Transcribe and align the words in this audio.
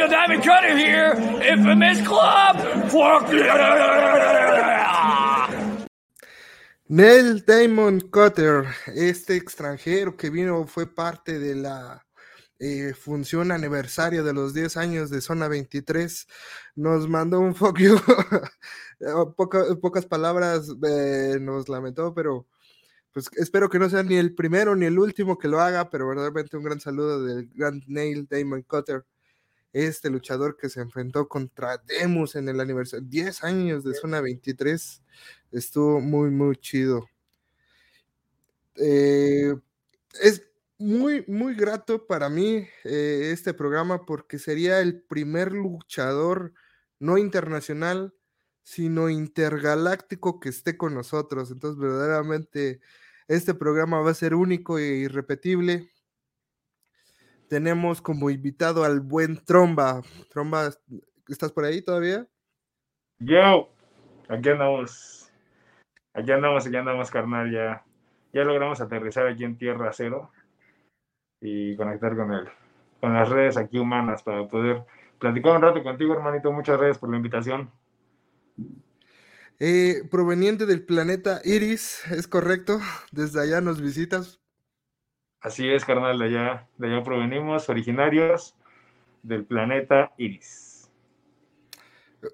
Neil 0.00 0.08
Diamond 0.08 0.42
Cutter 0.42 0.78
here, 0.78 1.12
infamous 1.46 2.00
club. 2.08 2.56
Neil 6.88 8.10
Cutter, 8.10 8.64
este 8.94 9.36
extranjero 9.36 10.16
que 10.16 10.30
vino, 10.30 10.66
fue 10.66 10.86
parte 10.86 11.38
de 11.38 11.54
la 11.54 12.06
eh, 12.58 12.94
función 12.94 13.52
aniversario 13.52 14.24
de 14.24 14.32
los 14.32 14.54
10 14.54 14.78
años 14.78 15.10
de 15.10 15.20
Zona 15.20 15.48
23, 15.48 16.26
nos 16.76 17.06
mandó 17.06 17.38
un 17.40 17.54
fuck 17.54 17.78
you. 17.78 17.98
pocas 19.82 20.06
palabras 20.06 20.66
eh, 20.82 21.36
nos 21.42 21.68
lamentó, 21.68 22.14
pero 22.14 22.46
pues 23.12 23.28
espero 23.36 23.68
que 23.68 23.78
no 23.78 23.90
sea 23.90 24.02
ni 24.02 24.16
el 24.16 24.34
primero 24.34 24.74
ni 24.74 24.86
el 24.86 24.98
último 24.98 25.36
que 25.36 25.48
lo 25.48 25.60
haga, 25.60 25.90
pero 25.90 26.08
verdaderamente 26.08 26.56
un 26.56 26.64
gran 26.64 26.80
saludo 26.80 27.22
del 27.22 27.50
gran 27.52 27.82
Neil 27.86 28.26
Damon 28.30 28.62
Cutter, 28.62 29.04
este 29.72 30.10
luchador 30.10 30.56
que 30.56 30.68
se 30.68 30.80
enfrentó 30.80 31.28
contra 31.28 31.78
Demus 31.78 32.36
en 32.36 32.48
el 32.48 32.60
aniversario, 32.60 33.06
10 33.08 33.44
años 33.44 33.84
de 33.84 33.94
Zona 33.94 34.20
23, 34.20 35.02
estuvo 35.52 36.00
muy, 36.00 36.30
muy 36.30 36.56
chido. 36.56 37.08
Eh, 38.76 39.54
es, 40.22 40.42
muy, 40.80 41.24
muy 41.28 41.54
grato 41.54 42.06
para 42.06 42.30
mí 42.30 42.66
eh, 42.84 43.30
este 43.32 43.52
programa 43.52 44.06
porque 44.06 44.38
sería 44.38 44.80
el 44.80 45.02
primer 45.02 45.52
luchador 45.52 46.54
no 46.98 47.18
internacional, 47.18 48.14
sino 48.62 49.10
intergaláctico 49.10 50.40
que 50.40 50.48
esté 50.48 50.78
con 50.78 50.94
nosotros. 50.94 51.50
Entonces, 51.50 51.78
verdaderamente, 51.78 52.80
este 53.28 53.54
programa 53.54 54.00
va 54.00 54.10
a 54.12 54.14
ser 54.14 54.34
único 54.34 54.78
e 54.78 54.96
irrepetible. 54.96 55.90
Tenemos 57.50 58.00
como 58.00 58.30
invitado 58.30 58.84
al 58.84 59.00
buen 59.00 59.44
Tromba. 59.44 60.02
Tromba, 60.30 60.70
¿estás 61.26 61.50
por 61.50 61.64
ahí 61.64 61.82
todavía? 61.82 62.24
Yo, 63.18 63.68
aquí 64.28 64.50
andamos. 64.50 65.32
Aquí 66.14 66.30
andamos, 66.30 66.64
aquí 66.64 66.76
andamos, 66.76 67.10
carnal. 67.10 67.50
Ya, 67.50 67.84
ya 68.32 68.44
logramos 68.44 68.80
aterrizar 68.80 69.26
aquí 69.26 69.42
en 69.42 69.58
Tierra 69.58 69.90
Cero 69.92 70.30
y 71.40 71.74
conectar 71.74 72.14
con 72.14 72.32
él, 72.32 72.48
con 73.00 73.14
las 73.14 73.28
redes 73.28 73.56
aquí 73.56 73.80
humanas 73.80 74.22
para 74.22 74.46
poder 74.46 74.84
platicar 75.18 75.56
un 75.56 75.62
rato 75.62 75.82
contigo, 75.82 76.14
hermanito. 76.14 76.52
Muchas 76.52 76.78
gracias 76.78 76.98
por 76.98 77.10
la 77.10 77.16
invitación. 77.16 77.68
Eh, 79.58 80.04
proveniente 80.08 80.66
del 80.66 80.86
planeta 80.86 81.40
Iris, 81.42 82.06
¿es 82.12 82.28
correcto? 82.28 82.78
Desde 83.10 83.42
allá 83.42 83.60
nos 83.60 83.80
visitas. 83.80 84.39
Así 85.40 85.68
es, 85.68 85.84
carnal, 85.84 86.18
de 86.18 86.24
allá, 86.26 86.68
de 86.76 86.88
allá 86.88 87.02
provenimos, 87.02 87.68
originarios 87.70 88.54
del 89.22 89.44
planeta 89.44 90.12
Iris. 90.18 90.90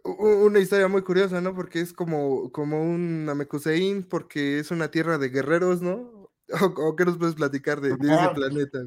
Una 0.03 0.59
historia 0.59 0.89
muy 0.89 1.03
curiosa, 1.03 1.41
¿no? 1.41 1.55
Porque 1.55 1.81
es 1.81 1.93
como, 1.93 2.51
como 2.51 2.83
un 2.83 3.25
Namekusein, 3.25 4.03
porque 4.03 4.59
es 4.59 4.73
una 4.73 4.91
tierra 4.91 5.19
de 5.19 5.29
guerreros, 5.29 5.83
¿no? 5.83 6.29
¿O, 6.77 6.97
qué 6.97 7.05
nos 7.05 7.17
puedes 7.19 7.37
platicar 7.37 7.81
de, 7.81 7.91
ese 7.91 8.29
planeta? 8.34 8.79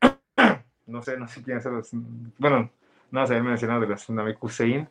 No 0.86 1.02
sé, 1.02 1.16
no 1.16 1.26
sé 1.26 1.42
quién 1.42 1.60
son 1.60 1.78
los. 1.78 1.90
Bueno, 2.38 2.70
no 3.10 3.26
sé 3.26 3.42
mencionado 3.42 3.80
de 3.80 3.88
los 3.88 4.08
Namekusein. 4.08 4.88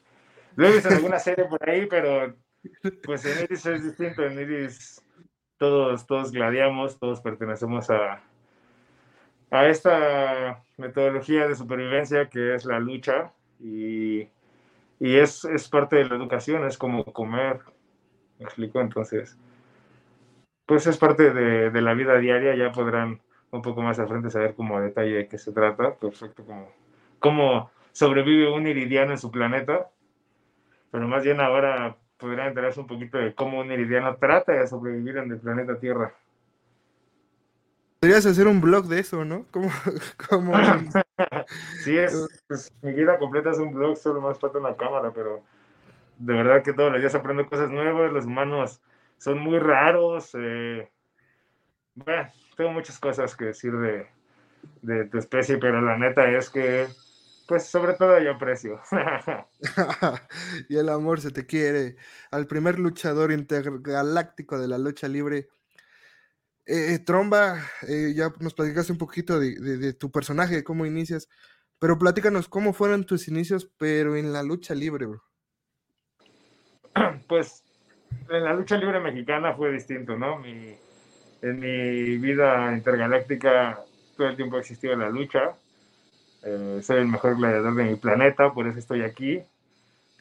Lo 0.58 0.67
he 0.67 0.73
visto 0.73 0.89
en 0.89 0.95
alguna 0.95 1.19
serie 1.19 1.45
por 1.45 1.69
ahí, 1.69 1.86
pero 1.86 2.36
pues 3.06 3.23
en 3.23 3.45
Iris 3.45 3.66
es 3.66 3.81
distinto. 3.81 4.25
En 4.25 4.38
Iris 4.38 5.02
todos, 5.58 6.06
todos 6.06 6.31
gladiamos, 6.31 7.00
todos 7.00 7.22
pertenecemos 7.22 7.89
a, 7.89 8.22
a 9.52 9.67
esta 9.67 10.64
metodología 10.78 11.47
de 11.47 11.56
supervivencia 11.56 12.30
que 12.30 12.56
es 12.56 12.66
la 12.66 12.80
lucha 12.80 13.34
y, 13.59 14.28
y 15.00 15.16
es, 15.17 15.45
es 15.45 15.70
parte 15.70 15.97
de 15.97 16.06
la 16.06 16.16
educación, 16.16 16.66
es 16.66 16.78
como 16.78 17.03
comer. 17.06 17.62
¿Me 18.39 18.45
explico? 18.45 18.81
Entonces 18.81 19.38
pues 20.66 20.88
es 20.88 20.97
parte 20.97 21.31
de, 21.31 21.81
la 21.81 21.94
vida 21.94 22.18
diaria, 22.18 22.56
ya 22.56 22.72
podrán 22.72 23.22
un 23.52 23.62
poco 23.62 23.81
más 23.81 24.00
al 24.00 24.08
frente 24.08 24.29
saber 24.29 24.56
como 24.56 24.78
a 24.78 24.81
detalle 24.81 25.13
de 25.13 25.28
qué 25.28 25.38
se 25.38 25.52
trata, 25.52 25.96
perfecto, 25.96 26.44
como 26.44 26.72
cómo 27.19 27.72
sobrevive 27.91 28.52
un 28.52 28.68
iridiano 28.68 29.12
en 29.12 29.18
su 29.18 29.31
planeta, 29.31 29.90
pero 30.91 31.08
más 31.08 31.24
bien 31.24 31.40
ahora 31.40 31.97
podrán 32.25 32.47
enterarse 32.47 32.80
un 32.80 32.88
poquito 32.88 33.19
de 33.19 33.36
cómo 33.36 33.59
un 33.59 33.72
iridiano 33.72 34.16
trata 34.16 34.53
de 34.53 34.66
sobrevivir 34.66 35.18
en 35.18 35.31
el 35.31 35.38
planeta 35.38 35.80
Tierra. 35.80 36.12
Podrías 38.00 38.25
hacer 38.25 38.47
un 38.47 38.62
blog 38.62 38.88
de 38.88 39.00
eso, 39.00 39.24
¿no? 39.24 39.46
Como, 39.52 39.69
sí, 41.84 41.96
es, 41.96 42.44
pues, 42.47 42.74
mi 42.81 42.94
vida 42.94 43.19
completa 43.19 43.52
es 43.52 43.59
un 43.59 43.74
blog, 43.74 43.96
solo 43.96 44.22
más 44.22 44.40
falta 44.40 44.58
una 44.58 44.75
cámara, 44.75 45.12
pero 45.14 45.44
de 46.18 46.34
verdad 46.34 46.64
que 46.64 46.74
todos 46.74 46.91
los 46.91 47.00
días 47.00 47.14
aprendo 47.14 47.46
cosas 47.46 47.69
nuevas, 47.69 48.12
los 48.12 48.25
humanos 48.25 48.81
son 49.19 49.38
muy 49.38 49.59
raros. 49.59 50.31
Eh, 50.34 50.90
bueno, 51.94 52.28
tengo 52.58 52.72
muchas 52.72 52.97
cosas 53.00 53.35
que 53.35 53.46
decir 53.46 53.78
de, 53.78 54.08
de 54.81 55.06
tu 55.06 55.19
especie, 55.19 55.59
pero 55.59 55.80
la 55.80 55.96
neta 55.97 56.28
es 56.31 56.50
que, 56.50 56.88
pues 57.47 57.67
sobre 57.67 57.94
todo 57.94 58.19
yo 58.19 58.31
aprecio. 58.31 58.81
y 60.69 60.78
el 60.78 60.89
amor 60.89 61.22
se 61.22 61.31
te 61.31 61.45
quiere. 61.45 61.95
Al 62.31 62.47
primer 62.47 62.79
luchador 62.79 63.31
intergaláctico 63.31 64.59
de 64.59 64.67
la 64.67 64.78
lucha 64.78 65.07
libre. 65.07 65.50
Eh, 66.67 66.97
Tromba, 67.00 67.59
eh, 67.88 68.13
ya 68.16 68.34
nos 68.39 68.55
platicaste 68.55 68.91
un 68.91 68.97
poquito 68.97 69.39
de, 69.39 69.55
de, 69.55 69.94
tu 69.94 70.11
personaje, 70.11 70.55
de 70.55 70.63
cómo 70.63 70.88
inicias, 70.88 71.29
pero 71.78 72.00
platícanos 72.00 72.50
cómo 72.50 72.73
fueron 72.73 73.05
tus 73.05 73.28
inicios, 73.28 73.69
pero 73.78 74.16
en 74.16 74.34
la 74.34 74.41
lucha 74.41 74.73
libre, 74.73 75.05
bro. 75.05 75.22
Pues 77.28 77.63
en 78.29 78.44
la 78.44 78.53
lucha 78.53 78.78
libre 78.78 79.00
mexicana 79.00 79.53
fue 79.53 79.72
distinto, 79.72 80.17
¿no? 80.17 80.39
Mi, 80.39 80.75
en 81.41 81.59
mi 81.59 82.17
vida 82.17 82.73
intergaláctica 82.73 83.79
todo 84.17 84.28
el 84.28 84.35
tiempo 84.35 84.57
ha 84.57 84.61
existido 84.61 84.95
la 84.95 85.09
lucha. 85.09 85.55
Eh, 86.45 86.79
soy 86.81 87.00
el 87.00 87.07
mejor 87.07 87.38
gladiador 87.38 87.75
de 87.75 87.83
mi 87.83 87.95
planeta, 87.95 88.53
por 88.53 88.67
eso 88.67 88.79
estoy 88.79 89.01
aquí. 89.01 89.44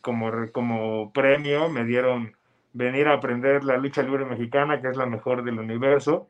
Como, 0.02 0.30
como 0.52 1.12
premio 1.12 1.68
me 1.68 1.84
dieron 1.84 2.36
venir 2.72 3.08
a 3.08 3.14
aprender 3.14 3.64
la 3.64 3.76
lucha 3.76 4.02
libre 4.02 4.24
mexicana, 4.24 4.80
que 4.80 4.88
es 4.88 4.96
la 4.96 5.06
mejor 5.06 5.44
del 5.44 5.58
universo. 5.60 6.28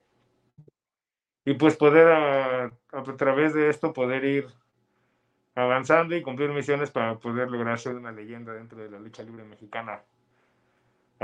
Y 1.46 1.54
pues 1.54 1.76
poder 1.76 2.08
a, 2.08 2.64
a 2.66 3.02
través 3.16 3.54
de 3.54 3.68
esto 3.70 3.92
poder 3.92 4.24
ir 4.24 4.46
avanzando 5.54 6.16
y 6.16 6.22
cumplir 6.22 6.50
misiones 6.50 6.90
para 6.90 7.16
poder 7.18 7.50
lograr 7.50 7.78
ser 7.78 7.96
una 7.96 8.12
leyenda 8.12 8.52
dentro 8.52 8.82
de 8.82 8.90
la 8.90 8.98
lucha 8.98 9.22
libre 9.22 9.44
mexicana 9.44 10.02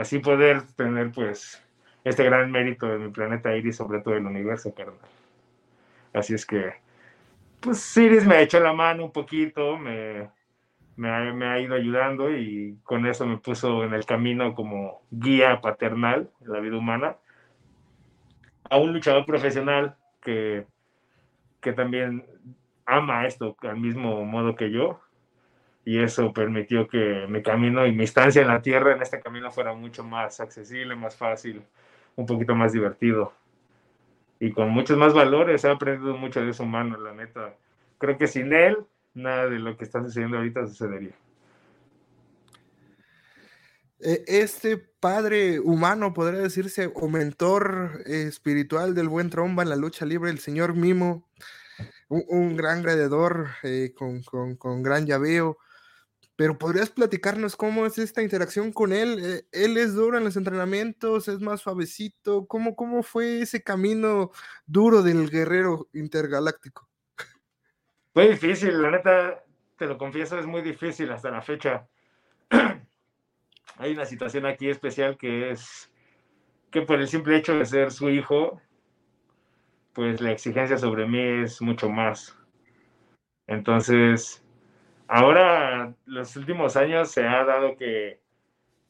así 0.00 0.18
poder 0.18 0.62
tener 0.76 1.12
pues 1.12 1.62
este 2.04 2.24
gran 2.24 2.50
mérito 2.50 2.86
de 2.86 2.98
mi 2.98 3.10
planeta 3.10 3.54
Iris 3.54 3.76
sobre 3.76 4.00
todo 4.00 4.14
el 4.14 4.26
universo, 4.26 4.74
carnal. 4.74 4.96
Así 6.12 6.34
es 6.34 6.46
que, 6.46 6.74
pues 7.60 7.96
Iris 7.96 8.26
me 8.26 8.42
echó 8.42 8.60
la 8.60 8.72
mano 8.72 9.04
un 9.04 9.12
poquito, 9.12 9.76
me, 9.76 10.30
me, 10.96 11.46
ha, 11.46 11.60
ido 11.60 11.74
ayudando 11.74 12.30
y 12.30 12.78
con 12.82 13.06
eso 13.06 13.26
me 13.26 13.38
puso 13.38 13.84
en 13.84 13.94
el 13.94 14.04
camino 14.04 14.54
como 14.54 15.02
guía 15.10 15.60
paternal 15.60 16.30
en 16.40 16.52
la 16.52 16.60
vida 16.60 16.76
humana 16.76 17.16
a 18.68 18.76
un 18.76 18.92
luchador 18.92 19.26
profesional 19.26 19.96
que, 20.22 20.66
que 21.60 21.72
también 21.72 22.24
ama 22.86 23.26
esto 23.26 23.56
al 23.62 23.78
mismo 23.78 24.24
modo 24.24 24.54
que 24.54 24.70
yo. 24.70 25.00
Y 25.84 25.98
eso 25.98 26.32
permitió 26.32 26.86
que 26.86 27.26
mi 27.28 27.42
camino 27.42 27.86
y 27.86 27.92
mi 27.92 28.04
estancia 28.04 28.42
en 28.42 28.48
la 28.48 28.60
tierra 28.62 28.92
en 28.92 29.02
este 29.02 29.20
camino 29.20 29.50
fuera 29.50 29.72
mucho 29.72 30.04
más 30.04 30.38
accesible, 30.38 30.94
más 30.94 31.16
fácil, 31.16 31.62
un 32.16 32.26
poquito 32.26 32.54
más 32.54 32.72
divertido 32.72 33.32
y 34.40 34.52
con 34.52 34.70
muchos 34.70 34.96
más 34.96 35.12
valores. 35.12 35.62
He 35.62 35.70
aprendido 35.70 36.16
mucho 36.16 36.40
de 36.40 36.50
eso 36.50 36.64
humano, 36.64 36.98
la 36.98 37.12
neta. 37.12 37.54
Creo 37.98 38.18
que 38.18 38.26
sin 38.26 38.52
él, 38.52 38.78
nada 39.14 39.46
de 39.46 39.58
lo 39.58 39.76
que 39.76 39.84
está 39.84 40.02
sucediendo 40.02 40.38
ahorita 40.38 40.66
sucedería. 40.66 41.14
E, 44.00 44.24
este 44.26 44.78
padre 44.78 45.60
humano, 45.60 46.14
podría 46.14 46.40
decirse, 46.40 46.90
o 46.94 47.08
mentor 47.08 48.02
espiritual 48.06 48.94
del 48.94 49.08
buen 49.08 49.28
tromba 49.28 49.62
en 49.62 49.68
la 49.68 49.76
lucha 49.76 50.06
libre, 50.06 50.30
el 50.30 50.38
señor 50.38 50.74
Mimo, 50.74 51.28
un, 52.08 52.56
gran 52.56 52.82
gladiador 52.82 53.48
eh, 53.62 53.92
con, 53.94 54.22
con, 54.22 54.56
con 54.56 54.82
gran 54.82 55.06
llaveo, 55.06 55.58
pero 56.40 56.56
podrías 56.56 56.88
platicarnos 56.88 57.54
cómo 57.54 57.84
es 57.84 57.98
esta 57.98 58.22
interacción 58.22 58.72
con 58.72 58.94
él. 58.94 59.18
Eh, 59.22 59.44
él 59.52 59.76
es 59.76 59.92
duro 59.94 60.16
en 60.16 60.24
los 60.24 60.38
entrenamientos, 60.38 61.28
es 61.28 61.38
más 61.38 61.60
suavecito. 61.60 62.46
¿Cómo, 62.46 62.74
cómo 62.74 63.02
fue 63.02 63.42
ese 63.42 63.62
camino 63.62 64.30
duro 64.64 65.02
del 65.02 65.28
guerrero 65.28 65.88
intergaláctico? 65.92 66.88
Fue 68.14 68.30
difícil, 68.30 68.80
la 68.80 68.90
neta, 68.90 69.44
te 69.76 69.84
lo 69.86 69.98
confieso, 69.98 70.38
es 70.38 70.46
muy 70.46 70.62
difícil 70.62 71.12
hasta 71.12 71.30
la 71.30 71.42
fecha. 71.42 71.86
Hay 73.76 73.92
una 73.92 74.06
situación 74.06 74.46
aquí 74.46 74.70
especial 74.70 75.18
que 75.18 75.50
es 75.50 75.92
que 76.70 76.80
por 76.80 77.00
el 77.00 77.08
simple 77.08 77.36
hecho 77.36 77.52
de 77.52 77.66
ser 77.66 77.90
su 77.90 78.08
hijo, 78.08 78.62
pues 79.92 80.22
la 80.22 80.32
exigencia 80.32 80.78
sobre 80.78 81.06
mí 81.06 81.20
es 81.42 81.60
mucho 81.60 81.90
más. 81.90 82.34
Entonces, 83.46 84.42
ahora, 85.10 85.92
los 86.06 86.36
últimos 86.36 86.76
años 86.76 87.10
se 87.10 87.26
ha 87.26 87.44
dado 87.44 87.76
que, 87.76 88.20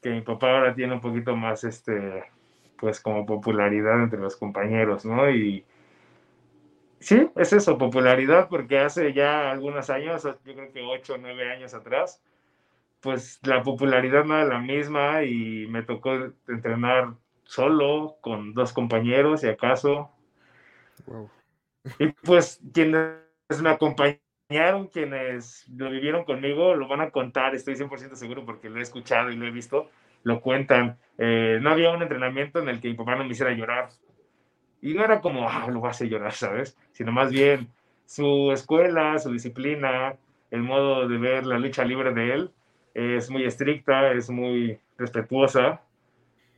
que 0.03 0.11
mi 0.11 0.21
papá 0.21 0.51
ahora 0.51 0.75
tiene 0.75 0.93
un 0.93 1.01
poquito 1.01 1.35
más, 1.35 1.65
este, 1.65 2.25
pues 2.79 3.01
como 3.01 3.25
popularidad 3.25 4.03
entre 4.03 4.21
los 4.21 4.37
compañeros, 4.37 5.05
¿no? 5.05 5.31
Y 5.31 5.65
sí, 7.01 7.29
es 7.37 7.53
eso, 7.55 7.79
popularidad, 7.79 8.49
porque 8.49 8.79
hace 8.79 9.13
ya 9.15 9.51
algunos 9.51 9.89
años, 9.89 10.25
yo 10.25 10.55
creo 10.55 10.73
que 10.73 10.83
ocho 10.83 11.15
o 11.15 11.19
nueve 11.19 11.51
años 11.51 11.73
atrás, 11.75 12.23
pues 13.01 13.41
la 13.43 13.63
popularidad 13.63 14.25
no 14.25 14.37
era 14.37 14.45
la 14.45 14.59
misma 14.61 15.25
y 15.25 15.67
me 15.69 15.83
tocó 15.83 16.13
entrenar 16.49 17.15
solo 17.45 18.17
con 18.21 18.53
dos 18.53 18.73
compañeros, 18.75 19.43
y 19.43 19.49
acaso. 19.49 20.11
Y 21.99 22.09
pues 22.09 22.61
quienes 22.75 23.17
me 23.63 23.71
acompañaron, 23.71 24.21
quienes 24.93 25.69
lo 25.69 25.91
vivieron 25.91 26.25
conmigo, 26.25 26.75
lo 26.75 26.89
van 26.89 27.01
a 27.01 27.11
contar, 27.11 27.55
estoy 27.55 27.77
100% 27.77 28.17
seguro 28.17 28.45
porque 28.45 28.69
lo 28.69 28.79
he 28.79 28.83
escuchado 28.83 29.31
y 29.31 29.37
lo 29.37 29.47
he 29.47 29.51
visto, 29.51 29.89
lo 30.25 30.41
cuentan. 30.41 30.99
Eh, 31.19 31.59
no 31.63 31.71
había 31.71 31.93
un 31.93 32.03
entrenamiento 32.03 32.59
en 32.59 32.69
el 32.69 32.81
que 32.81 32.89
mi 32.89 32.95
papá 32.95 33.15
no 33.15 33.25
me 33.25 33.31
hiciera 33.31 33.53
llorar. 33.53 33.91
Y 34.83 34.95
no 34.95 35.05
era 35.05 35.21
como, 35.21 35.49
ah, 35.49 35.69
lo 35.71 35.81
vas 35.81 36.01
a 36.01 36.05
llorar, 36.05 36.33
¿sabes? 36.33 36.77
Sino 36.93 37.13
más 37.13 37.31
bien 37.31 37.69
su 38.07 38.51
escuela, 38.51 39.19
su 39.19 39.31
disciplina, 39.31 40.17
el 40.51 40.63
modo 40.63 41.07
de 41.07 41.19
ver 41.19 41.47
la 41.47 41.59
lucha 41.59 41.85
libre 41.85 42.13
de 42.13 42.33
él, 42.35 42.51
es 42.95 43.31
muy 43.31 43.45
estricta, 43.45 44.13
es 44.13 44.31
muy 44.31 44.81
respetuosa 44.99 45.83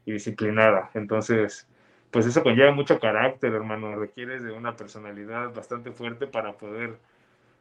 y 0.06 0.12
disciplinada. 0.12 0.90
Entonces, 0.94 1.68
pues 2.10 2.24
eso 2.24 2.42
conlleva 2.42 2.72
mucho 2.72 2.98
carácter, 2.98 3.52
hermano. 3.52 3.96
Requieres 3.96 4.42
de 4.42 4.52
una 4.52 4.76
personalidad 4.76 5.52
bastante 5.54 5.92
fuerte 5.92 6.26
para 6.26 6.54
poder 6.54 6.98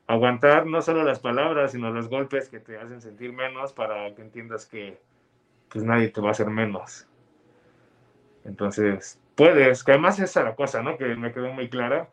aguantar 0.08 0.66
no 0.66 0.82
solo 0.82 1.04
las 1.04 1.20
palabras, 1.20 1.72
sino 1.72 1.92
los 1.92 2.10
golpes 2.10 2.50
que 2.50 2.60
te 2.60 2.78
hacen 2.78 3.02
sentir 3.02 3.34
menos 3.34 3.74
para 3.74 4.14
que 4.16 4.22
entiendas 4.22 4.66
que 4.66 5.00
pues 5.70 5.86
nadie 5.86 6.10
te 6.10 6.22
va 6.22 6.30
a 6.30 6.32
hacer 6.32 6.50
menos. 6.50 7.08
Entonces, 8.44 9.20
puedes, 9.36 9.84
que 9.84 9.92
además 9.92 10.20
esa 10.20 10.42
es 10.42 10.46
la 10.46 10.56
cosa, 10.56 10.82
¿no? 10.82 10.98
Que 10.98 11.16
me 11.16 11.32
quedó 11.32 11.54
muy 11.54 11.70
clara 11.70 12.10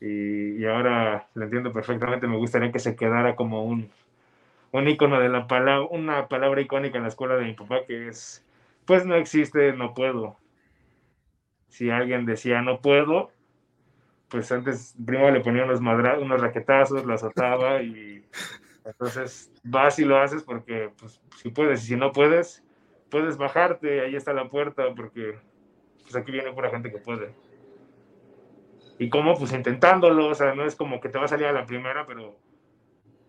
y, 0.00 0.56
y 0.62 0.64
ahora 0.66 1.28
lo 1.34 1.44
entiendo 1.44 1.72
perfectamente. 1.72 2.26
Me 2.26 2.36
gustaría 2.36 2.72
que 2.72 2.78
se 2.78 2.96
quedara 2.96 3.36
como 3.36 3.64
un, 3.64 3.90
un 4.72 4.88
icono 4.88 5.20
de 5.20 5.28
la 5.28 5.46
palabra, 5.46 5.86
una 5.90 6.28
palabra 6.28 6.60
icónica 6.60 6.96
en 6.96 7.04
la 7.04 7.08
escuela 7.08 7.36
de 7.36 7.44
mi 7.44 7.54
papá 7.54 7.84
que 7.86 8.08
es, 8.08 8.44
pues 8.86 9.06
no 9.06 9.16
existe, 9.16 9.72
no 9.72 9.94
puedo. 9.94 10.36
Si 11.68 11.90
alguien 11.90 12.24
decía 12.24 12.62
no 12.62 12.80
puedo, 12.80 13.30
pues 14.34 14.50
antes 14.50 14.96
primero 15.06 15.30
le 15.30 15.38
ponía 15.38 15.62
unos, 15.62 15.80
madra 15.80 16.18
unos 16.18 16.40
raquetazos, 16.40 17.04
lo 17.04 17.14
azotaba 17.14 17.80
y 17.82 18.26
entonces 18.84 19.52
vas 19.62 20.00
y 20.00 20.04
lo 20.04 20.18
haces 20.18 20.42
porque 20.42 20.90
pues, 20.98 21.20
si 21.36 21.50
puedes 21.50 21.84
y 21.84 21.86
si 21.86 21.96
no 21.96 22.10
puedes, 22.10 22.64
puedes 23.10 23.36
bajarte, 23.36 24.00
ahí 24.00 24.16
está 24.16 24.32
la 24.32 24.48
puerta 24.48 24.92
porque 24.96 25.38
pues 26.02 26.16
aquí 26.16 26.32
viene 26.32 26.52
pura 26.52 26.70
gente 26.70 26.90
que 26.90 26.98
puede. 26.98 27.32
Y 28.98 29.08
cómo, 29.08 29.36
pues 29.36 29.52
intentándolo, 29.52 30.26
o 30.26 30.34
sea, 30.34 30.52
no 30.52 30.64
es 30.64 30.74
como 30.74 31.00
que 31.00 31.10
te 31.10 31.18
va 31.18 31.26
a 31.26 31.28
salir 31.28 31.46
a 31.46 31.52
la 31.52 31.64
primera, 31.64 32.04
pero 32.04 32.36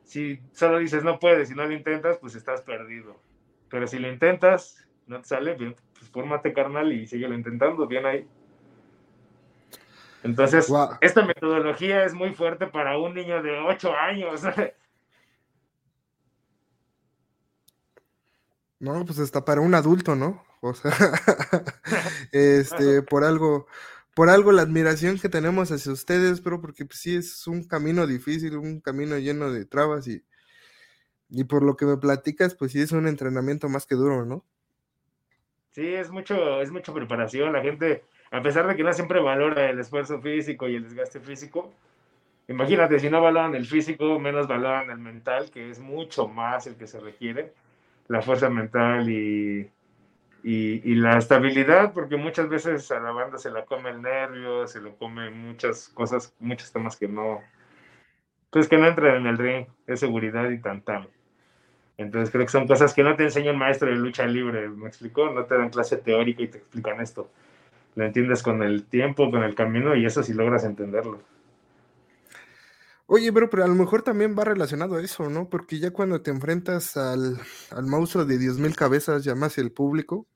si 0.05 0.39
solo 0.53 0.79
dices 0.79 1.03
no 1.03 1.19
puedes 1.19 1.51
y 1.51 1.53
no 1.53 1.67
lo 1.67 1.73
intentas, 1.73 2.17
pues 2.17 2.33
estás 2.33 2.63
perdido. 2.63 3.21
Pero 3.69 3.85
si 3.85 3.99
lo 3.99 4.11
intentas, 4.11 4.89
no 5.05 5.21
te 5.21 5.27
sale, 5.27 5.53
bien, 5.53 5.75
pues 5.99 6.09
fórmate 6.09 6.51
carnal 6.51 6.91
y 6.91 7.05
sigue 7.05 7.27
intentando, 7.27 7.85
bien 7.85 8.07
ahí. 8.07 8.27
Entonces, 10.25 10.67
esta 11.01 11.23
metodología 11.23 12.03
es 12.03 12.15
muy 12.15 12.33
fuerte 12.33 12.65
para 12.65 12.97
un 12.97 13.13
niño 13.13 13.43
de 13.43 13.59
8 13.59 13.93
años. 13.95 14.41
No, 18.77 19.05
pues 19.05 19.17
hasta 19.19 19.45
para 19.45 19.61
un 19.61 19.73
adulto, 19.73 20.15
¿no? 20.15 20.43
O 20.59 20.73
sea, 20.73 20.91
este, 22.33 23.01
por 23.09 23.23
algo, 23.23 23.67
por 24.13 24.29
algo 24.29 24.51
la 24.51 24.63
admiración 24.63 25.17
que 25.17 25.29
tenemos 25.29 25.71
hacia 25.71 25.93
ustedes, 25.93 26.41
pero 26.41 26.59
porque 26.59 26.85
pues, 26.85 26.99
sí 26.99 27.15
es 27.15 27.47
un 27.47 27.63
camino 27.63 28.05
difícil, 28.05 28.57
un 28.57 28.81
camino 28.81 29.17
lleno 29.17 29.51
de 29.51 29.65
trabas 29.65 30.07
y, 30.07 30.23
y 31.29 31.45
por 31.45 31.63
lo 31.63 31.77
que 31.77 31.85
me 31.85 31.97
platicas, 31.97 32.53
pues 32.53 32.73
sí 32.73 32.81
es 32.81 32.91
un 32.91 33.07
entrenamiento 33.07 33.69
más 33.69 33.87
que 33.87 33.95
duro, 33.95 34.25
¿no? 34.25 34.45
Sí, 35.71 35.93
es 35.93 36.11
mucho, 36.11 36.61
es 36.61 36.69
mucha 36.69 36.93
preparación. 36.93 37.53
La 37.53 37.61
gente, 37.61 38.03
a 38.35 38.41
pesar 38.41 38.67
de 38.67 38.75
que 38.75 38.83
no 38.83 38.91
siempre 38.91 39.21
valora 39.21 39.69
el 39.69 39.79
esfuerzo 39.79 40.19
físico 40.19 40.67
y 40.67 40.75
el 40.75 40.83
desgaste 40.83 41.21
físico, 41.21 41.71
imagínate, 42.49 42.99
si 42.99 43.09
no 43.09 43.21
valoran 43.21 43.55
el 43.55 43.65
físico, 43.65 44.19
menos 44.19 44.45
valoran 44.45 44.89
el 44.89 44.97
mental, 44.97 45.49
que 45.51 45.69
es 45.69 45.79
mucho 45.79 46.27
más 46.27 46.67
el 46.67 46.75
que 46.75 46.85
se 46.85 46.99
requiere, 46.99 47.53
la 48.09 48.21
fuerza 48.21 48.49
mental 48.49 49.09
y, 49.09 49.71
y, 50.43 50.95
la 50.95 51.17
estabilidad, 51.17 51.93
porque 51.93 52.17
muchas 52.17 52.49
veces 52.49 52.91
a 52.91 52.99
la 52.99 53.11
banda 53.11 53.37
se 53.37 53.51
la 53.51 53.63
come 53.63 53.89
el 53.89 54.01
nervio, 54.01 54.67
se 54.67 54.81
lo 54.81 54.97
come 54.97 55.29
muchas 55.29 55.87
cosas, 55.87 56.35
muchos 56.41 56.73
temas 56.73 56.97
que 56.97 57.07
no, 57.07 57.41
pues 58.49 58.67
que 58.67 58.77
no 58.77 58.85
entran 58.85 59.15
en 59.15 59.27
el 59.27 59.37
ring, 59.37 59.65
es 59.87 60.01
seguridad 60.01 60.49
y 60.49 60.59
tan 60.59 60.83
Entonces 61.97 62.31
creo 62.31 62.43
que 62.45 62.51
son 62.51 62.67
cosas 62.67 62.93
que 62.93 63.03
no 63.03 63.15
te 63.15 63.23
enseña 63.23 63.53
un 63.53 63.59
maestro 63.59 63.89
de 63.89 63.95
lucha 63.95 64.25
libre, 64.25 64.67
¿me 64.67 64.89
explicó? 64.89 65.29
No 65.29 65.45
te 65.45 65.57
dan 65.57 65.69
clase 65.69 65.95
teórica 65.95 66.43
y 66.43 66.49
te 66.49 66.57
explican 66.57 66.99
esto. 66.99 67.31
Lo 67.95 68.05
entiendes 68.05 68.43
con 68.43 68.61
el 68.61 68.85
tiempo, 68.85 69.31
con 69.31 69.43
el 69.43 69.55
camino 69.55 69.95
y 69.95 70.05
eso 70.05 70.21
si 70.21 70.33
logras 70.33 70.63
entenderlo. 70.63 71.21
Oye, 73.07 73.31
pero, 73.31 73.49
pero 73.49 73.63
a 73.63 73.67
lo 73.67 73.75
mejor 73.75 74.01
también 74.01 74.35
va 74.37 74.43
relacionado 74.43 74.95
a 74.95 75.01
eso, 75.01 75.29
¿no? 75.29 75.49
Porque 75.49 75.79
ya 75.79 75.91
cuando 75.91 76.21
te 76.21 76.31
enfrentas 76.31 76.97
al, 76.97 77.39
al 77.69 77.85
monstruo 77.85 78.25
de 78.25 78.37
10.000 78.37 78.75
cabezas, 78.75 79.23
llamas 79.23 79.57
el 79.59 79.71
público, 79.71 80.27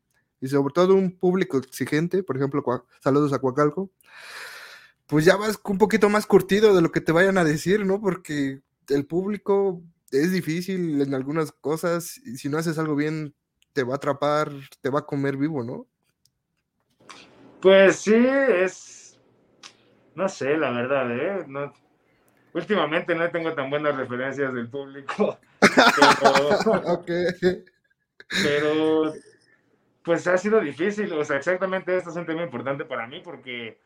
y 0.41 0.47
sobre 0.47 0.73
todo 0.73 0.95
un 0.95 1.17
público 1.17 1.57
exigente, 1.57 2.23
por 2.23 2.37
ejemplo, 2.37 2.63
saludos 3.01 3.33
a 3.33 3.39
Coacalco, 3.39 3.91
pues 5.07 5.25
ya 5.25 5.35
vas 5.35 5.59
un 5.65 5.77
poquito 5.77 6.09
más 6.09 6.25
curtido 6.25 6.75
de 6.75 6.81
lo 6.81 6.91
que 6.91 7.01
te 7.01 7.11
vayan 7.11 7.37
a 7.37 7.43
decir, 7.43 7.85
¿no? 7.85 7.99
Porque 7.99 8.61
el 8.89 9.05
público 9.05 9.81
es 10.11 10.31
difícil 10.31 11.01
en 11.01 11.13
algunas 11.13 11.51
cosas 11.51 12.17
y 12.19 12.37
si 12.37 12.49
no 12.49 12.57
haces 12.57 12.77
algo 12.77 12.95
bien 12.95 13.33
te 13.73 13.83
va 13.83 13.93
a 13.93 13.97
atrapar, 13.97 14.51
te 14.81 14.89
va 14.89 14.99
a 14.99 15.05
comer 15.05 15.37
vivo, 15.37 15.63
¿no? 15.63 15.87
Pues 17.61 17.97
sí, 17.97 18.15
es, 18.15 19.19
no 20.15 20.29
sé, 20.29 20.57
la 20.57 20.71
verdad, 20.71 21.11
¿eh? 21.11 21.45
No... 21.47 21.73
Últimamente 22.53 23.13
no 23.13 23.29
tengo 23.29 23.53
tan 23.53 23.69
buenas 23.69 23.95
referencias 23.95 24.53
del 24.53 24.69
público. 24.69 25.37
Pero, 27.05 27.05
pero 28.43 29.13
pues 30.03 30.25
ha 30.27 30.37
sido 30.37 30.59
difícil, 30.61 31.11
o 31.13 31.23
sea, 31.25 31.37
exactamente 31.37 31.95
esto 31.95 32.09
es 32.09 32.15
un 32.15 32.25
tema 32.25 32.43
importante 32.43 32.85
para 32.85 33.07
mí 33.07 33.21
porque 33.23 33.79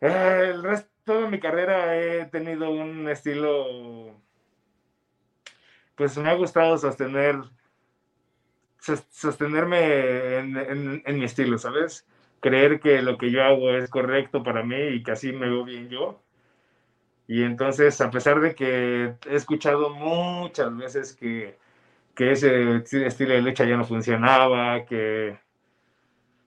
eh, 0.00 0.50
el 0.50 0.62
resto 0.62 1.22
de 1.22 1.28
mi 1.28 1.40
carrera 1.40 1.96
he 1.96 2.26
tenido 2.26 2.70
un 2.70 3.08
estilo, 3.08 4.14
pues 5.94 6.16
me 6.16 6.30
ha 6.30 6.34
gustado 6.34 6.78
sostener, 6.78 7.36
sostenerme 9.10 10.38
en, 10.38 11.02
en 11.04 11.18
mi 11.18 11.24
estilo, 11.24 11.58
¿sabes? 11.58 12.06
Creer 12.40 12.80
que 12.80 13.02
lo 13.02 13.18
que 13.18 13.30
yo 13.30 13.42
hago 13.44 13.70
es 13.70 13.88
correcto 13.90 14.42
para 14.42 14.62
mí 14.62 14.76
y 14.76 15.02
que 15.02 15.12
así 15.12 15.32
me 15.32 15.48
veo 15.48 15.64
bien 15.64 15.88
yo. 15.88 16.20
Y 17.28 17.44
entonces, 17.44 18.00
a 18.00 18.10
pesar 18.10 18.40
de 18.40 18.54
que 18.54 19.14
he 19.26 19.34
escuchado 19.34 19.90
muchas 19.90 20.76
veces 20.76 21.16
que 21.16 21.56
que 22.14 22.32
ese 22.32 22.76
estilo 23.06 23.34
de 23.34 23.42
lucha 23.42 23.64
ya 23.64 23.76
no 23.76 23.84
funcionaba, 23.84 24.84
que 24.84 25.38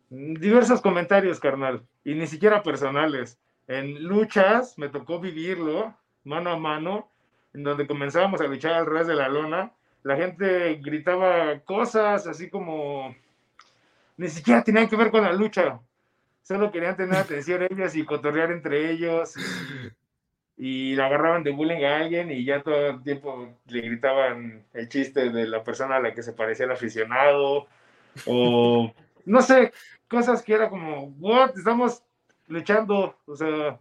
diversos 0.09 0.81
comentarios, 0.81 1.39
carnal, 1.39 1.83
y 2.03 2.13
ni 2.13 2.27
siquiera 2.27 2.63
personales. 2.63 3.39
En 3.67 4.03
luchas 4.03 4.77
me 4.77 4.89
tocó 4.89 5.19
vivirlo 5.19 5.95
mano 6.23 6.51
a 6.51 6.57
mano, 6.57 7.11
en 7.53 7.63
donde 7.63 7.87
comenzábamos 7.87 8.41
a 8.41 8.47
luchar 8.47 8.73
al 8.73 8.85
ras 8.85 9.07
de 9.07 9.15
la 9.15 9.27
lona, 9.27 9.71
la 10.05 10.15
gente 10.15 10.75
gritaba 10.75 11.59
cosas 11.61 12.27
así 12.27 12.47
como 12.47 13.15
ni 14.17 14.29
siquiera 14.29 14.63
tenían 14.63 14.87
que 14.87 14.95
ver 14.95 15.09
con 15.09 15.23
la 15.23 15.33
lucha, 15.33 15.79
solo 16.43 16.71
querían 16.71 16.95
tener 16.95 17.15
atención 17.15 17.63
ellos 17.63 17.95
y 17.95 18.05
cotorrear 18.05 18.51
entre 18.51 18.91
ellos 18.91 19.33
y 20.57 20.95
la 20.95 21.07
agarraban 21.07 21.41
de 21.41 21.49
bullying 21.49 21.83
a 21.83 21.97
alguien 21.97 22.31
y 22.31 22.45
ya 22.45 22.61
todo 22.61 22.91
el 22.91 23.01
tiempo 23.01 23.57
le 23.65 23.81
gritaban 23.81 24.63
el 24.73 24.87
chiste 24.89 25.31
de 25.31 25.47
la 25.47 25.63
persona 25.63 25.95
a 25.95 25.99
la 25.99 26.13
que 26.13 26.21
se 26.21 26.33
parecía 26.33 26.67
el 26.67 26.73
aficionado 26.73 27.65
o 28.27 28.93
no 29.25 29.41
sé, 29.41 29.73
cosas 30.07 30.43
que 30.43 30.53
era 30.53 30.69
como, 30.69 31.15
what, 31.19 31.57
estamos 31.57 32.03
luchando, 32.47 33.17
o 33.25 33.35
sea, 33.35 33.79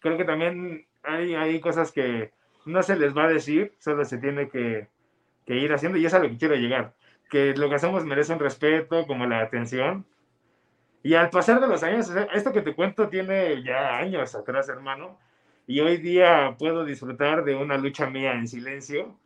creo 0.00 0.18
que 0.18 0.24
también 0.24 0.86
hay, 1.02 1.34
hay 1.34 1.60
cosas 1.60 1.90
que 1.92 2.30
no 2.66 2.82
se 2.82 2.96
les 2.96 3.16
va 3.16 3.24
a 3.24 3.32
decir, 3.32 3.72
solo 3.78 4.04
se 4.04 4.18
tiene 4.18 4.50
que, 4.50 4.92
que 5.46 5.56
ir 5.56 5.72
haciendo 5.72 5.98
y 5.98 6.06
es 6.06 6.14
a 6.14 6.18
lo 6.18 6.28
que 6.28 6.38
quiero 6.38 6.54
llegar, 6.56 6.94
que 7.30 7.54
lo 7.54 7.68
que 7.68 7.76
hacemos 7.76 8.04
merece 8.04 8.32
un 8.32 8.38
respeto, 8.38 9.06
como 9.06 9.26
la 9.26 9.40
atención, 9.40 10.06
y 11.04 11.14
al 11.14 11.28
pasar 11.28 11.60
de 11.60 11.68
los 11.68 11.82
años, 11.82 12.10
esto 12.32 12.52
que 12.52 12.62
te 12.62 12.74
cuento 12.74 13.08
tiene 13.10 13.62
ya 13.62 13.98
años 13.98 14.34
atrás, 14.34 14.70
hermano, 14.70 15.18
Y 15.66 15.80
hoy 15.80 15.98
día 15.98 16.56
puedo 16.58 16.84
disfrutar 16.84 17.44
de 17.44 17.54
una 17.54 17.76
lucha 17.78 18.06
mía 18.08 18.32
en 18.32 18.48
silencio, 18.48 19.18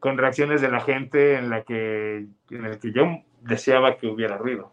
con 0.00 0.16
reacciones 0.16 0.60
de 0.60 0.70
la 0.70 0.80
gente 0.80 1.34
en 1.34 1.50
la 1.50 1.62
que, 1.62 2.26
en 2.50 2.64
el 2.64 2.78
que 2.78 2.92
yo 2.92 3.22
deseaba 3.42 3.96
que 3.96 4.06
hubiera 4.06 4.36
ruido. 4.36 4.72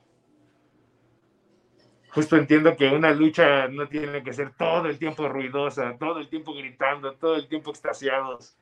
Justo 2.09 2.37
entiendo 2.37 2.75
que 2.77 2.89
una 2.89 3.11
lucha 3.11 3.67
no 3.67 3.87
tiene 3.87 4.23
que 4.23 4.33
ser 4.33 4.53
todo 4.53 4.87
el 4.87 4.97
tiempo 4.99 5.27
ruidosa, 5.27 5.97
todo 5.97 6.19
el 6.19 6.29
tiempo 6.29 6.53
gritando, 6.53 7.13
todo 7.15 7.35
el 7.35 7.47
tiempo 7.47 7.71
extasiados. 7.71 8.55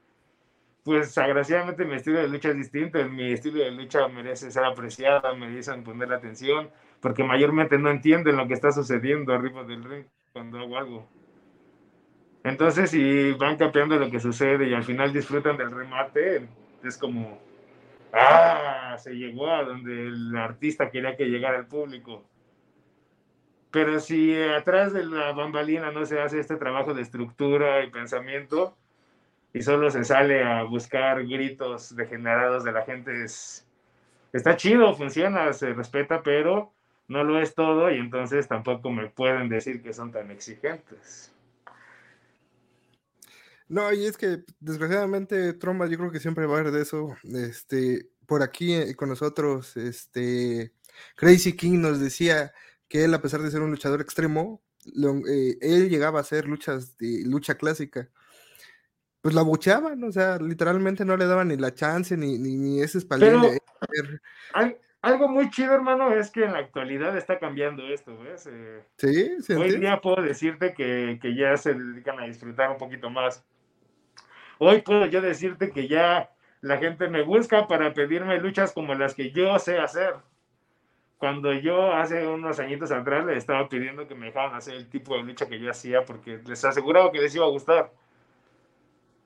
Pues 0.84 1.18
agraciadamente 1.18 1.86
mi 1.86 1.96
estilo 1.96 2.20
de 2.20 2.28
lucha 2.28 2.50
es 2.50 2.58
distinto, 2.58 3.04
mi 3.08 3.32
estilo 3.32 3.64
de 3.64 3.72
lucha 3.72 4.06
merece 4.10 4.52
ser 4.52 4.66
apreciada, 4.66 5.34
merecen 5.34 5.82
poner 5.82 6.12
atención, 6.12 6.70
porque 7.00 7.24
mayormente 7.24 7.78
no 7.78 7.90
entienden 7.90 8.36
lo 8.36 8.48
que 8.48 8.54
está 8.54 8.72
sucediendo 8.74 9.34
arriba 9.34 9.64
del 9.64 9.84
ring 9.84 10.06
cuando 10.34 10.60
hago 10.60 10.78
algo. 10.78 11.10
Entonces, 12.44 12.92
si 12.92 13.32
van 13.32 13.56
cambiando 13.56 13.96
lo 13.96 14.12
que 14.12 14.20
sucede 14.20 14.68
y 14.68 14.74
al 14.74 14.84
final 14.84 15.14
disfrutan 15.14 15.56
del 15.56 15.72
remate, 15.72 16.50
es 16.84 16.98
como, 16.98 17.40
ah, 18.12 18.98
se 19.00 19.14
llegó 19.14 19.50
a 19.50 19.64
donde 19.64 20.08
el 20.08 20.36
artista 20.36 20.92
quería 20.92 21.16
que 21.16 21.30
llegara 21.30 21.58
el 21.60 21.68
público. 21.68 22.26
Pero 23.72 24.02
si 24.02 24.36
atrás 24.36 24.92
de 24.92 25.06
la 25.06 25.32
bambalina 25.32 25.92
no 25.92 26.06
se 26.06 26.20
hace 26.20 26.40
este 26.40 26.58
trabajo 26.58 26.94
de 26.94 27.02
estructura 27.02 27.84
y 27.86 27.90
pensamiento 27.90 28.78
y 29.54 29.62
solo 29.62 29.90
se 29.92 30.04
sale 30.04 30.44
a 30.44 30.64
buscar 30.64 31.26
gritos 31.26 31.96
degenerados 31.96 32.64
de 32.64 32.72
la 32.72 32.84
gente, 32.84 33.24
es, 33.24 33.66
está 34.34 34.58
chido, 34.58 34.96
funciona, 34.96 35.54
se 35.54 35.74
respeta, 35.74 36.24
pero 36.24 36.74
no 37.08 37.24
lo 37.24 37.40
es 37.40 37.54
todo 37.54 37.92
y 37.92 37.98
entonces 37.98 38.48
tampoco 38.48 38.90
me 38.90 39.10
pueden 39.10 39.50
decir 39.50 39.82
que 39.82 39.94
son 39.94 40.12
tan 40.12 40.32
exigentes. 40.32 41.32
No, 43.68 43.92
y 43.94 44.06
es 44.06 44.18
que 44.18 44.44
desgraciadamente 44.60 45.54
Tromba 45.54 45.88
yo 45.88 45.98
creo 45.98 46.12
que 46.12 46.20
siempre 46.20 46.46
va 46.46 46.58
a 46.58 46.60
haber 46.60 46.72
de 46.72 46.82
eso. 46.82 47.16
Este, 47.24 48.10
por 48.26 48.44
aquí 48.44 48.74
eh, 48.74 48.96
con 48.96 49.10
nosotros, 49.10 49.78
este, 49.78 50.74
Crazy 51.16 51.56
King 51.56 51.80
nos 51.80 52.00
decía 52.00 52.54
que 52.88 53.06
él, 53.06 53.14
a 53.14 53.22
pesar 53.22 53.42
de 53.42 53.52
ser 53.52 53.62
un 53.62 53.72
luchador 53.72 54.02
extremo, 54.02 54.62
eh, 54.86 55.58
él 55.62 55.90
llegaba 55.90 56.20
a 56.20 56.22
hacer 56.22 56.48
luchas 56.48 56.98
de 56.98 57.24
lucha 57.26 57.56
clásica. 57.56 58.10
Pues 59.24 59.34
la 59.34 59.42
bucheaban, 59.42 60.04
o 60.04 60.12
sea, 60.12 60.38
literalmente 60.38 61.06
no 61.06 61.16
le 61.16 61.26
daban 61.26 61.48
ni 61.48 61.56
la 61.56 61.74
chance 61.74 62.18
ni, 62.18 62.38
ni, 62.38 62.82
ese 62.82 62.98
espaldín 62.98 63.42
de 63.42 63.62
algo 65.02 65.30
muy 65.30 65.50
chido, 65.50 65.74
hermano, 65.74 66.14
es 66.14 66.30
que 66.30 66.44
en 66.44 66.52
la 66.52 66.60
actualidad 66.60 67.16
está 67.18 67.40
cambiando 67.40 67.88
esto, 67.88 68.18
¿ves? 68.18 68.48
Eh, 68.52 68.84
sí, 68.98 69.42
sí. 69.42 69.54
Hoy 69.54 69.80
día 69.80 70.02
puedo 70.02 70.22
decirte 70.22 70.74
que, 70.74 71.20
que, 71.22 71.36
ya 71.36 71.56
se 71.56 71.74
dedican 71.74 72.20
a 72.20 72.26
disfrutar 72.26 72.70
un 72.70 72.78
poquito 72.78 73.10
más. 73.10 73.46
Hoy 74.60 74.82
puedo 74.82 75.06
yo 75.06 75.22
decirte 75.22 75.72
que 75.72 75.88
ya 75.88 76.30
la 76.60 76.78
gente 76.78 77.08
me 77.08 77.22
busca 77.24 77.66
para 77.68 77.94
pedirme 77.94 78.40
luchas 78.40 78.74
como 78.74 78.94
las 78.94 79.14
que 79.14 79.32
yo 79.32 79.58
sé 79.58 79.78
hacer. 79.78 80.16
Cuando 81.18 81.54
yo 81.54 81.94
hace 81.94 82.28
unos 82.28 82.60
añitos 82.60 82.92
atrás 82.92 83.26
le 83.26 83.38
estaba 83.38 83.70
pidiendo 83.70 84.06
que 84.06 84.16
me 84.16 84.26
dejaran 84.26 84.56
hacer 84.56 84.76
el 84.76 84.90
tipo 84.90 85.16
de 85.16 85.24
lucha 85.24 85.48
que 85.48 85.60
yo 85.60 85.72
hacía 85.72 86.04
porque 86.04 86.42
les 86.46 86.66
aseguraba 86.66 87.12
que 87.12 87.20
les 87.20 87.34
iba 87.34 87.46
a 87.46 87.50
gustar. 87.50 87.92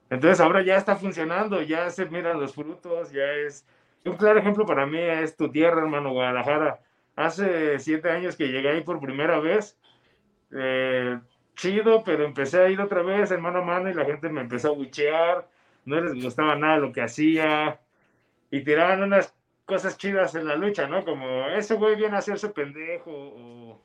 Entonces 0.10 0.40
ahora 0.40 0.62
ya 0.62 0.78
está 0.78 0.96
funcionando, 0.96 1.62
ya 1.62 1.90
se 1.90 2.06
miran 2.06 2.40
los 2.40 2.54
frutos, 2.54 3.12
ya 3.12 3.26
es 3.34 3.66
un 4.06 4.16
claro 4.16 4.40
ejemplo 4.40 4.66
para 4.66 4.86
mí 4.86 5.00
es 5.00 5.36
tu 5.36 5.50
tierra, 5.52 5.82
hermano, 5.82 6.12
Guadalajara. 6.12 6.80
Hace 7.16 7.80
siete 7.80 8.10
años 8.10 8.36
que 8.36 8.48
llegué 8.48 8.70
ahí 8.70 8.82
por 8.82 9.00
primera 9.00 9.40
vez. 9.40 9.78
Eh, 10.52 11.20
chido, 11.56 12.04
pero 12.04 12.24
empecé 12.24 12.62
a 12.62 12.70
ir 12.70 12.80
otra 12.80 13.02
vez 13.02 13.32
en 13.32 13.42
mano 13.42 13.60
a 13.60 13.64
mano 13.64 13.90
y 13.90 13.94
la 13.94 14.06
gente 14.06 14.30
me 14.30 14.42
empezó 14.42 14.70
a 14.70 14.76
buchear. 14.76 15.48
No 15.86 16.00
les 16.00 16.22
gustaba 16.24 16.56
nada 16.56 16.78
lo 16.78 16.92
que 16.92 17.02
hacía. 17.02 17.80
Y 18.52 18.62
tiraban 18.64 19.04
unas 19.04 19.36
cosas 19.66 19.98
chidas 19.98 20.36
en 20.36 20.48
la 20.48 20.56
lucha, 20.56 20.88
¿no? 20.88 21.04
Como 21.04 21.48
ese 21.50 21.76
güey 21.76 21.96
viene 21.96 22.16
a 22.16 22.20
hacerse 22.20 22.50
pendejo 22.50 23.12
o, 23.12 23.82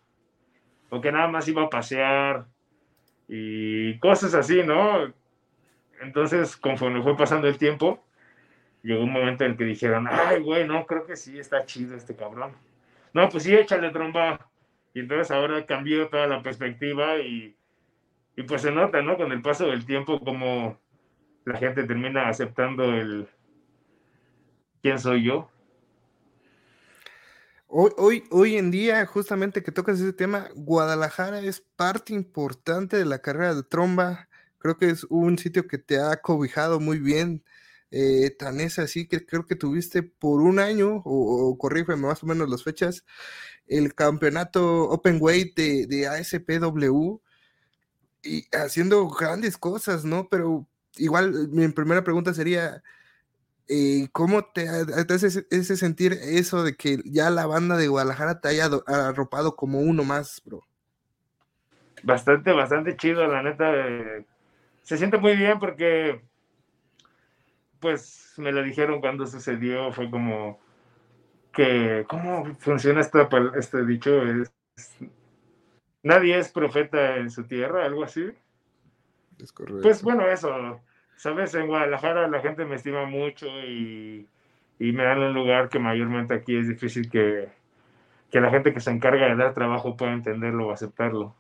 o 0.91 1.00
que 1.00 1.11
nada 1.11 1.26
más 1.26 1.49
iba 1.49 1.62
a 1.62 1.71
pasear 1.71 2.47
y 3.26 3.99
cosas 3.99 4.35
así, 4.35 4.62
¿no? 4.62 5.12
Entonces, 6.02 6.56
conforme 6.56 7.00
fue 7.00 7.16
pasando 7.16 7.47
el 7.47 7.59
tiempo, 7.59 8.04
llegó 8.82 9.04
un 9.04 9.12
momento 9.12 9.44
en 9.44 9.52
el 9.52 9.56
que 9.56 9.64
dijeron, 9.64 10.09
ay, 10.11 10.42
güey, 10.42 10.66
no, 10.66 10.85
creo 10.85 11.06
que 11.06 11.16
sí, 11.16 11.38
está 11.38 11.64
chido 11.64 11.97
este 11.97 12.16
cabrón. 12.16 12.52
No, 13.14 13.28
pues 13.28 13.44
sí, 13.44 13.54
échale 13.54 13.90
tromba. 13.90 14.50
Y 14.94 15.00
entonces 15.00 15.30
ahora 15.30 15.64
cambió 15.64 16.09
toda 16.09 16.26
la 16.26 16.42
perspectiva 16.42 17.18
y, 17.18 17.56
y 18.37 18.42
pues 18.42 18.62
se 18.62 18.73
nota, 18.73 19.00
¿no? 19.00 19.16
Con 19.16 19.30
el 19.30 19.42
paso 19.42 19.66
del 19.68 19.87
tiempo 19.87 20.18
como 20.21 20.76
la 21.44 21.59
gente 21.59 21.85
termina 21.85 22.28
aceptando 22.28 22.85
el 22.92 23.28
quién 24.82 24.99
soy 24.99 25.25
yo. 25.25 25.49
Hoy, 27.68 27.90
hoy, 27.97 28.25
hoy 28.30 28.56
en 28.56 28.71
día, 28.71 29.06
justamente 29.06 29.62
que 29.62 29.73
tocas 29.73 30.00
ese 30.00 30.12
tema, 30.12 30.49
Guadalajara 30.56 31.40
es 31.40 31.61
parte 31.76 32.12
importante 32.12 32.97
de 32.97 33.04
la 33.04 33.21
carrera 33.21 33.54
de 33.54 33.62
tromba. 33.62 34.28
Creo 34.62 34.78
que 34.78 34.90
es 34.90 35.04
un 35.11 35.37
sitio 35.38 35.66
que 35.66 35.78
te 35.78 35.99
ha 36.00 36.16
cobijado 36.23 36.81
muy 36.81 36.99
bien 36.99 37.42
eh, 37.95 38.31
tan 38.38 38.59
es 38.61 38.78
así 38.78 39.07
que 39.07 39.26
creo 39.26 39.45
que 39.45 39.54
tuviste 39.54 40.02
por 40.02 40.40
un 40.40 40.59
año, 40.59 41.02
o, 41.04 41.54
o 41.59 41.97
más 41.99 42.23
o 42.23 42.26
menos 42.26 42.49
las 42.49 42.64
fechas, 42.64 43.04
el 43.66 43.95
campeonato 43.95 44.85
Open 44.88 45.19
Weight 45.21 45.54
de, 45.54 45.87
de, 45.87 46.09
ASPW 46.09 47.21
y 48.23 48.47
haciendo 48.57 49.09
grandes 49.09 49.59
cosas, 49.59 50.07
¿no? 50.07 50.28
Pero 50.31 50.66
igual 50.97 51.49
mi 51.50 51.69
primera 51.69 52.02
pregunta 52.02 52.33
sería, 52.33 52.83
eh, 53.69 54.09
¿cómo 54.12 54.42
te, 54.42 54.69
hace 54.69 55.47
ese 55.50 55.76
sentir 55.76 56.14
eso 56.14 56.64
de 56.64 56.76
que 56.76 56.99
ya 57.04 57.28
la 57.28 57.45
banda 57.45 57.76
de 57.76 57.88
Guadalajara 57.88 58.40
te 58.40 58.49
haya 58.49 58.71
arropado 58.87 59.54
como 59.54 59.81
uno 59.81 60.02
más, 60.02 60.40
bro? 60.47 60.62
Bastante, 62.04 62.52
bastante 62.52 62.97
chido, 62.97 63.26
la 63.26 63.42
neta. 63.42 63.71
Eh, 63.75 64.26
se 64.83 64.97
siente 64.97 65.19
muy 65.19 65.37
bien 65.37 65.59
porque 65.59 66.21
pues 67.81 68.35
me 68.37 68.53
lo 68.53 68.62
dijeron 68.62 69.01
cuando 69.01 69.27
sucedió, 69.27 69.93
fue 69.93 70.09
como 70.11 70.61
que, 71.53 72.05
¿cómo 72.09 72.45
funciona 72.61 73.01
este, 73.01 73.27
este 73.59 73.85
dicho? 73.85 74.23
Es, 74.23 74.53
nadie 76.03 76.39
es 76.39 76.51
profeta 76.51 77.17
en 77.17 77.31
su 77.31 77.45
tierra, 77.45 77.85
algo 77.85 78.05
así. 78.05 78.31
Es 79.39 79.53
correcto. 79.53 79.83
Pues 79.83 80.03
bueno, 80.03 80.29
eso, 80.29 80.81
sabes, 81.17 81.55
en 81.55 81.67
Guadalajara 81.67 82.29
la 82.29 82.41
gente 82.41 82.65
me 82.65 82.77
estima 82.77 83.05
mucho 83.05 83.49
y, 83.49 84.29
y 84.79 84.93
me 84.93 85.05
dan 85.05 85.19
un 85.19 85.35
lugar 85.35 85.69
que 85.69 85.79
mayormente 85.79 86.35
aquí 86.35 86.57
es 86.57 86.69
difícil 86.69 87.11
que, 87.11 87.49
que 88.31 88.41
la 88.41 88.51
gente 88.51 88.73
que 88.73 88.81
se 88.81 88.91
encarga 88.91 89.27
de 89.29 89.37
dar 89.37 89.55
trabajo 89.55 89.97
pueda 89.97 90.12
entenderlo 90.12 90.69
o 90.69 90.73
aceptarlo. 90.73 91.35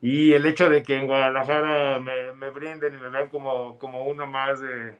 Y 0.00 0.32
el 0.32 0.46
hecho 0.46 0.68
de 0.68 0.82
que 0.82 0.96
en 0.96 1.06
Guadalajara 1.06 1.98
me, 2.00 2.32
me 2.32 2.50
brinden 2.50 2.94
y 2.94 2.98
me 2.98 3.08
vean 3.08 3.28
como, 3.28 3.78
como 3.78 4.04
uno 4.04 4.26
más 4.26 4.60
de, 4.60 4.98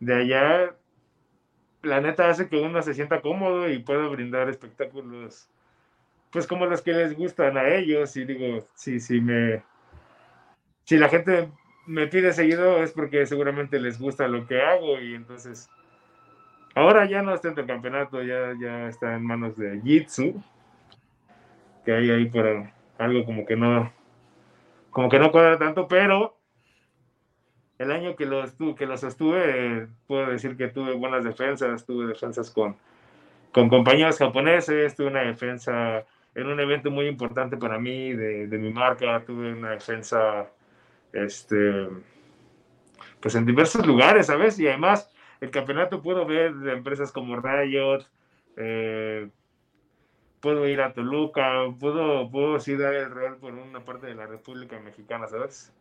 de 0.00 0.14
allá, 0.14 0.76
la 1.82 2.00
neta 2.00 2.28
hace 2.28 2.48
que 2.48 2.60
uno 2.60 2.82
se 2.82 2.94
sienta 2.94 3.20
cómodo 3.20 3.68
y 3.68 3.78
pueda 3.80 4.06
brindar 4.08 4.48
espectáculos, 4.48 5.48
pues 6.30 6.46
como 6.46 6.66
los 6.66 6.82
que 6.82 6.92
les 6.92 7.16
gustan 7.16 7.56
a 7.56 7.68
ellos. 7.68 8.16
Y 8.16 8.24
digo, 8.24 8.66
si, 8.74 9.00
si, 9.00 9.20
me, 9.20 9.62
si 10.84 10.98
la 10.98 11.08
gente 11.08 11.50
me 11.86 12.06
pide 12.06 12.32
seguido 12.32 12.82
es 12.82 12.92
porque 12.92 13.26
seguramente 13.26 13.80
les 13.80 13.98
gusta 13.98 14.28
lo 14.28 14.46
que 14.46 14.60
hago 14.60 15.00
y 15.00 15.14
entonces 15.14 15.70
ahora 16.74 17.06
ya 17.06 17.22
no 17.22 17.34
está 17.34 17.48
en 17.48 17.58
el 17.58 17.66
campeonato, 17.66 18.22
ya, 18.22 18.54
ya 18.60 18.88
está 18.88 19.14
en 19.14 19.24
manos 19.24 19.56
de 19.56 19.80
Jitsu, 19.80 20.42
que 21.84 21.92
hay 21.92 22.10
ahí 22.10 22.26
por 22.26 22.70
algo 22.98 23.24
como 23.24 23.46
que 23.46 23.56
no, 23.56 23.90
como 24.98 25.10
que 25.10 25.20
no 25.20 25.30
cuadra 25.30 25.56
tanto, 25.56 25.86
pero 25.86 26.36
el 27.78 27.92
año 27.92 28.16
que 28.16 28.26
los, 28.26 28.52
que 28.76 28.84
los 28.84 29.04
estuve, 29.04 29.86
puedo 30.08 30.26
decir 30.26 30.56
que 30.56 30.66
tuve 30.66 30.92
buenas 30.94 31.22
defensas, 31.22 31.86
tuve 31.86 32.08
defensas 32.08 32.50
con, 32.50 32.76
con 33.52 33.68
compañeros 33.68 34.18
japoneses, 34.18 34.96
tuve 34.96 35.06
una 35.06 35.22
defensa 35.22 36.04
en 36.34 36.48
un 36.48 36.58
evento 36.58 36.90
muy 36.90 37.06
importante 37.06 37.56
para 37.56 37.78
mí, 37.78 38.12
de, 38.12 38.48
mi 38.58 38.72
marca, 38.72 39.22
tuve 39.24 39.52
una 39.52 39.70
defensa, 39.70 40.50
este, 41.12 41.86
pues 43.20 43.36
en 43.36 43.46
diversos 43.46 43.86
lugares, 43.86 44.26
¿sabes? 44.26 44.58
Y 44.58 44.66
además, 44.66 45.14
el 45.40 45.52
campeonato 45.52 46.02
puedo 46.02 46.26
ver 46.26 46.52
de 46.54 46.72
empresas 46.72 47.12
como 47.12 47.36
Riot, 47.36 48.04
eh, 48.56 49.28
puedo 50.40 50.66
ir 50.68 50.80
a 50.80 50.92
Toluca, 50.92 51.50
puedo, 51.78 52.30
puedo 52.30 52.60
sí 52.60 52.76
dar 52.76 52.94
el 52.94 53.10
rol 53.10 53.36
por 53.38 53.54
una 53.54 53.84
parte 53.84 54.06
de 54.06 54.14
la 54.14 54.26
República 54.26 54.78
Mexicana, 54.80 55.26
¿sabes? 55.26 55.72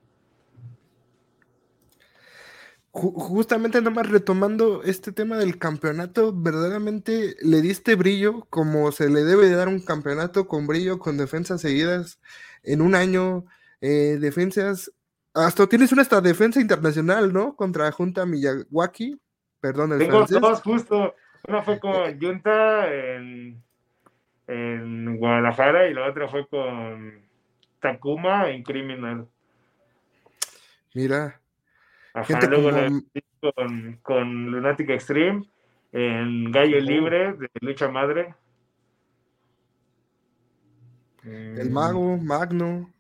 Justamente 2.92 3.80
nomás 3.82 4.10
retomando 4.10 4.82
este 4.82 5.12
tema 5.12 5.38
del 5.38 5.60
campeonato, 5.60 6.34
verdaderamente 6.34 7.36
le 7.42 7.62
diste 7.62 7.94
brillo 7.94 8.48
como 8.50 8.92
se 8.92 9.10
le 9.10 9.24
debe 9.24 9.48
de 9.48 9.56
dar 9.56 9.68
un 9.68 9.82
campeonato 9.82 10.48
con 10.48 10.66
brillo, 10.66 10.98
con 10.98 11.16
defensas 11.16 11.62
seguidas 11.62 12.20
en 12.64 12.82
un 12.82 12.96
año. 12.96 13.46
eh, 13.82 14.18
defensas, 14.20 14.92
hasta 15.36 15.68
tienes 15.68 15.92
una 15.92 16.02
esta 16.02 16.22
defensa 16.22 16.60
internacional, 16.60 17.32
¿no? 17.32 17.56
Contra 17.56 17.92
Junta 17.92 18.26
Miyawaki, 18.26 19.20
perdón 19.60 19.94
el 19.94 20.00
Tengo 20.00 20.26
dos 20.26 20.62
justo, 20.64 21.14
una 21.48 21.62
fue 21.62 21.80
con 21.80 22.20
Junta 22.20 22.92
en, 22.92 23.64
en 24.48 25.18
Guadalajara 25.18 25.88
y 25.88 25.94
la 25.94 26.08
otra 26.10 26.28
fue 26.28 26.48
con 26.48 27.22
Takuma 27.80 28.50
en 28.50 28.64
Criminal. 28.64 29.28
Mira. 30.94 31.40
Ajá, 32.14 32.40
luego 32.50 32.72
con, 33.54 34.00
con 34.02 34.52
Lunatic 34.52 34.90
Extreme 34.90 35.44
en 35.92 36.52
Gallo 36.52 36.80
Libre 36.80 37.34
de 37.34 37.50
Lucha 37.62 37.88
Madre. 37.90 38.34
El 41.24 41.70
Mago, 41.70 42.18
Magno. 42.18 42.92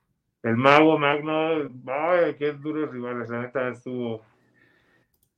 El 0.43 0.57
Mago, 0.57 0.99
Magno. 0.99 1.69
Ay, 1.87 2.35
qué 2.37 2.51
duros 2.53 2.91
rivales. 2.91 3.29
La 3.29 3.41
neta 3.41 3.69
estuvo. 3.69 4.21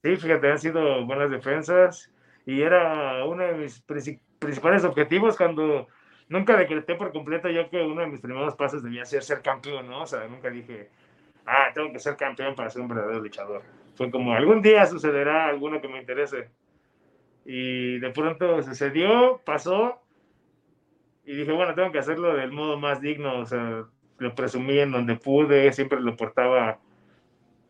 Sí, 0.04 0.16
fíjate, 0.18 0.52
han 0.52 0.60
sido 0.60 1.06
buenas 1.06 1.30
defensas. 1.30 2.12
Y 2.46 2.62
era 2.62 3.24
uno 3.26 3.44
de 3.44 3.54
mis 3.54 3.80
principales 3.82 4.84
objetivos 4.84 5.38
cuando 5.38 5.88
nunca 6.30 6.56
decreté 6.56 6.96
por 6.96 7.12
completo 7.12 7.50
yo 7.50 7.70
que 7.70 7.82
uno 7.82 8.02
de 8.02 8.08
mis 8.08 8.22
primeros 8.22 8.56
pasos 8.56 8.84
debía 8.84 9.04
ser 9.06 9.24
ser 9.24 9.42
campeón, 9.42 9.90
¿no? 9.90 10.04
O 10.04 10.06
sea, 10.06 10.28
nunca 10.28 10.50
dije, 10.50 10.90
ah, 11.46 11.72
tengo 11.74 11.92
que 11.92 12.00
ser 12.00 12.16
campeón 12.16 12.56
para 12.56 12.70
ser 12.70 12.82
un 12.82 12.88
verdadero 12.88 13.20
luchador. 13.20 13.64
Fue 13.96 14.10
como, 14.10 14.34
algún 14.34 14.62
día 14.62 14.86
sucederá 14.86 15.48
alguno 15.48 15.82
que 15.82 15.90
me 15.90 16.00
interese. 16.00 16.50
Y 17.46 18.00
de 18.00 18.12
pronto 18.12 18.62
sucedió, 18.62 19.42
pasó, 19.44 20.02
y 21.26 21.36
dije, 21.36 21.52
bueno, 21.52 21.76
tengo 21.76 21.92
que 21.92 22.00
hacerlo 22.00 22.36
del 22.36 22.52
modo 22.52 22.78
más 22.78 23.02
digno, 23.02 23.40
o 23.40 23.46
sea, 23.46 23.86
lo 24.18 24.36
presumí 24.36 24.80
en 24.80 24.92
donde 24.92 25.16
pude, 25.16 25.72
siempre 25.74 26.00
lo 26.00 26.16
portaba 26.16 26.80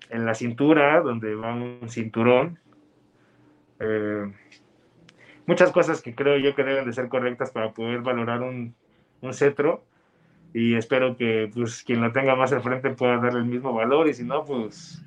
en 0.10 0.26
la 0.26 0.34
cintura, 0.34 1.02
donde 1.02 1.36
va 1.36 1.54
un 1.54 1.90
cinturón. 1.90 2.60
Eh, 3.80 4.34
muchas 5.50 5.72
cosas 5.72 6.02
que 6.02 6.14
creo 6.14 6.38
yo 6.38 6.56
que 6.56 6.64
deben 6.64 6.86
de 6.86 6.94
ser 6.94 7.10
correctas 7.10 7.50
para 7.50 7.74
poder 7.74 8.02
valorar 8.02 8.42
un, 8.42 8.76
un 9.22 9.34
cetro. 9.34 9.84
Y 10.54 10.76
espero 10.76 11.18
que 11.18 11.50
pues 11.54 11.84
quien 11.84 12.02
lo 12.02 12.12
tenga 12.12 12.36
más 12.36 12.52
al 12.54 12.62
frente 12.62 12.92
pueda 12.92 13.18
darle 13.18 13.40
el 13.40 13.46
mismo 13.46 13.74
valor. 13.74 14.08
Y 14.08 14.14
si 14.14 14.24
no 14.24 14.46
pues 14.46 15.02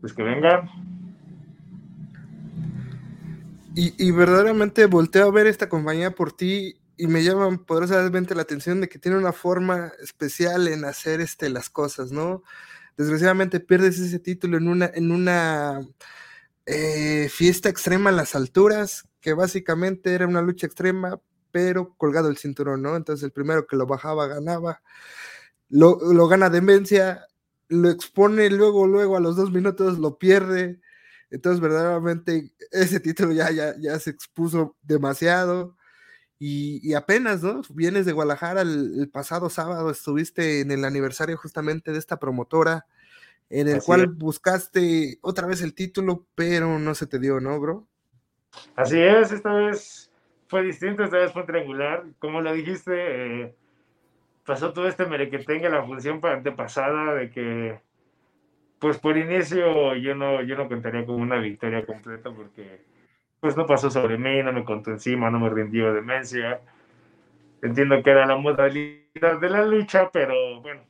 pues 0.00 0.12
que 0.12 0.22
vengan 0.22 0.68
y, 3.74 3.94
y 3.96 4.10
verdaderamente 4.10 4.86
volteo 4.86 5.28
a 5.28 5.30
ver 5.30 5.46
esta 5.46 5.68
compañía 5.68 6.10
por 6.10 6.32
ti 6.32 6.74
y 6.96 7.06
me 7.06 7.22
llama 7.22 7.64
poderosamente 7.64 8.34
la 8.34 8.42
atención 8.42 8.80
de 8.80 8.88
que 8.88 8.98
tiene 8.98 9.16
una 9.16 9.32
forma 9.32 9.92
especial 10.02 10.66
en 10.66 10.84
hacer 10.84 11.20
este, 11.20 11.48
las 11.48 11.70
cosas, 11.70 12.10
¿no? 12.10 12.42
Desgraciadamente 12.96 13.60
pierdes 13.60 14.00
ese 14.00 14.18
título 14.18 14.56
en 14.56 14.66
una, 14.66 14.90
en 14.92 15.12
una 15.12 15.80
eh, 16.70 17.28
fiesta 17.30 17.68
extrema 17.68 18.10
en 18.10 18.16
las 18.16 18.34
alturas, 18.34 19.08
que 19.20 19.32
básicamente 19.32 20.12
era 20.14 20.26
una 20.26 20.42
lucha 20.42 20.66
extrema, 20.66 21.20
pero 21.50 21.94
colgado 21.96 22.28
el 22.28 22.36
cinturón, 22.36 22.82
¿no? 22.82 22.94
Entonces 22.94 23.24
el 23.24 23.32
primero 23.32 23.66
que 23.66 23.76
lo 23.76 23.86
bajaba 23.86 24.26
ganaba, 24.26 24.82
lo, 25.70 25.98
lo 26.12 26.28
gana 26.28 26.50
Demencia, 26.50 27.26
lo 27.68 27.90
expone 27.90 28.50
luego, 28.50 28.86
luego 28.86 29.16
a 29.16 29.20
los 29.20 29.36
dos 29.36 29.50
minutos 29.50 29.98
lo 29.98 30.18
pierde, 30.18 30.80
entonces 31.30 31.60
verdaderamente 31.60 32.52
ese 32.70 33.00
título 33.00 33.32
ya, 33.32 33.50
ya, 33.50 33.74
ya 33.78 33.98
se 33.98 34.10
expuso 34.10 34.76
demasiado. 34.82 35.76
Y, 36.40 36.94
apenas, 36.94 37.42
¿no? 37.42 37.62
Vienes 37.70 38.06
de 38.06 38.12
Guadalajara 38.12 38.62
el, 38.62 39.10
pasado 39.12 39.50
sábado, 39.50 39.90
estuviste 39.90 40.60
en 40.60 40.70
el 40.70 40.84
aniversario 40.84 41.36
justamente 41.36 41.90
de 41.92 41.98
esta 41.98 42.20
promotora, 42.20 42.86
en 43.50 43.68
el 43.68 43.82
cual 43.82 44.08
buscaste 44.08 45.18
otra 45.22 45.46
vez 45.46 45.62
el 45.62 45.74
título, 45.74 46.26
pero 46.34 46.78
no 46.78 46.94
se 46.94 47.06
te 47.06 47.18
dio, 47.18 47.40
¿no, 47.40 47.58
bro? 47.58 47.88
Así 48.76 49.00
es, 49.00 49.32
esta 49.32 49.52
vez 49.52 50.10
fue 50.48 50.62
distinto, 50.62 51.04
esta 51.04 51.18
vez 51.18 51.32
fue 51.32 51.44
triangular. 51.44 52.04
Como 52.18 52.40
lo 52.40 52.52
dijiste, 52.52 53.42
eh, 53.42 53.54
pasó 54.44 54.72
todo 54.72 54.88
este 54.88 55.06
merequetengue, 55.06 55.68
la 55.70 55.84
función 55.84 56.20
antepasada 56.24 57.14
de 57.14 57.30
que, 57.30 57.80
pues 58.78 58.98
por 58.98 59.16
inicio 59.16 59.94
yo 59.96 60.14
no, 60.14 60.42
yo 60.42 60.56
no 60.56 60.68
contaría 60.68 61.04
con 61.04 61.20
una 61.20 61.36
victoria 61.38 61.84
completa 61.84 62.30
porque 62.30 62.84
pues 63.40 63.56
no 63.56 63.66
pasó 63.66 63.90
sobre 63.90 64.18
mí, 64.18 64.42
no 64.42 64.52
me 64.52 64.64
contó 64.64 64.90
encima, 64.90 65.30
no 65.30 65.38
me 65.38 65.50
rindió 65.50 65.92
demencia. 65.92 66.60
Entiendo 67.62 68.02
que 68.02 68.10
era 68.10 68.26
la 68.26 68.36
modalidad 68.36 69.40
de 69.40 69.50
la 69.50 69.64
lucha, 69.64 70.10
pero 70.12 70.60
bueno. 70.60 70.82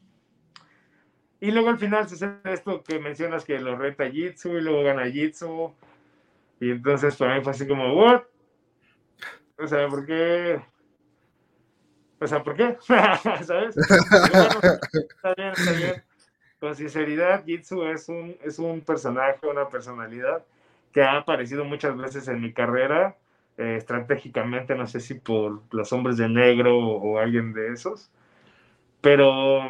Y 1.41 1.51
luego 1.51 1.69
al 1.69 1.79
final 1.79 2.09
sucede 2.09 2.39
esto 2.45 2.83
que 2.83 2.99
mencionas 2.99 3.45
que 3.45 3.59
lo 3.59 3.77
reta 3.77 4.11
Jitsu 4.11 4.57
y 4.57 4.61
luego 4.61 4.83
gana 4.83 5.11
Jitsu. 5.11 5.73
Y 6.61 6.71
entonces 6.71 7.17
para 7.17 7.37
mí 7.37 7.43
fue 7.43 7.53
así 7.53 7.67
como, 7.67 7.95
¿what? 7.95 8.23
O 9.59 9.67
sea, 9.67 9.89
¿por 9.89 10.05
qué? 10.07 10.61
O 12.21 12.27
sea, 12.27 12.43
¿por 12.43 12.57
qué? 12.57 12.77
¿Sabes? 13.45 13.77
está 13.77 15.35
bien, 15.37 15.53
está 15.57 15.73
bien. 15.73 16.03
Con 16.59 16.75
sinceridad, 16.75 17.45
Jitsu 17.45 17.85
es 17.85 18.09
un, 18.09 18.37
es 18.43 18.59
un 18.59 18.81
personaje, 18.81 19.47
una 19.47 19.69
personalidad 19.69 20.45
que 20.93 21.03
ha 21.03 21.19
aparecido 21.19 21.65
muchas 21.65 21.97
veces 21.97 22.27
en 22.29 22.41
mi 22.41 22.53
carrera, 22.53 23.17
eh, 23.57 23.77
estratégicamente, 23.77 24.75
no 24.75 24.87
sé 24.87 25.01
si 25.01 25.15
por 25.15 25.63
los 25.71 25.93
hombres 25.93 26.17
de 26.17 26.29
negro 26.29 26.79
o, 26.79 27.19
alguien 27.19 27.53
de 27.53 27.73
esos, 27.73 28.11
pero 29.01 29.61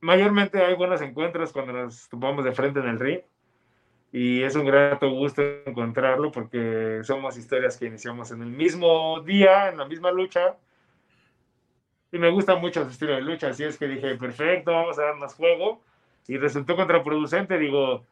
mayormente 0.00 0.64
hay 0.64 0.74
buenos 0.74 1.00
encuentros 1.02 1.52
cuando 1.52 1.72
nos 1.72 2.08
topamos 2.08 2.44
de 2.44 2.52
frente 2.52 2.80
en 2.80 2.88
el 2.88 2.98
ring 2.98 3.20
y 4.12 4.42
es 4.42 4.56
un 4.56 4.64
grato 4.64 5.10
gusto 5.10 5.42
encontrarlo 5.66 6.30
porque 6.32 7.00
somos 7.02 7.36
historias 7.36 7.76
que 7.76 7.86
iniciamos 7.86 8.30
en 8.30 8.42
el 8.42 8.50
mismo 8.50 9.20
día, 9.20 9.68
en 9.68 9.76
la 9.76 9.84
misma 9.84 10.10
lucha. 10.10 10.56
Y 12.10 12.18
me 12.18 12.30
gusta 12.30 12.56
mucho 12.56 12.84
su 12.84 12.90
estilo 12.90 13.14
de 13.14 13.20
lucha, 13.20 13.48
así 13.48 13.64
es 13.64 13.76
que 13.76 13.86
dije, 13.86 14.16
perfecto, 14.16 14.72
vamos 14.72 14.98
a 14.98 15.02
dar 15.02 15.16
más 15.16 15.34
juego. 15.34 15.82
Y 16.26 16.38
resultó 16.38 16.74
contraproducente, 16.74 17.58
digo, 17.58 18.06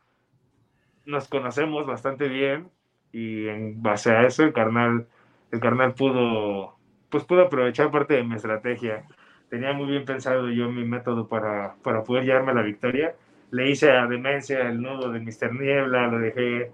nos 1.07 1.29
conocemos 1.29 1.87
bastante 1.87 2.29
bien 2.29 2.71
y 3.13 3.49
en 3.49 3.83
base 3.83 4.11
a 4.11 4.27
eso 4.27 4.43
el 4.43 4.53
carnal, 4.53 5.07
el 5.51 5.61
carnal 5.61 5.95
pudo, 5.95 6.77
pues 7.09 7.25
pudo 7.25 7.43
aprovechar 7.43 7.91
parte 7.91 8.15
de 8.15 8.25
mi 8.25 8.35
estrategia. 8.35 9.07
Tenía 9.49 9.73
muy 9.73 9.87
bien 9.87 10.05
pensado 10.05 10.51
yo 10.51 10.69
mi 10.71 10.85
método 10.85 11.29
para, 11.29 11.77
para 11.83 12.03
poder 12.03 12.25
llevarme 12.25 12.55
la 12.55 12.63
victoria 12.63 13.15
le 13.51 13.71
hice 13.71 13.91
a 13.91 14.07
Demencia 14.07 14.69
el 14.69 14.81
nudo 14.81 15.11
de 15.13 15.21
Mr. 15.21 15.55
Niebla, 15.55 16.09
lo 16.09 16.19
dejé, 16.19 16.71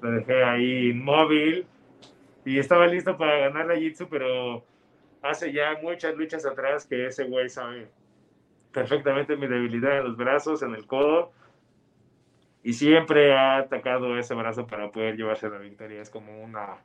lo 0.00 0.10
dejé 0.12 0.44
ahí 0.44 0.90
inmóvil 0.90 1.66
y 2.44 2.58
estaba 2.58 2.86
listo 2.86 3.16
para 3.16 3.38
ganar 3.38 3.66
la 3.66 3.76
Jitsu, 3.76 4.08
pero 4.08 4.64
hace 5.22 5.52
ya 5.52 5.78
muchas 5.82 6.14
luchas 6.16 6.46
atrás 6.46 6.86
que 6.86 7.06
ese 7.06 7.24
güey 7.24 7.48
sabe 7.48 7.88
perfectamente 8.72 9.36
mi 9.36 9.46
debilidad 9.46 9.98
en 9.98 10.04
los 10.04 10.16
brazos, 10.16 10.62
en 10.62 10.74
el 10.74 10.86
codo, 10.86 11.32
y 12.62 12.72
siempre 12.72 13.34
ha 13.34 13.58
atacado 13.58 14.18
ese 14.18 14.34
brazo 14.34 14.66
para 14.66 14.90
poder 14.90 15.16
llevarse 15.16 15.48
la 15.48 15.58
victoria. 15.58 16.02
Es 16.02 16.10
como 16.10 16.42
una, 16.42 16.76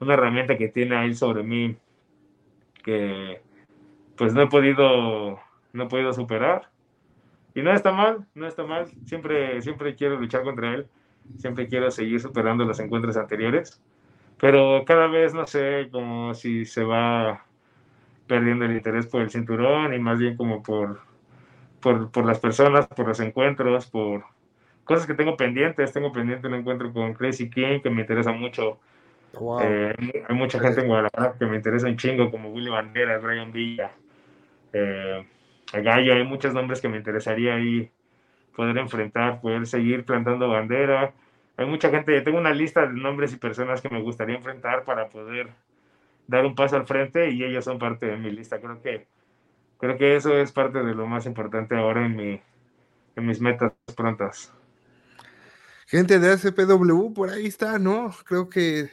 una 0.00 0.14
herramienta 0.14 0.56
que 0.56 0.68
tiene 0.68 0.96
ahí 0.96 1.14
sobre 1.14 1.42
mí 1.42 1.76
que 2.84 3.40
pues 4.20 4.34
no 4.34 4.42
he 4.42 4.48
podido, 4.48 5.40
no 5.72 5.84
he 5.84 5.86
podido 5.86 6.12
superar 6.12 6.68
y 7.54 7.62
no 7.62 7.72
está 7.72 7.90
mal, 7.90 8.26
no 8.34 8.46
está 8.46 8.64
mal. 8.64 8.84
Siempre, 9.06 9.62
siempre 9.62 9.94
quiero 9.94 10.20
luchar 10.20 10.42
contra 10.42 10.74
él. 10.74 10.86
Siempre 11.38 11.68
quiero 11.68 11.90
seguir 11.90 12.20
superando 12.20 12.66
los 12.66 12.78
encuentros 12.80 13.16
anteriores. 13.16 13.82
Pero 14.38 14.84
cada 14.84 15.06
vez, 15.06 15.32
no 15.32 15.46
sé, 15.46 15.88
como 15.90 16.34
si 16.34 16.66
se 16.66 16.84
va 16.84 17.46
perdiendo 18.26 18.66
el 18.66 18.72
interés 18.72 19.06
por 19.06 19.22
el 19.22 19.30
cinturón 19.30 19.94
y 19.94 19.98
más 19.98 20.18
bien 20.18 20.36
como 20.36 20.62
por, 20.62 21.00
por, 21.80 22.10
por 22.10 22.26
las 22.26 22.38
personas, 22.40 22.88
por 22.88 23.08
los 23.08 23.20
encuentros, 23.20 23.86
por 23.86 24.24
cosas 24.84 25.06
que 25.06 25.14
tengo 25.14 25.34
pendientes. 25.34 25.94
Tengo 25.94 26.12
pendiente 26.12 26.46
un 26.46 26.56
encuentro 26.56 26.92
con 26.92 27.14
Crazy 27.14 27.48
King 27.48 27.80
que 27.80 27.88
me 27.88 28.02
interesa 28.02 28.32
mucho. 28.32 28.80
Eh, 29.62 30.24
hay 30.28 30.36
mucha 30.36 30.60
gente 30.60 30.82
en 30.82 30.88
Guadalajara 30.88 31.36
que 31.38 31.46
me 31.46 31.56
interesa 31.56 31.86
un 31.86 31.96
chingo, 31.96 32.30
como 32.30 32.50
Willy 32.50 32.68
Bandera, 32.68 33.16
Brian 33.16 33.50
Villa. 33.50 33.92
Eh, 34.72 35.26
Gallo, 35.72 36.14
hay 36.14 36.24
muchos 36.24 36.52
nombres 36.52 36.80
que 36.80 36.88
me 36.88 36.96
interesaría 36.96 37.54
ahí 37.54 37.90
poder 38.54 38.76
enfrentar, 38.78 39.40
poder 39.40 39.66
seguir 39.66 40.04
plantando 40.04 40.48
bandera. 40.48 41.12
Hay 41.56 41.66
mucha 41.66 41.90
gente, 41.90 42.20
tengo 42.22 42.38
una 42.38 42.52
lista 42.52 42.86
de 42.86 42.94
nombres 42.94 43.32
y 43.32 43.36
personas 43.36 43.80
que 43.80 43.88
me 43.88 44.02
gustaría 44.02 44.36
enfrentar 44.36 44.84
para 44.84 45.08
poder 45.08 45.50
dar 46.26 46.44
un 46.44 46.54
paso 46.54 46.76
al 46.76 46.86
frente 46.86 47.30
y 47.30 47.44
ellos 47.44 47.64
son 47.64 47.78
parte 47.78 48.06
de 48.06 48.16
mi 48.16 48.30
lista. 48.30 48.60
Creo 48.60 48.80
que, 48.82 49.06
creo 49.78 49.98
que 49.98 50.16
eso 50.16 50.36
es 50.36 50.52
parte 50.52 50.82
de 50.82 50.94
lo 50.94 51.06
más 51.06 51.26
importante 51.26 51.76
ahora 51.76 52.06
en, 52.06 52.16
mi, 52.16 52.40
en 53.16 53.26
mis 53.26 53.40
metas 53.40 53.72
prontas. 53.96 54.52
Gente 55.86 56.20
de 56.20 56.32
ACPW, 56.32 57.12
por 57.12 57.30
ahí 57.30 57.46
está, 57.46 57.78
¿no? 57.78 58.10
Creo 58.24 58.48
que 58.48 58.90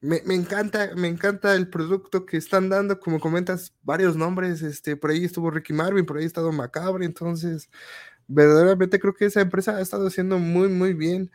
me, 0.00 0.34
encanta, 0.34 0.90
me 0.96 1.08
encanta 1.08 1.54
el 1.54 1.68
producto 1.68 2.24
que 2.24 2.36
están 2.36 2.68
dando, 2.70 2.98
como 3.00 3.20
comentas, 3.20 3.74
varios 3.82 4.16
nombres, 4.16 4.62
este, 4.62 4.96
por 4.96 5.10
ahí 5.10 5.24
estuvo 5.24 5.50
Ricky 5.50 5.72
Marvin, 5.72 6.06
por 6.06 6.16
ahí 6.16 6.24
ha 6.24 6.26
estado 6.26 6.52
Macabre, 6.52 7.04
entonces 7.04 7.68
verdaderamente 8.26 8.98
creo 9.00 9.14
que 9.14 9.26
esa 9.26 9.40
empresa 9.40 9.76
ha 9.76 9.80
estado 9.80 10.06
haciendo 10.06 10.38
muy, 10.38 10.68
muy 10.68 10.94
bien. 10.94 11.30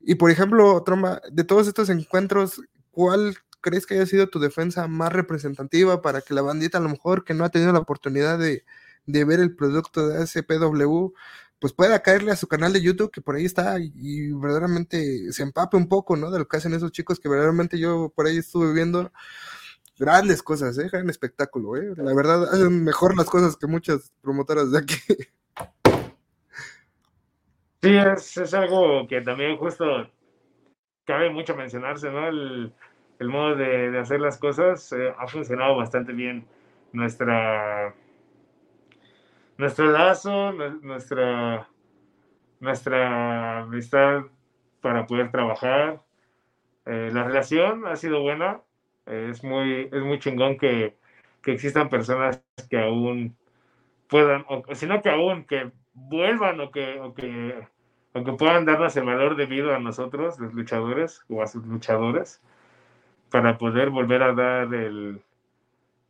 Y 0.00 0.14
por 0.14 0.30
ejemplo, 0.30 0.82
Tromba, 0.84 1.20
de 1.30 1.44
todos 1.44 1.68
estos 1.68 1.90
encuentros, 1.90 2.62
¿cuál 2.90 3.36
crees 3.60 3.86
que 3.86 3.94
haya 3.94 4.06
sido 4.06 4.28
tu 4.28 4.38
defensa 4.40 4.88
más 4.88 5.12
representativa 5.12 6.02
para 6.02 6.22
que 6.22 6.34
la 6.34 6.42
bandita 6.42 6.78
a 6.78 6.80
lo 6.80 6.88
mejor 6.88 7.24
que 7.24 7.34
no 7.34 7.44
ha 7.44 7.50
tenido 7.50 7.72
la 7.72 7.80
oportunidad 7.80 8.38
de, 8.38 8.64
de 9.06 9.24
ver 9.24 9.40
el 9.40 9.54
producto 9.54 10.08
de 10.08 10.26
SPW, 10.26 11.12
pues 11.60 11.74
pueda 11.74 12.02
caerle 12.02 12.32
a 12.32 12.36
su 12.36 12.48
canal 12.48 12.72
de 12.72 12.80
YouTube, 12.80 13.10
que 13.10 13.20
por 13.20 13.36
ahí 13.36 13.44
está, 13.44 13.76
y, 13.78 14.32
verdaderamente 14.32 15.30
se 15.30 15.42
empape 15.42 15.76
un 15.76 15.88
poco, 15.88 16.16
¿no? 16.16 16.30
De 16.30 16.38
lo 16.38 16.48
que 16.48 16.56
hacen 16.56 16.72
esos 16.72 16.90
chicos 16.90 17.20
que 17.20 17.28
verdaderamente 17.28 17.78
yo 17.78 18.10
por 18.16 18.26
ahí 18.26 18.38
estuve 18.38 18.72
viendo 18.72 19.12
grandes 19.98 20.42
cosas, 20.42 20.78
¿eh? 20.78 20.88
Gran 20.90 21.10
espectáculo, 21.10 21.76
¿eh? 21.76 21.92
La 21.96 22.14
verdad, 22.14 22.44
hacen 22.44 22.82
mejor 22.82 23.14
las 23.16 23.26
cosas 23.26 23.56
que 23.56 23.66
muchas 23.66 24.12
promotoras 24.22 24.72
de 24.72 24.78
aquí. 24.78 24.96
Sí, 27.82 27.96
es, 27.96 28.36
es 28.36 28.54
algo 28.54 29.06
que 29.06 29.20
también 29.20 29.56
justo 29.56 29.84
cabe 31.04 31.30
mucho 31.30 31.54
mencionarse, 31.54 32.10
¿no? 32.10 32.28
El, 32.28 32.74
el 33.18 33.28
modo 33.28 33.54
de, 33.56 33.90
de, 33.90 33.98
hacer 33.98 34.20
las 34.20 34.38
cosas 34.38 34.92
eh, 34.92 35.14
ha 35.18 35.26
funcionado 35.26 35.76
bastante 35.76 36.12
bien. 36.12 36.46
Nuestra 36.92 37.94
nuestro 39.60 39.90
lazo, 39.90 40.52
nuestra, 40.52 41.68
nuestra 42.60 43.60
amistad 43.60 44.22
para 44.80 45.06
poder 45.06 45.30
trabajar. 45.30 46.02
Eh, 46.86 47.10
la 47.12 47.24
relación 47.24 47.86
ha 47.86 47.96
sido 47.96 48.22
buena. 48.22 48.62
Eh, 49.06 49.28
es, 49.30 49.44
muy, 49.44 49.88
es 49.92 50.02
muy 50.02 50.18
chingón 50.18 50.56
que, 50.56 50.96
que, 51.42 51.52
existan 51.52 51.90
personas 51.90 52.42
que 52.70 52.80
aún 52.80 53.36
puedan, 54.08 54.44
o, 54.48 54.62
sino 54.74 55.02
que 55.02 55.10
aún 55.10 55.44
que 55.44 55.70
vuelvan 55.92 56.60
o 56.60 56.70
que, 56.70 56.98
o 57.00 57.14
que, 57.14 57.68
o 58.14 58.24
que 58.24 58.32
puedan 58.32 58.64
darnos 58.64 58.96
el 58.96 59.04
valor 59.04 59.36
debido 59.36 59.74
a 59.74 59.78
nosotros, 59.78 60.38
los 60.40 60.54
luchadores 60.54 61.22
o 61.28 61.42
a 61.42 61.46
sus 61.46 61.66
luchadores, 61.66 62.42
para 63.30 63.58
poder 63.58 63.90
volver 63.90 64.22
a 64.22 64.32
dar 64.32 64.74
el, 64.74 65.22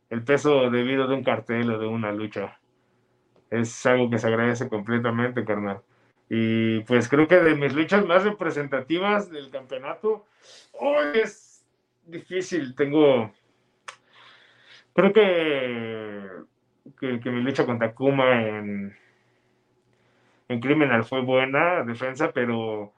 el 0.09 0.23
peso 0.23 0.69
debido 0.69 1.07
de 1.07 1.15
un 1.15 1.23
cartel 1.23 1.69
o 1.71 1.79
de 1.79 1.87
una 1.87 2.11
lucha 2.13 2.60
es 3.51 3.85
algo 3.85 4.09
que 4.09 4.17
se 4.17 4.27
agradece 4.27 4.69
completamente, 4.69 5.45
carnal. 5.45 5.81
Y 6.29 6.79
pues 6.81 7.09
creo 7.09 7.27
que 7.27 7.35
de 7.35 7.55
mis 7.55 7.73
luchas 7.73 8.05
más 8.05 8.23
representativas 8.23 9.29
del 9.29 9.51
campeonato, 9.51 10.25
hoy 10.71 11.19
es 11.21 11.63
difícil. 12.05 12.73
Tengo. 12.75 13.31
Creo 14.93 15.13
que, 15.13 17.19
que, 17.21 17.31
mi 17.31 17.41
lucha 17.41 17.65
contra 17.65 17.93
Kuma 17.93 18.47
en, 18.47 18.95
en 20.47 20.59
Criminal 20.59 21.03
fue 21.03 21.21
buena 21.21 21.83
defensa, 21.83 22.31
pero 22.33 22.93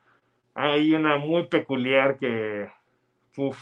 hay 0.55 0.93
una 0.93 1.17
muy 1.17 1.47
peculiar 1.47 2.17
que 2.17 2.69
uf, 3.37 3.57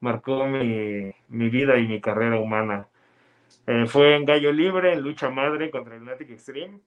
marcó 0.00 0.46
mi, 0.46 1.12
mi 1.28 1.48
vida 1.48 1.78
y 1.78 1.88
mi 1.88 2.00
carrera 2.00 2.38
humana. 2.38 2.88
Eh, 3.70 3.86
fue 3.86 4.16
en 4.16 4.24
Gallo 4.24 4.50
Libre, 4.50 4.92
en 4.92 5.00
lucha 5.00 5.30
madre 5.30 5.70
contra 5.70 5.94
el 5.94 6.08
Extreme. 6.08 6.80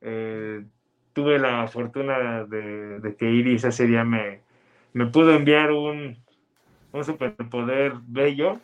Eh, 0.00 0.64
tuve 1.12 1.36
la 1.40 1.66
fortuna 1.66 2.44
de, 2.44 3.00
de, 3.00 3.16
que 3.16 3.28
Iris 3.28 3.64
ese 3.64 3.88
día 3.88 4.04
me, 4.04 4.40
me 4.92 5.06
pudo 5.06 5.32
enviar 5.34 5.72
un, 5.72 6.16
un 6.92 7.04
superpoder 7.04 7.94
bello. 8.06 8.60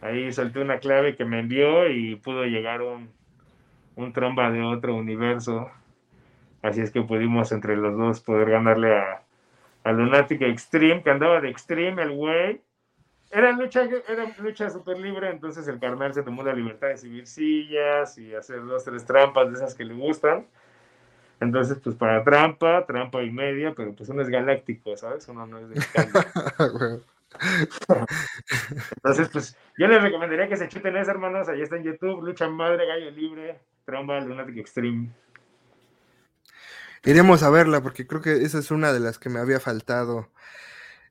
Ahí 0.00 0.32
solté 0.32 0.60
una 0.60 0.78
clave 0.78 1.16
que 1.16 1.24
me 1.24 1.40
envió 1.40 1.90
y 1.90 2.14
pudo 2.14 2.44
llegar 2.44 2.80
un, 2.80 3.10
un 3.96 4.12
tromba 4.12 4.52
de 4.52 4.62
otro 4.62 4.94
universo. 4.94 5.68
Así 6.62 6.80
es 6.80 6.92
que 6.92 7.02
pudimos 7.02 7.50
entre 7.50 7.76
los 7.76 7.98
dos 7.98 8.20
poder 8.20 8.50
ganarle 8.50 8.96
a, 8.96 9.24
a 9.82 9.90
Lunatic 9.90 10.42
Extreme, 10.42 11.02
que 11.02 11.10
andaba 11.10 11.40
de 11.40 11.48
Extreme 11.48 12.04
el 12.04 12.12
güey 12.12 12.60
era 13.30 13.52
lucha, 13.52 13.82
era 13.82 14.34
lucha 14.38 14.70
súper 14.70 14.98
libre, 14.98 15.30
entonces 15.30 15.66
el 15.68 15.78
carnal 15.78 16.14
se 16.14 16.22
tomó 16.22 16.42
la 16.42 16.54
libertad 16.54 16.88
de 16.88 16.98
subir 16.98 17.26
sillas 17.26 18.16
y 18.18 18.34
hacer 18.34 18.64
dos, 18.64 18.84
tres 18.84 19.04
trampas 19.04 19.48
de 19.50 19.56
esas 19.56 19.74
que 19.74 19.84
le 19.84 19.94
gustan. 19.94 20.46
Entonces, 21.40 21.78
pues 21.82 21.94
para 21.96 22.24
trampa, 22.24 22.86
trampa 22.86 23.22
y 23.22 23.30
media, 23.30 23.74
pero 23.76 23.94
pues 23.94 24.08
uno 24.08 24.22
es 24.22 24.28
galáctico, 24.28 24.96
¿sabes? 24.96 25.28
Uno 25.28 25.46
no 25.46 25.58
es 25.58 25.68
de 25.68 25.76
Entonces, 28.96 29.28
pues 29.28 29.56
yo 29.76 29.86
les 29.86 30.00
recomendaría 30.00 30.48
que 30.48 30.56
se 30.56 30.68
chuten 30.68 30.96
eso, 30.96 31.10
hermanos. 31.10 31.48
Ahí 31.48 31.60
está 31.60 31.76
en 31.76 31.84
YouTube, 31.84 32.24
Lucha 32.24 32.48
Madre, 32.48 32.86
Gallo 32.86 33.10
Libre, 33.10 33.58
Trampa, 33.84 34.18
Lunatic 34.20 34.56
Extreme. 34.56 35.10
Iremos 37.04 37.42
a 37.42 37.50
verla 37.50 37.82
porque 37.82 38.06
creo 38.06 38.22
que 38.22 38.42
esa 38.42 38.58
es 38.58 38.70
una 38.70 38.92
de 38.92 39.00
las 39.00 39.18
que 39.18 39.28
me 39.28 39.38
había 39.38 39.60
faltado. 39.60 40.30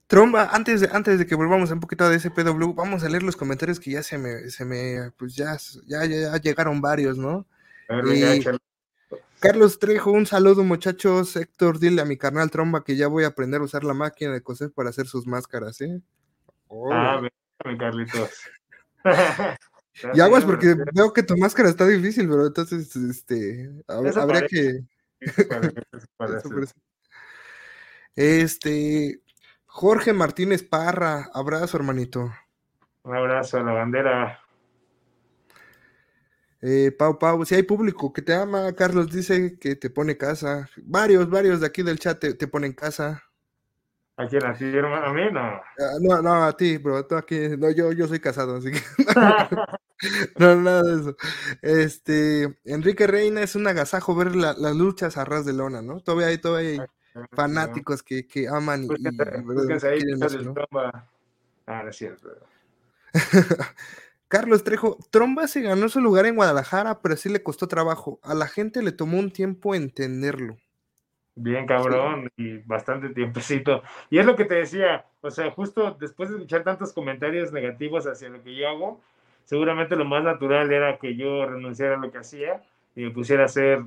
Tromba, 0.07 0.49
antes 0.51 0.81
de, 0.81 0.89
antes 0.91 1.17
de 1.17 1.25
que 1.25 1.35
volvamos 1.35 1.71
un 1.71 1.79
poquito 1.79 2.07
de 2.07 2.17
ese 2.17 2.29
PW, 2.29 2.73
vamos 2.73 3.03
a 3.03 3.09
leer 3.09 3.23
los 3.23 3.35
comentarios 3.35 3.79
que 3.79 3.91
ya 3.91 4.03
se 4.03 4.17
me, 4.17 4.49
se 4.49 4.63
me 4.63 5.11
pues 5.17 5.35
ya, 5.35 5.57
ya, 5.87 6.05
ya 6.05 6.37
llegaron 6.37 6.79
varios, 6.79 7.17
¿no? 7.17 7.47
Y, 7.89 8.43
Carlos 9.39 9.79
Trejo, 9.79 10.11
un 10.11 10.25
saludo 10.25 10.63
muchachos. 10.63 11.35
Héctor, 11.35 11.79
dile 11.79 12.01
a 12.01 12.05
mi 12.05 12.17
carnal 12.17 12.49
Tromba 12.49 12.83
que 12.83 12.95
ya 12.95 13.07
voy 13.07 13.25
a 13.25 13.27
aprender 13.27 13.61
a 13.61 13.65
usar 13.65 13.83
la 13.83 13.93
máquina 13.93 14.31
de 14.31 14.41
coser 14.41 14.71
para 14.71 14.89
hacer 14.89 15.07
sus 15.07 15.27
máscaras, 15.27 15.81
¿eh? 15.81 16.01
Oh. 16.67 16.91
Ah, 16.91 17.21
mi 17.21 17.77
Carlitos. 17.77 18.31
y 20.13 20.19
aguas 20.19 20.43
porque 20.45 20.75
veo 20.93 21.13
que 21.13 21.23
tu 21.23 21.37
máscara 21.37 21.69
está 21.69 21.87
difícil, 21.87 22.27
pero 22.27 22.47
entonces, 22.47 22.95
este, 22.95 23.69
habría 23.87 24.47
que... 24.47 24.79
Este, 28.15 29.21
Jorge 29.77 30.13
Martínez 30.13 30.63
Parra, 30.63 31.29
abrazo, 31.33 31.75
hermanito. 31.75 32.31
Un 33.03 33.13
abrazo 33.13 33.57
a 33.57 33.63
la 33.63 33.73
bandera. 33.73 34.39
Eh, 36.61 36.95
Pau 36.97 37.19
Pau, 37.19 37.43
si 37.43 37.55
hay 37.55 37.63
público 37.63 38.13
que 38.13 38.21
te 38.21 38.33
ama, 38.33 38.71
Carlos 38.71 39.11
dice 39.11 39.59
que 39.59 39.75
te 39.75 39.89
pone 39.89 40.15
casa. 40.15 40.69
Varios, 40.77 41.29
varios 41.29 41.59
de 41.59 41.67
aquí 41.67 41.83
del 41.83 41.99
chat 41.99 42.17
te, 42.17 42.35
te 42.35 42.47
ponen 42.47 42.71
casa. 42.71 43.21
¿A 44.15 44.25
quién? 44.27 44.45
¿A 44.45 44.53
ti, 44.53 44.63
hermano? 44.63 45.07
¿A 45.07 45.13
mí? 45.13 45.23
No. 45.29 45.61
Uh, 45.77 45.99
no, 46.07 46.21
no, 46.21 46.45
a 46.45 46.55
ti, 46.55 46.77
bro. 46.77 47.05
Tú 47.05 47.17
aquí, 47.17 47.37
no, 47.57 47.69
yo, 47.69 47.91
yo 47.91 48.07
soy 48.07 48.21
casado, 48.21 48.55
así 48.55 48.71
que. 48.71 48.79
no, 50.39 50.55
nada 50.55 50.83
de 50.83 51.01
eso. 51.01 51.17
Este, 51.61 52.59
Enrique 52.63 53.07
Reina 53.07 53.41
es 53.41 53.57
un 53.57 53.67
agasajo 53.67 54.15
ver 54.15 54.37
la, 54.37 54.53
las 54.53 54.73
luchas 54.73 55.17
a 55.17 55.25
ras 55.25 55.43
de 55.45 55.51
lona, 55.51 55.81
¿no? 55.81 55.99
Todavía 55.99 56.27
hay, 56.27 56.37
todavía 56.37 56.69
hay 56.69 56.87
fanáticos 57.31 58.03
que, 58.03 58.27
que 58.27 58.47
aman 58.47 58.83
y, 58.83 58.87
y 58.87 59.87
ahí, 59.87 59.99
eso, 60.21 60.41
¿no? 60.41 60.53
Ah, 61.67 61.83
no 61.83 61.89
es 61.89 61.95
cierto. 61.95 62.29
Carlos 64.27 64.63
Trejo, 64.63 64.97
Tromba 65.11 65.47
se 65.47 65.61
ganó 65.61 65.87
su 65.87 66.01
lugar 66.01 66.25
en 66.25 66.35
Guadalajara, 66.35 67.01
pero 67.01 67.15
sí 67.15 67.29
le 67.29 67.43
costó 67.43 67.67
trabajo. 67.67 68.19
A 68.23 68.33
la 68.33 68.47
gente 68.47 68.81
le 68.81 68.91
tomó 68.91 69.19
un 69.19 69.31
tiempo 69.31 69.75
entenderlo. 69.75 70.57
Bien, 71.35 71.65
cabrón, 71.67 72.29
sí. 72.35 72.43
y 72.43 72.57
bastante 72.59 73.09
tiempecito. 73.09 73.83
Y 74.09 74.19
es 74.19 74.25
lo 74.25 74.35
que 74.35 74.45
te 74.45 74.55
decía, 74.55 75.05
o 75.21 75.29
sea, 75.29 75.51
justo 75.51 75.95
después 75.99 76.29
de 76.29 76.35
escuchar 76.35 76.63
tantos 76.63 76.93
comentarios 76.93 77.51
negativos 77.51 78.07
hacia 78.07 78.29
lo 78.29 78.41
que 78.41 78.55
yo 78.55 78.69
hago, 78.69 79.01
seguramente 79.43 79.95
lo 79.95 80.05
más 80.05 80.23
natural 80.23 80.71
era 80.71 80.97
que 80.97 81.15
yo 81.15 81.45
renunciara 81.45 81.95
a 81.95 81.99
lo 81.99 82.11
que 82.11 82.19
hacía 82.19 82.63
y 82.95 83.03
me 83.03 83.11
pusiera 83.11 83.43
a 83.43 83.47
hacer 83.47 83.83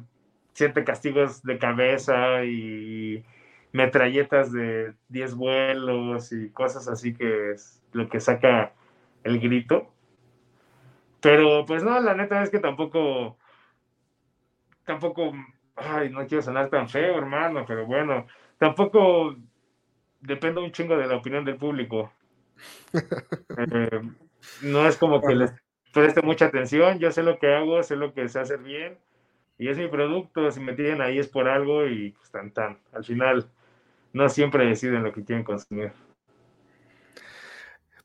siete 0.59 0.83
castigos 0.83 1.43
de 1.45 1.57
cabeza 1.57 2.45
y 2.45 3.25
metralletas 3.71 4.53
de 4.53 4.93
10 5.09 5.37
vuelos 5.37 6.33
y 6.33 6.51
cosas 6.51 6.89
así 6.89 7.15
que 7.15 7.53
es 7.53 7.81
lo 7.93 8.09
que 8.09 8.19
saca 8.19 8.73
el 9.23 9.39
grito. 9.39 9.89
Pero 11.21 11.65
pues 11.65 11.85
no, 11.85 12.01
la 12.01 12.15
neta 12.15 12.43
es 12.43 12.51
que 12.51 12.59
tampoco, 12.59 13.39
tampoco, 14.85 15.33
ay, 15.77 16.11
no 16.11 16.27
quiero 16.27 16.43
sonar 16.43 16.71
tan 16.71 16.89
feo, 16.89 17.19
hermano, 17.19 17.65
pero 17.65 17.87
bueno, 17.87 18.27
tampoco 18.59 19.37
depende 20.21 20.61
un 20.61 20.73
chingo 20.73 20.97
de 20.97 21.07
la 21.07 21.17
opinión 21.17 21.45
del 21.45 21.57
público. 21.57 22.13
eh, 22.93 24.01
no 24.63 24.89
es 24.89 24.97
como 24.97 25.21
que 25.21 25.37
les 25.37 25.53
preste 25.93 26.21
mucha 26.23 26.47
atención, 26.47 26.99
yo 26.99 27.13
sé 27.13 27.23
lo 27.23 27.39
que 27.39 27.55
hago, 27.55 27.81
sé 27.85 27.95
lo 27.95 28.13
que 28.13 28.29
sé 28.29 28.41
hacer 28.41 28.59
bien 28.59 28.99
y 29.59 29.69
es 29.69 29.77
mi 29.77 29.89
producto, 29.89 30.51
si 30.53 30.61
me 30.61 30.75
tienen 30.75 31.03
ahí 31.03 31.19
es 31.19 31.27
por 31.27 31.49
algo 31.49 31.87
y 31.87 32.13
pues 32.13 32.31
tan 32.31 32.53
tan. 32.53 32.79
Al 32.93 33.05
final 33.05 33.51
no 34.13 34.29
siempre 34.29 34.67
deciden 34.67 35.03
lo 35.03 35.13
que 35.13 35.25
quieren 35.25 35.45
consumir. 35.45 35.93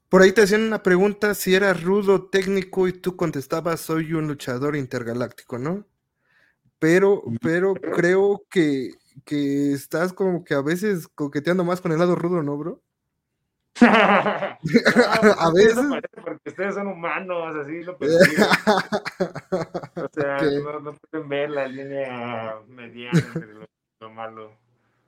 Por 0.09 0.21
ahí 0.21 0.31
te 0.31 0.43
hacían 0.43 0.61
una 0.61 0.83
pregunta 0.83 1.33
si 1.33 1.55
eras 1.55 1.83
rudo 1.83 2.25
técnico 2.25 2.87
y 2.87 2.93
tú 2.93 3.15
contestabas 3.15 3.81
soy 3.81 4.13
un 4.13 4.27
luchador 4.27 4.75
intergaláctico, 4.75 5.57
¿no? 5.57 5.85
Pero, 6.79 7.23
pero 7.41 7.73
creo 7.73 8.43
que, 8.49 8.91
que 9.25 9.71
estás 9.71 10.11
como 10.13 10.43
que 10.43 10.53
a 10.53 10.61
veces 10.61 11.07
coqueteando 11.07 11.63
más 11.63 11.81
con 11.81 11.91
el 11.91 11.99
lado 11.99 12.15
rudo, 12.15 12.43
¿no, 12.43 12.57
bro? 12.57 12.83
a 13.81 14.57
veces. 15.53 15.85
Porque 16.23 16.49
ustedes 16.49 16.75
son 16.75 16.87
humanos, 16.87 17.55
así 17.55 17.83
lo 17.83 17.97
perciben. 17.99 18.45
o 19.95 20.09
sea, 20.11 20.37
no, 20.37 20.79
no, 20.79 20.93
pueden 21.09 21.29
ver 21.29 21.49
la 21.49 21.67
línea 21.67 22.55
mediana 22.67 23.19
entre 23.33 23.53
lo, 23.53 24.09
malo. 24.11 24.51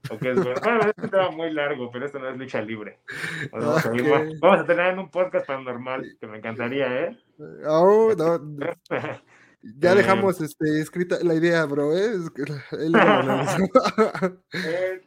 Okay, 0.09 0.31
es 0.31 0.35
bueno. 0.35 0.59
bueno, 0.63 0.81
este 0.81 1.07
tema 1.07 1.31
muy 1.31 1.51
largo, 1.51 1.89
pero 1.91 2.05
esto 2.05 2.19
no 2.19 2.29
es 2.29 2.37
lucha 2.37 2.61
libre. 2.61 2.99
Vamos, 3.51 3.85
okay. 3.85 4.11
a, 4.11 4.25
vamos 4.39 4.59
a 4.61 4.65
tener 4.65 4.97
un 4.97 5.09
podcast 5.09 5.47
paranormal 5.47 6.17
que 6.19 6.27
me 6.27 6.37
encantaría, 6.37 7.05
¿eh? 7.05 7.17
Oh, 7.67 8.13
no. 8.15 8.39
Ya 9.79 9.95
dejamos 9.95 10.39
este, 10.41 10.79
escrita 10.79 11.17
la 11.23 11.33
idea, 11.33 11.65
bro. 11.65 11.97
¿eh? 11.97 12.17
eh, 14.53 15.01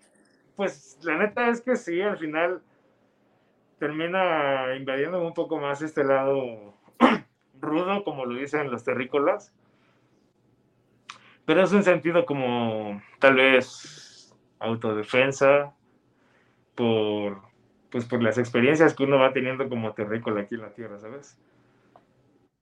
pues 0.56 0.98
la 1.02 1.18
neta 1.18 1.48
es 1.48 1.60
que 1.60 1.76
sí, 1.76 2.00
al 2.00 2.18
final 2.18 2.60
termina 3.78 4.74
invadiendo 4.76 5.24
un 5.24 5.34
poco 5.34 5.58
más 5.58 5.82
este 5.82 6.04
lado 6.04 6.74
rudo, 7.60 8.04
como 8.04 8.26
lo 8.26 8.38
dicen 8.38 8.70
los 8.70 8.84
terrícolas. 8.84 9.52
Pero 11.44 11.62
es 11.62 11.72
un 11.72 11.82
sentido 11.82 12.26
como 12.26 13.00
tal 13.20 13.36
vez 13.36 14.34
autodefensa 14.58 15.72
por, 16.74 17.40
pues 17.90 18.04
por 18.04 18.22
las 18.22 18.38
experiencias 18.38 18.94
que 18.94 19.04
uno 19.04 19.18
va 19.18 19.32
teniendo 19.32 19.68
como 19.68 19.94
terrícola 19.94 20.42
aquí 20.42 20.56
en 20.56 20.62
la 20.62 20.74
tierra, 20.74 20.98
¿sabes? 20.98 21.38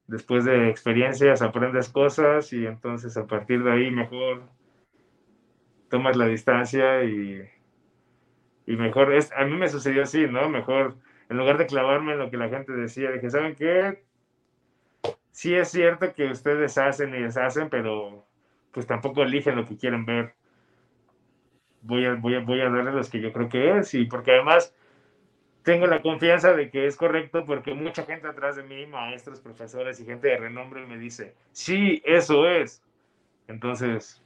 Después 0.06 0.44
de 0.44 0.70
experiencias 0.70 1.42
aprendes 1.42 1.88
cosas 1.88 2.52
y 2.52 2.64
entonces 2.64 3.16
a 3.16 3.26
partir 3.26 3.64
de 3.64 3.72
ahí 3.72 3.90
mejor 3.90 4.42
tomas 5.88 6.16
la 6.16 6.26
distancia 6.26 7.02
y, 7.04 7.42
y 8.66 8.76
mejor 8.76 9.12
es, 9.12 9.32
a 9.32 9.44
mí 9.44 9.56
me 9.56 9.68
sucedió 9.68 10.04
así, 10.04 10.26
¿no? 10.28 10.48
Mejor 10.48 10.96
en 11.28 11.36
lugar 11.36 11.58
de 11.58 11.66
clavarme 11.66 12.12
en 12.12 12.18
lo 12.18 12.30
que 12.30 12.36
la 12.36 12.48
gente 12.48 12.72
decía, 12.72 13.10
dije, 13.10 13.30
¿saben 13.30 13.54
qué? 13.54 14.04
Sí 15.32 15.54
es 15.54 15.68
cierto 15.68 16.14
que 16.14 16.30
ustedes 16.30 16.78
hacen 16.78 17.14
y 17.14 17.22
deshacen, 17.22 17.68
pero 17.68 18.26
pues 18.72 18.86
tampoco 18.86 19.22
eligen 19.22 19.56
lo 19.56 19.66
que 19.66 19.76
quieren 19.76 20.06
ver. 20.06 20.34
Voy 21.82 22.04
a, 22.06 22.14
voy 22.14 22.36
a, 22.36 22.40
voy 22.40 22.60
a 22.60 22.70
darles 22.70 22.94
los 22.94 23.10
que 23.10 23.20
yo 23.20 23.32
creo 23.32 23.48
que 23.48 23.78
es, 23.78 23.94
y 23.94 24.06
porque 24.06 24.32
además 24.32 24.74
tengo 25.62 25.86
la 25.88 26.00
confianza 26.00 26.52
de 26.52 26.70
que 26.70 26.86
es 26.86 26.96
correcto 26.96 27.44
porque 27.44 27.74
mucha 27.74 28.04
gente 28.04 28.28
atrás 28.28 28.56
de 28.56 28.62
mí, 28.62 28.86
maestros, 28.86 29.40
profesores 29.40 29.98
y 29.98 30.04
gente 30.04 30.28
de 30.28 30.36
renombre 30.36 30.86
me 30.86 30.96
dice, 30.96 31.34
sí, 31.52 32.00
eso 32.04 32.46
es. 32.46 32.82
Entonces... 33.48 34.22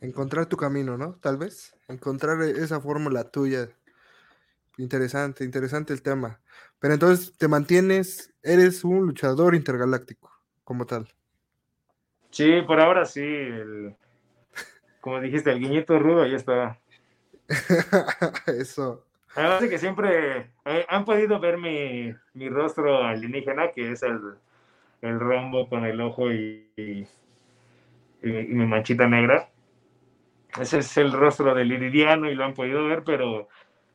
Encontrar 0.00 0.46
tu 0.46 0.56
camino, 0.56 0.96
¿no? 0.96 1.14
Tal 1.14 1.36
vez. 1.36 1.76
Encontrar 1.88 2.40
esa 2.42 2.80
fórmula 2.80 3.24
tuya 3.24 3.68
Interesante, 4.78 5.44
interesante 5.44 5.92
el 5.92 6.02
tema. 6.02 6.40
Pero 6.78 6.94
entonces 6.94 7.36
te 7.36 7.48
mantienes, 7.48 8.34
eres 8.42 8.84
un 8.84 9.06
luchador 9.06 9.54
intergaláctico, 9.54 10.30
como 10.64 10.84
tal. 10.86 11.08
Sí, 12.30 12.60
por 12.66 12.80
ahora 12.80 13.06
sí. 13.06 13.24
como 15.00 15.20
dijiste, 15.20 15.52
el 15.52 15.60
guiñito 15.60 15.98
rudo 15.98 16.26
ya 16.26 16.36
está. 16.36 16.78
Eso. 18.46 19.06
Además 19.34 19.60
de 19.60 19.70
que 19.70 19.78
siempre 19.78 20.50
eh, 20.64 20.86
han 20.88 21.04
podido 21.04 21.38
ver 21.40 21.58
mi, 21.58 22.14
mi, 22.34 22.48
rostro 22.48 23.04
alienígena, 23.04 23.70
que 23.72 23.92
es 23.92 24.02
el, 24.02 24.20
el 25.02 25.20
rombo 25.20 25.68
con 25.68 25.84
el 25.84 26.00
ojo 26.00 26.32
y, 26.32 26.70
y, 26.76 27.06
y, 28.22 28.28
mi 28.28 28.66
manchita 28.66 29.06
negra. 29.06 29.50
Ese 30.58 30.78
es 30.78 30.96
el 30.96 31.12
rostro 31.12 31.54
del 31.54 31.70
iridiano 31.70 32.30
y 32.30 32.34
lo 32.34 32.44
han 32.44 32.54
podido 32.54 32.86
ver, 32.86 33.04
pero 33.04 33.48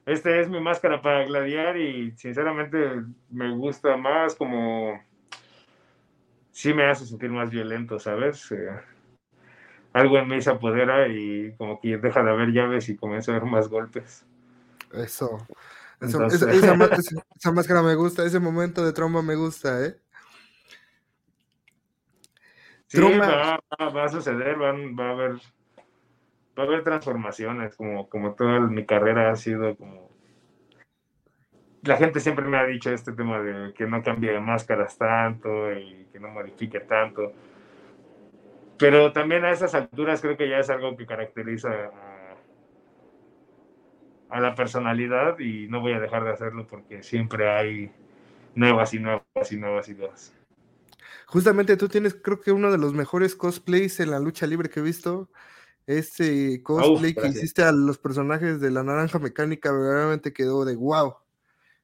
este 0.06 0.42
es 0.42 0.50
mi 0.50 0.60
máscara 0.60 1.02
para 1.02 1.26
gladiar 1.26 1.78
y 1.78 2.12
sinceramente 2.18 3.04
me 3.30 3.56
gusta 3.56 3.98
más 3.98 4.36
como 4.36 5.00
sí 6.52 6.74
me 6.74 6.90
hace 6.90 7.06
sentir 7.06 7.30
más 7.30 7.50
violento, 7.50 8.00
¿sabes? 8.00 8.52
Eh, 8.52 8.70
algo 9.94 10.18
en 10.18 10.28
mí 10.28 10.42
se 10.42 10.50
apodera 10.50 11.08
y 11.08 11.54
como 11.58 11.80
que 11.80 11.98
deja 11.98 12.24
de 12.24 12.32
haber 12.32 12.50
llaves 12.52 12.90
y 12.90 12.96
comienza 12.96 13.32
a 13.32 13.36
ver 13.36 13.46
más 13.46 13.68
golpes. 13.68 14.26
Eso. 14.94 15.46
esa, 16.00 17.52
máscara 17.52 17.82
me 17.82 17.96
gusta, 17.96 18.26
ese 18.26 18.40
momento 18.40 18.84
de 18.86 18.94
tromba 18.94 19.22
me 19.22 19.36
gusta, 19.36 19.86
¿eh? 19.86 19.98
Sí, 22.88 23.00
va, 23.00 23.58
a 24.04 24.10
suceder, 24.10 24.60
va 24.60 25.08
a 25.08 25.12
haber 25.12 25.40
va 26.58 26.64
a 26.64 26.66
haber 26.66 26.84
transformaciones, 26.84 27.76
como, 27.76 28.10
como 28.10 28.34
toda 28.34 28.60
mi 28.62 28.86
carrera 28.86 29.32
ha 29.32 29.36
sido 29.36 29.76
como... 29.76 30.10
La 31.84 31.98
gente 31.98 32.20
siempre 32.20 32.46
me 32.46 32.58
ha 32.58 32.66
dicho 32.66 32.92
este 32.92 33.12
tema 33.14 33.40
de 33.42 33.74
que 33.74 33.88
no 33.88 34.04
cambie 34.04 34.32
de 34.32 34.40
máscaras 34.40 34.98
tanto 34.98 35.72
y 35.74 36.08
que 36.12 36.20
no 36.20 36.30
modifique 36.30 36.80
tanto. 36.82 37.34
Pero 38.78 39.12
también 39.12 39.46
a 39.46 39.52
esas 39.52 39.74
alturas 39.74 40.22
creo 40.22 40.38
que 40.38 40.48
ya 40.48 40.60
es 40.60 40.70
algo 40.70 40.96
que 40.96 41.08
caracteriza 41.08 41.70
a, 41.70 42.36
a 44.30 44.40
la 44.40 44.54
personalidad 44.56 45.40
y 45.40 45.68
no 45.68 45.82
voy 45.82 45.94
a 45.94 46.00
dejar 46.00 46.24
de 46.24 46.32
hacerlo 46.32 46.68
porque 46.68 47.02
siempre 47.02 47.50
hay 47.50 47.92
nuevas 48.56 48.94
y 48.94 49.00
nuevas 49.00 49.52
y 49.52 49.58
nuevas 49.58 49.90
ideas. 49.90 50.34
Justamente 51.26 51.78
tú 51.78 51.88
tienes, 51.88 52.14
creo 52.14 52.42
que 52.42 52.52
uno 52.52 52.72
de 52.72 52.78
los 52.78 52.94
mejores 52.94 53.36
cosplays 53.36 54.00
en 54.00 54.12
la 54.12 54.20
lucha 54.20 54.48
libre 54.48 54.70
que 54.70 54.82
he 54.82 54.84
visto. 54.84 55.30
Este 55.88 56.62
cosplay 56.64 57.14
que 57.14 57.28
hiciste 57.28 57.64
a 57.64 57.72
los 57.72 57.98
personajes 57.98 58.62
de 58.62 58.72
la 58.72 58.84
naranja 58.84 59.20
mecánica 59.20 59.72
verdaderamente 59.72 60.34
quedó 60.34 60.64
de 60.64 60.76
wow. 60.76 61.16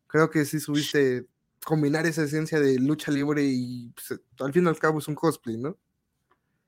Creo 0.08 0.30
que 0.30 0.46
sí 0.46 0.60
subiste 0.60 1.26
combinar 1.66 2.06
esa 2.06 2.24
esencia 2.24 2.60
de 2.60 2.80
lucha 2.80 3.12
libre 3.12 3.42
y 3.44 3.92
pues, 3.94 4.22
al 4.40 4.54
fin 4.54 4.66
y 4.66 4.70
al 4.70 4.80
cabo 4.80 5.00
es 5.00 5.08
un 5.08 5.16
cosplay, 5.16 5.58
¿no? 5.58 5.78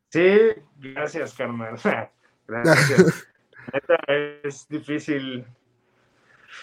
Sí, 0.09 0.37
gracias, 0.77 1.33
carnal. 1.35 1.79
gracias. 2.47 3.27
es 4.43 4.67
difícil. 4.67 5.45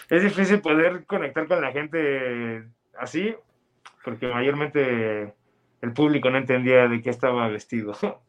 Es 0.09 0.21
difícil 0.21 0.61
poder 0.61 1.05
conectar 1.05 1.47
con 1.47 1.61
la 1.61 1.71
gente 1.71 2.67
así, 2.99 3.35
porque 4.03 4.27
mayormente 4.27 5.33
el 5.81 5.93
público 5.93 6.29
no 6.29 6.37
entendía 6.37 6.87
de 6.87 7.01
qué 7.01 7.09
estaba 7.09 7.47
vestido. 7.47 7.93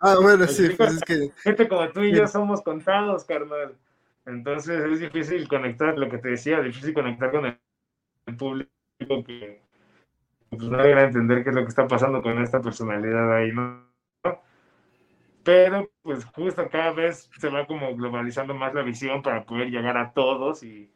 ah, 0.00 0.16
bueno, 0.20 0.46
sí, 0.46 0.70
pues 0.76 0.94
es 0.94 1.00
que. 1.00 1.30
Gente 1.42 1.68
como 1.68 1.88
tú 1.90 2.00
y 2.00 2.14
yo 2.14 2.26
somos 2.26 2.62
contados, 2.62 3.24
carnal. 3.24 3.74
Entonces 4.26 4.84
es 4.84 5.00
difícil 5.00 5.48
conectar, 5.48 5.98
lo 5.98 6.08
que 6.08 6.18
te 6.18 6.30
decía, 6.30 6.60
difícil 6.60 6.94
conectar 6.94 7.30
con 7.30 7.46
el, 7.46 7.56
público 8.36 9.24
que 9.26 9.60
pues, 10.50 10.62
no 10.62 10.78
a 10.78 11.02
entender 11.02 11.42
qué 11.42 11.50
es 11.50 11.56
lo 11.56 11.62
que 11.62 11.68
está 11.68 11.88
pasando 11.88 12.22
con 12.22 12.40
esta 12.40 12.60
personalidad 12.60 13.34
ahí, 13.34 13.50
¿no? 13.50 13.88
Pero 15.42 15.90
pues 16.02 16.24
justo 16.26 16.68
cada 16.70 16.92
vez 16.92 17.30
se 17.38 17.48
va 17.48 17.66
como 17.66 17.96
globalizando 17.96 18.54
más 18.54 18.74
la 18.74 18.82
visión 18.82 19.22
para 19.22 19.44
poder 19.44 19.70
llegar 19.70 19.96
a 19.96 20.12
todos 20.12 20.62
y, 20.62 20.90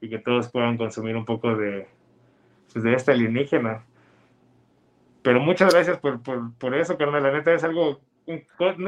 y 0.00 0.08
que 0.08 0.18
todos 0.18 0.50
puedan 0.50 0.76
consumir 0.76 1.16
un 1.16 1.24
poco 1.24 1.56
de, 1.56 1.88
pues, 2.72 2.84
de 2.84 2.94
esta 2.94 3.12
alienígena. 3.12 3.84
Pero 5.22 5.40
muchas 5.40 5.72
gracias 5.72 5.98
por, 5.98 6.22
por, 6.22 6.54
por 6.54 6.74
eso, 6.74 6.96
carnal. 6.96 7.22
La 7.22 7.32
neta 7.32 7.52
es 7.52 7.64
algo, 7.64 8.00
un, 8.26 8.44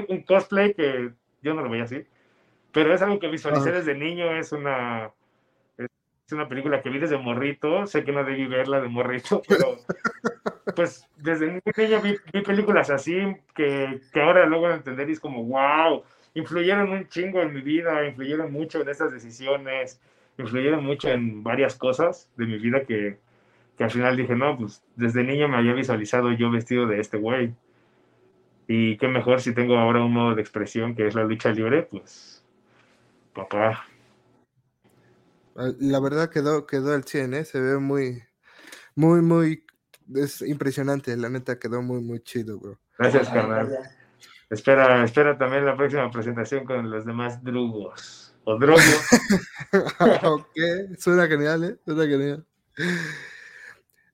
un, 0.09 0.23
cosplay 0.23 0.75
que 0.75 1.11
yo 1.43 1.55
no 1.55 1.63
lo 1.63 1.71
veía 1.71 1.85
así, 1.85 2.05
pero 2.73 2.95
es 2.95 3.03
algo 3.03 3.19
que 3.19 3.29
visualicé 3.29 3.73
desde 3.73 3.95
niño. 3.95 4.31
Es 4.37 4.53
una, 4.53 5.11
es 5.79 6.33
una 6.33 6.49
película 6.49 6.83
que 6.83 6.91
vi 6.91 6.99
desde 6.99 7.19
morrito. 7.19 7.87
Sé 7.87 8.05
que 8.05 8.13
no 8.13 8.25
debí 8.25 8.47
verla 8.47 8.81
de 8.81 8.89
morrito, 8.89 9.43
pero 9.49 9.79
pues 10.77 11.07
desde 11.17 11.47
niño 11.49 12.01
vi, 12.03 12.17
vi 12.33 12.43
películas 12.43 12.91
así 12.91 13.37
que, 13.55 14.01
que 14.13 14.21
ahora 14.23 14.47
logro 14.47 14.73
entender 14.73 15.09
y 15.09 15.13
es 15.13 15.21
como, 15.21 15.45
wow, 15.45 16.05
influyeron 16.35 16.91
un 16.91 17.09
chingo 17.09 17.43
en 17.43 17.53
mi 17.53 17.61
vida, 17.61 18.07
influyeron 18.07 18.53
mucho 18.53 18.81
en 18.81 18.89
estas 18.89 19.13
decisiones, 19.13 20.01
influyeron 20.39 20.85
mucho 20.85 21.09
en 21.09 21.43
varias 21.43 21.77
cosas 21.77 22.31
de 22.37 22.47
mi 22.47 22.59
vida 22.59 22.85
que 22.85 23.19
que 23.81 23.85
al 23.85 23.91
final 23.91 24.15
dije, 24.15 24.37
no, 24.37 24.59
pues 24.59 24.83
desde 24.95 25.25
niño 25.25 25.49
me 25.49 25.57
había 25.57 25.73
visualizado 25.73 26.31
yo 26.33 26.51
vestido 26.51 26.87
de 26.87 27.01
este 27.01 27.17
güey. 27.17 27.55
Y 28.69 28.99
qué 28.99 29.09
mejor 29.09 29.41
si 29.41 29.55
tengo 29.55 29.79
ahora 29.79 30.05
un 30.05 30.13
modo 30.13 30.35
de 30.35 30.43
expresión 30.43 30.95
que 30.95 31.07
es 31.07 31.15
la 31.15 31.25
lucha 31.25 31.49
libre, 31.51 31.85
pues, 31.85 32.45
papá. 33.33 33.87
La 35.55 35.99
verdad 35.99 36.29
quedó, 36.29 36.67
quedó 36.67 36.93
al 36.93 37.05
100, 37.05 37.33
¿eh? 37.33 37.45
Se 37.47 37.59
ve 37.59 37.79
muy, 37.79 38.23
muy, 38.97 39.23
muy, 39.23 39.65
es 40.15 40.43
impresionante, 40.43 41.17
la 41.17 41.31
neta 41.31 41.59
quedó 41.59 41.81
muy, 41.81 42.03
muy 42.03 42.21
chido, 42.21 42.59
bro. 42.59 42.79
Gracias, 42.99 43.31
carnal. 43.31 43.79
Espera, 44.51 45.03
espera 45.03 45.39
también 45.39 45.65
la 45.65 45.75
próxima 45.75 46.11
presentación 46.11 46.67
con 46.67 46.91
los 46.91 47.07
demás 47.07 47.43
drugos. 47.43 48.35
O 48.45 48.59
drogos. 48.59 48.85
ok, 50.23 50.59
suena 50.99 51.27
genial, 51.27 51.65
¿eh? 51.65 51.79
Suena 51.87 52.05
genial. 52.05 52.47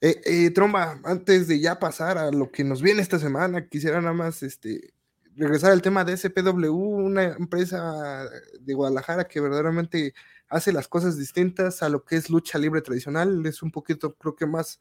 Eh, 0.01 0.21
eh, 0.25 0.51
Tromba, 0.51 1.01
antes 1.05 1.49
de 1.49 1.61
ya 1.61 1.79
pasar 1.79 2.19
a 2.19 2.31
lo 2.31 2.51
que 2.51 2.65
nos 2.65 2.83
viene 2.83 3.03
esta 3.03 3.19
semana, 3.19 3.67
quisiera 3.67 4.01
nada 4.01 4.13
más 4.13 4.43
este, 4.43 4.93
regresar 5.37 5.73
al 5.73 5.83
tema 5.83 6.05
de 6.05 6.17
SPW, 6.17 6.71
una 6.71 7.25
empresa 7.25 8.29
de 8.61 8.75
Guadalajara 8.75 9.25
que 9.25 9.41
verdaderamente 9.41 10.15
hace 10.49 10.73
las 10.73 10.89
cosas 10.89 11.19
distintas 11.19 11.83
a 11.83 11.89
lo 11.89 12.05
que 12.05 12.17
es 12.17 12.31
lucha 12.31 12.59
libre 12.59 12.83
tradicional, 12.83 13.45
es 13.47 13.63
un 13.63 13.71
poquito, 13.71 14.15
creo 14.15 14.37
que 14.37 14.47
más, 14.47 14.81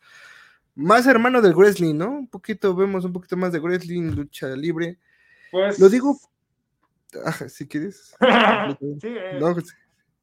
más 0.76 1.08
hermano 1.08 1.42
del 1.42 1.56
wrestling, 1.56 1.96
¿no? 1.96 2.12
Un 2.12 2.28
poquito, 2.28 2.76
vemos 2.76 3.06
un 3.06 3.14
poquito 3.14 3.38
más 3.38 3.52
de 3.52 3.60
wrestling, 3.60 4.12
lucha 4.12 4.48
libre. 4.50 4.98
Pues... 5.52 5.80
Lo 5.80 5.90
digo, 5.90 6.20
si 7.48 7.68
quieres. 7.68 8.16
sí, 9.02 9.08
eh, 9.08 9.40
pues 9.40 9.76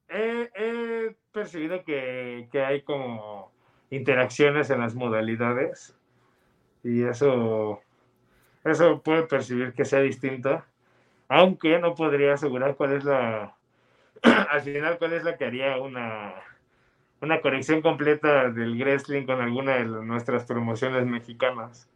he, 0.09 1.15
percibido 1.31 1.83
que, 1.83 2.47
que 2.51 2.63
hay 2.63 2.83
como 2.83 3.51
interacciones 3.95 4.69
en 4.69 4.79
las 4.79 4.95
modalidades 4.95 5.95
y 6.83 7.03
eso 7.03 7.81
eso 8.63 9.01
puede 9.01 9.23
percibir 9.23 9.73
que 9.73 9.85
sea 9.85 9.99
distinto, 9.99 10.63
aunque 11.27 11.79
no 11.79 11.95
podría 11.95 12.33
asegurar 12.33 12.75
cuál 12.75 12.93
es 12.93 13.03
la, 13.03 13.55
al 14.21 14.61
final, 14.61 14.97
cuál 14.97 15.13
es 15.13 15.23
la 15.23 15.37
que 15.37 15.45
haría 15.45 15.77
una, 15.77 16.33
una 17.21 17.41
conexión 17.41 17.81
completa 17.81 18.49
del 18.49 18.79
wrestling 18.79 19.25
con 19.25 19.41
alguna 19.41 19.75
de 19.75 19.85
nuestras 19.85 20.45
promociones 20.45 21.05
mexicanas. 21.05 21.89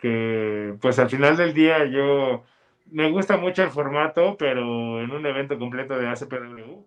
Que 0.00 0.74
pues 0.80 0.98
al 0.98 1.10
final 1.10 1.36
del 1.36 1.54
día 1.54 1.84
yo 1.86 2.44
me 2.90 3.10
gusta 3.10 3.36
mucho 3.36 3.62
el 3.62 3.70
formato, 3.70 4.36
pero 4.38 5.00
en 5.02 5.10
un 5.10 5.24
evento 5.26 5.58
completo 5.58 5.98
de 5.98 6.08
ACPW, 6.08 6.84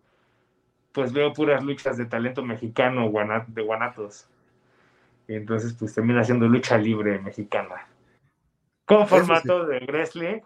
pues 0.92 1.14
veo 1.14 1.34
puras 1.34 1.64
luchas 1.64 1.98
de 1.98 2.06
talento 2.06 2.44
mexicano 2.44 3.12
de 3.48 3.62
guanatos. 3.62 4.28
Y 5.28 5.36
entonces 5.36 5.74
pues 5.74 5.94
termina 5.94 6.24
siendo 6.24 6.48
lucha 6.48 6.78
libre 6.78 7.20
mexicana 7.20 7.88
con 8.88 9.06
formato 9.06 9.66
de 9.66 9.80
wrestling. 9.86 10.40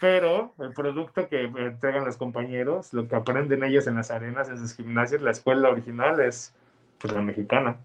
Pero 0.00 0.54
el 0.58 0.72
producto 0.72 1.28
que 1.28 1.44
entregan 1.44 2.04
los 2.04 2.16
compañeros, 2.16 2.92
lo 2.92 3.06
que 3.06 3.14
aprenden 3.14 3.62
ellos 3.62 3.86
en 3.86 3.94
las 3.94 4.10
arenas, 4.10 4.48
en 4.48 4.58
sus 4.58 4.74
gimnasios, 4.74 5.22
la 5.22 5.30
escuela 5.30 5.68
original 5.68 6.18
es 6.20 6.56
pues, 6.98 7.12
la 7.12 7.22
mexicana. 7.22 7.76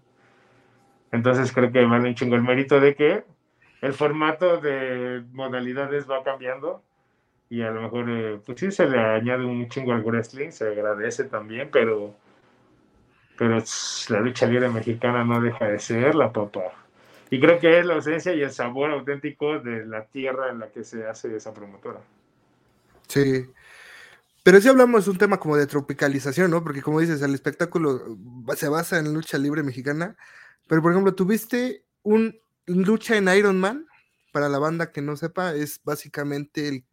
Entonces 1.12 1.52
creo 1.52 1.70
que 1.70 1.84
vale 1.84 2.08
un 2.08 2.14
chingo 2.14 2.34
el 2.34 2.42
mérito 2.42 2.80
de 2.80 2.96
que 2.96 3.24
el 3.82 3.92
formato 3.92 4.56
de 4.60 5.22
modalidades 5.32 6.10
va 6.10 6.24
cambiando 6.24 6.82
y 7.50 7.62
a 7.62 7.70
lo 7.70 7.82
mejor, 7.82 8.10
eh, 8.10 8.40
pues 8.44 8.60
sí, 8.60 8.70
se 8.70 8.86
le 8.86 8.98
añade 8.98 9.44
un 9.44 9.68
chingo 9.68 9.92
al 9.92 10.02
wrestling, 10.02 10.50
se 10.50 10.68
agradece 10.68 11.24
también, 11.24 11.70
pero, 11.72 12.14
pero 13.38 13.62
la 14.08 14.20
lucha 14.20 14.46
libre 14.46 14.68
mexicana 14.68 15.24
no 15.24 15.40
deja 15.40 15.66
de 15.66 15.78
ser 15.78 16.14
la 16.14 16.32
papá. 16.32 16.72
Y 17.30 17.40
creo 17.40 17.58
que 17.58 17.78
es 17.78 17.86
la 17.86 17.94
ausencia 17.94 18.34
y 18.34 18.42
el 18.42 18.50
sabor 18.50 18.90
auténtico 18.90 19.60
de 19.60 19.86
la 19.86 20.06
tierra 20.06 20.50
en 20.50 20.60
la 20.60 20.68
que 20.68 20.84
se 20.84 21.06
hace 21.06 21.34
esa 21.34 21.52
promotora. 21.52 22.00
Sí. 23.06 23.46
Pero 24.42 24.60
si 24.60 24.68
hablamos 24.68 25.04
de 25.04 25.10
un 25.10 25.18
tema 25.18 25.38
como 25.38 25.56
de 25.56 25.66
tropicalización, 25.66 26.50
¿no? 26.50 26.62
Porque 26.62 26.80
como 26.80 27.00
dices, 27.00 27.20
el 27.20 27.34
espectáculo 27.34 28.16
se 28.56 28.68
basa 28.68 28.98
en 28.98 29.12
lucha 29.12 29.36
libre 29.36 29.62
mexicana. 29.62 30.16
Pero 30.66 30.80
por 30.80 30.92
ejemplo, 30.92 31.14
tuviste 31.14 31.84
un 32.02 32.38
lucha 32.66 33.16
en 33.16 33.28
Iron 33.28 33.58
Man, 33.60 33.86
para 34.32 34.48
la 34.48 34.58
banda 34.58 34.92
que 34.92 35.02
no 35.02 35.16
sepa, 35.16 35.54
es 35.54 35.80
básicamente 35.84 36.68
el, 36.68 36.84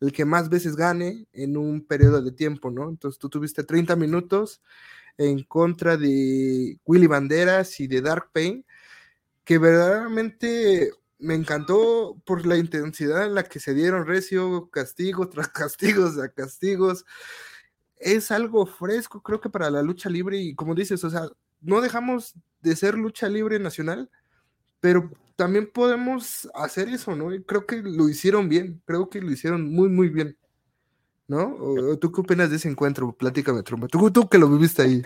el 0.00 0.12
que 0.12 0.24
más 0.24 0.48
veces 0.48 0.76
gane 0.76 1.26
en 1.32 1.56
un 1.56 1.84
periodo 1.84 2.22
de 2.22 2.32
tiempo, 2.32 2.70
¿no? 2.70 2.88
Entonces 2.88 3.18
tú 3.18 3.28
tuviste 3.28 3.64
30 3.64 3.96
minutos 3.96 4.62
en 5.18 5.42
contra 5.44 5.96
de 5.96 6.78
Willy 6.84 7.06
Banderas 7.06 7.78
y 7.80 7.86
de 7.86 8.00
Dark 8.00 8.30
Pain 8.32 8.64
que 9.44 9.58
verdaderamente 9.58 10.92
me 11.18 11.34
encantó 11.34 12.20
por 12.24 12.46
la 12.46 12.56
intensidad 12.56 13.26
en 13.26 13.34
la 13.34 13.42
que 13.42 13.60
se 13.60 13.74
dieron 13.74 14.06
recio, 14.06 14.70
castigos 14.70 15.30
tras 15.30 15.48
castigos 15.50 16.18
a 16.18 16.28
castigos. 16.30 17.04
Es 17.96 18.30
algo 18.30 18.64
fresco, 18.64 19.22
creo 19.22 19.40
que 19.40 19.50
para 19.50 19.70
la 19.70 19.82
lucha 19.82 20.08
libre, 20.08 20.38
y 20.38 20.54
como 20.54 20.74
dices, 20.74 21.04
o 21.04 21.10
sea, 21.10 21.28
no 21.60 21.80
dejamos 21.80 22.34
de 22.62 22.76
ser 22.76 22.94
lucha 22.96 23.28
libre 23.28 23.58
nacional, 23.58 24.10
pero 24.80 25.10
también 25.40 25.70
podemos 25.72 26.50
hacer 26.52 26.90
eso, 26.90 27.16
¿no? 27.16 27.30
Creo 27.46 27.64
que 27.64 27.76
lo 27.76 28.10
hicieron 28.10 28.46
bien, 28.50 28.82
creo 28.84 29.08
que 29.08 29.22
lo 29.22 29.30
hicieron 29.30 29.72
muy, 29.72 29.88
muy 29.88 30.10
bien, 30.10 30.36
¿no? 31.26 31.56
¿Tú 31.98 32.12
qué 32.12 32.20
opinas 32.20 32.50
de 32.50 32.56
ese 32.56 32.68
encuentro? 32.68 33.10
Platícame, 33.12 33.62
Trumba. 33.62 33.88
Tú, 33.88 34.10
tú 34.10 34.28
que 34.28 34.36
lo 34.36 34.50
viviste 34.50 34.82
ahí. 34.82 35.02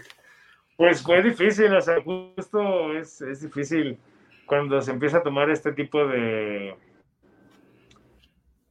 Pues 0.77 1.05
fue 1.05 1.23
difícil, 1.23 1.73
o 1.73 1.81
sea, 1.81 2.03
justo 2.03 2.93
es, 2.95 3.21
es 3.21 3.43
difícil 3.43 3.97
cuando 4.45 4.83
se 4.83 4.91
empieza 4.91 5.19
a 5.19 5.23
tomar 5.23 5.51
este 5.51 5.71
tipo 5.71 6.05
de 6.05 6.75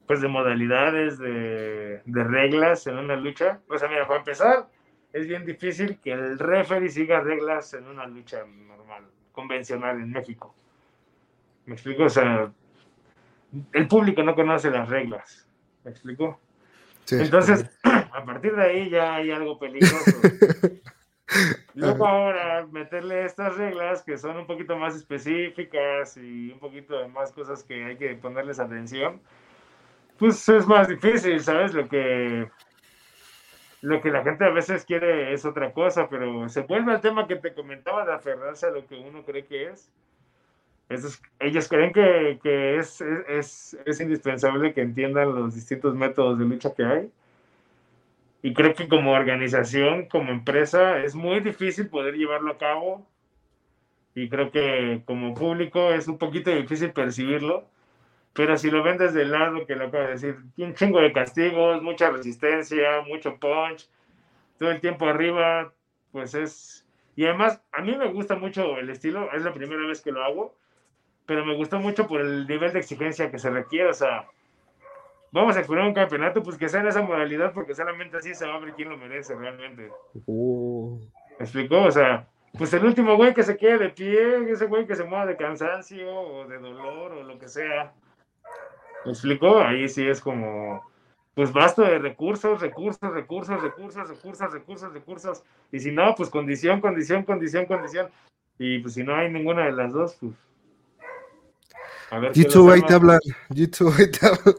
pues 0.05 0.19
de 0.19 0.27
modalidades, 0.27 1.17
de, 1.17 2.01
reglas 2.05 2.87
en 2.87 2.97
una 2.97 3.15
lucha, 3.15 3.61
pues 3.69 3.81
a 3.83 3.87
mí, 3.87 3.93
para 4.05 4.19
empezar, 4.19 4.67
es 5.13 5.25
bien 5.29 5.45
difícil 5.45 5.97
que 6.01 6.11
el 6.11 6.37
referee 6.37 6.89
siga 6.89 7.21
reglas 7.21 7.73
en 7.73 7.87
una 7.87 8.05
lucha 8.05 8.43
normal, 8.45 9.05
convencional 9.31 10.01
en 10.01 10.11
México. 10.11 10.53
¿Me 11.65 11.75
explico? 11.75 12.03
O 12.03 12.09
sea, 12.09 12.51
el 13.73 13.87
público 13.87 14.23
no 14.23 14.35
conoce 14.35 14.69
las 14.69 14.89
reglas. 14.89 15.47
¿Me 15.83 15.91
explico? 15.91 16.39
Entonces, 17.11 17.69
a 17.83 18.23
partir 18.25 18.55
de 18.55 18.63
ahí 18.63 18.89
ya 18.89 19.15
hay 19.15 19.31
algo 19.31 19.59
peligroso. 19.59 20.19
Luego 21.73 22.05
ahora 22.05 22.67
meterle 22.71 23.25
estas 23.25 23.55
reglas 23.55 24.03
que 24.03 24.17
son 24.17 24.37
un 24.37 24.45
poquito 24.45 24.77
más 24.77 24.95
específicas 24.95 26.17
y 26.17 26.51
un 26.51 26.59
poquito 26.59 26.99
de 26.99 27.07
más 27.07 27.31
cosas 27.31 27.63
que 27.63 27.85
hay 27.85 27.97
que 27.97 28.15
ponerles 28.15 28.59
atención, 28.59 29.21
pues 30.17 30.47
es 30.49 30.67
más 30.67 30.87
difícil, 30.87 31.39
¿sabes? 31.39 31.73
Lo 31.73 31.87
que 31.87 32.47
lo 33.81 33.99
que 33.99 34.11
la 34.11 34.23
gente 34.23 34.45
a 34.45 34.49
veces 34.49 34.85
quiere 34.85 35.33
es 35.33 35.43
otra 35.43 35.73
cosa, 35.73 36.07
pero 36.07 36.47
se 36.47 36.61
vuelve 36.61 36.93
al 36.93 37.01
tema 37.01 37.27
que 37.27 37.35
te 37.35 37.53
comentaba 37.53 38.05
de 38.05 38.13
aferrarse 38.13 38.67
a 38.67 38.71
lo 38.71 38.87
que 38.87 38.95
uno 38.95 39.25
cree 39.25 39.45
que 39.45 39.69
es. 39.69 39.91
Ellos 41.39 41.67
creen 41.67 41.93
que, 41.93 42.39
que 42.41 42.77
es, 42.77 43.01
es, 43.01 43.77
es 43.85 43.99
indispensable 44.01 44.73
que 44.73 44.81
entiendan 44.81 45.33
los 45.33 45.55
distintos 45.55 45.95
métodos 45.95 46.39
de 46.39 46.45
lucha 46.45 46.73
que 46.73 46.83
hay 46.83 47.11
y 48.43 48.53
creo 48.53 48.75
que 48.75 48.89
como 48.89 49.13
organización, 49.13 50.07
como 50.07 50.31
empresa, 50.31 50.99
es 51.01 51.15
muy 51.15 51.39
difícil 51.39 51.87
poder 51.87 52.15
llevarlo 52.15 52.51
a 52.51 52.57
cabo. 52.57 53.07
Y 54.15 54.27
creo 54.29 54.51
que 54.51 55.01
como 55.05 55.33
público 55.33 55.93
es 55.93 56.09
un 56.09 56.17
poquito 56.17 56.51
difícil 56.51 56.91
percibirlo. 56.91 57.65
Pero 58.33 58.57
si 58.57 58.69
lo 58.69 58.83
ven 58.83 58.97
desde 58.97 59.21
el 59.21 59.31
lado 59.31 59.65
que 59.65 59.77
lo 59.77 59.85
acabo 59.85 60.03
de 60.03 60.11
decir, 60.11 60.37
un 60.57 60.73
chingo 60.75 60.99
de 60.99 61.13
castigos, 61.13 61.81
mucha 61.81 62.09
resistencia, 62.11 63.01
mucho 63.07 63.37
punch, 63.39 63.87
todo 64.59 64.71
el 64.71 64.81
tiempo 64.81 65.07
arriba, 65.07 65.73
pues 66.11 66.35
es... 66.35 66.85
Y 67.15 67.25
además, 67.25 67.61
a 67.71 67.81
mí 67.81 67.95
me 67.95 68.11
gusta 68.11 68.35
mucho 68.35 68.77
el 68.77 68.89
estilo, 68.89 69.31
es 69.31 69.43
la 69.43 69.53
primera 69.53 69.87
vez 69.87 70.01
que 70.01 70.11
lo 70.11 70.21
hago, 70.23 70.55
pero 71.25 71.45
me 71.45 71.55
gustó 71.55 71.79
mucho 71.79 72.07
por 72.07 72.21
el 72.21 72.47
nivel 72.47 72.73
de 72.73 72.79
exigencia 72.79 73.31
que 73.31 73.39
se 73.39 73.49
requiere, 73.49 73.89
o 73.89 73.93
sea, 73.93 74.27
vamos 75.31 75.55
a 75.55 75.59
explorar 75.59 75.87
un 75.87 75.93
campeonato, 75.93 76.43
pues 76.43 76.57
que 76.57 76.69
sea 76.69 76.81
en 76.81 76.87
esa 76.87 77.01
modalidad, 77.01 77.53
porque 77.53 77.75
solamente 77.75 78.17
así 78.17 78.33
se 78.33 78.45
va 78.45 78.55
a 78.55 78.59
ver 78.59 78.73
quién 78.73 78.89
lo 78.89 78.97
merece 78.97 79.35
realmente. 79.35 79.89
Uh. 80.25 80.99
¿Me 81.39 81.45
explicó? 81.45 81.81
O 81.81 81.91
sea, 81.91 82.27
pues 82.57 82.73
el 82.73 82.85
último 82.85 83.15
güey 83.15 83.33
que 83.33 83.43
se 83.43 83.57
quede 83.57 83.79
de 83.79 83.89
pie, 83.89 84.51
ese 84.51 84.67
güey 84.67 84.85
que 84.85 84.95
se 84.95 85.03
mueva 85.03 85.25
de 85.25 85.35
cansancio 85.35 86.09
o 86.09 86.47
de 86.47 86.59
dolor 86.59 87.13
o 87.13 87.23
lo 87.23 87.39
que 87.39 87.47
sea. 87.47 87.93
¿Me 89.05 89.11
explicó? 89.11 89.59
Ahí 89.59 89.89
sí 89.89 90.07
es 90.07 90.21
como, 90.21 90.83
pues 91.33 91.51
basto 91.51 91.81
de 91.81 91.97
recursos, 91.97 92.61
recursos, 92.61 93.11
recursos, 93.11 93.61
recursos, 93.61 94.07
recursos, 94.07 94.53
recursos, 94.53 94.93
recursos. 94.93 95.43
Y 95.71 95.79
si 95.79 95.91
no, 95.91 96.13
pues 96.15 96.29
condición, 96.29 96.79
condición, 96.79 97.23
condición, 97.23 97.65
condición. 97.65 98.09
Y 98.59 98.79
pues 98.79 98.93
si 98.93 99.03
no 99.03 99.15
hay 99.15 99.31
ninguna 99.31 99.65
de 99.65 99.71
las 99.71 99.91
dos, 99.91 100.17
pues. 100.19 100.33
A 102.13 102.19
ver. 102.19 102.31
Jitsu, 102.31 102.69
ahí 102.69 102.83
te 102.83 102.93
hablan. 102.93 103.19
Jitsu, 103.51 103.89
ahí 103.89 104.11
te 104.11 104.23
hablan. 104.23 104.55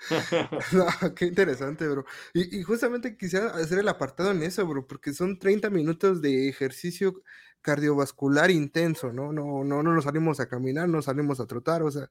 no, 0.72 1.14
qué 1.14 1.24
interesante, 1.24 1.88
bro. 1.88 2.04
Y, 2.34 2.62
justamente 2.62 3.16
quisiera 3.16 3.46
hacer 3.54 3.78
el 3.78 3.88
apartado 3.88 4.32
en 4.32 4.42
eso, 4.42 4.66
bro, 4.66 4.86
porque 4.86 5.14
son 5.14 5.38
30 5.38 5.70
minutos 5.70 6.20
de 6.20 6.50
ejercicio 6.50 7.22
cardiovascular 7.62 8.50
intenso, 8.50 9.14
¿no? 9.14 9.32
No, 9.32 9.64
no, 9.64 9.82
no 9.82 9.94
nos 9.94 10.04
salimos 10.04 10.40
a 10.40 10.48
caminar, 10.48 10.90
no 10.90 11.00
salimos 11.00 11.40
a 11.40 11.46
trotar, 11.46 11.82
o 11.84 11.90
sea, 11.90 12.10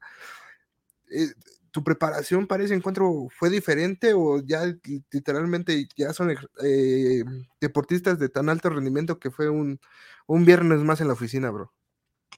eh, 1.12 1.28
¿tu 1.70 1.84
preparación 1.84 2.48
para 2.48 2.64
ese 2.64 2.74
encuentro 2.74 3.28
fue 3.30 3.48
diferente 3.48 4.12
o 4.12 4.40
ya 4.40 4.64
literalmente 5.12 5.86
ya 5.96 6.12
son 6.12 6.34
eh, 6.64 7.22
deportistas 7.60 8.18
de 8.18 8.28
tan 8.28 8.48
alto 8.48 8.70
rendimiento 8.70 9.20
que 9.20 9.30
fue 9.30 9.48
un, 9.48 9.78
un 10.26 10.44
viernes 10.44 10.80
más 10.80 11.00
en 11.00 11.06
la 11.06 11.12
oficina, 11.12 11.50
bro? 11.50 11.72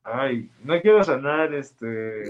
Ay, 0.05 0.50
no 0.62 0.78
quiero 0.82 1.02
sonar 1.02 1.55
este. 1.55 2.24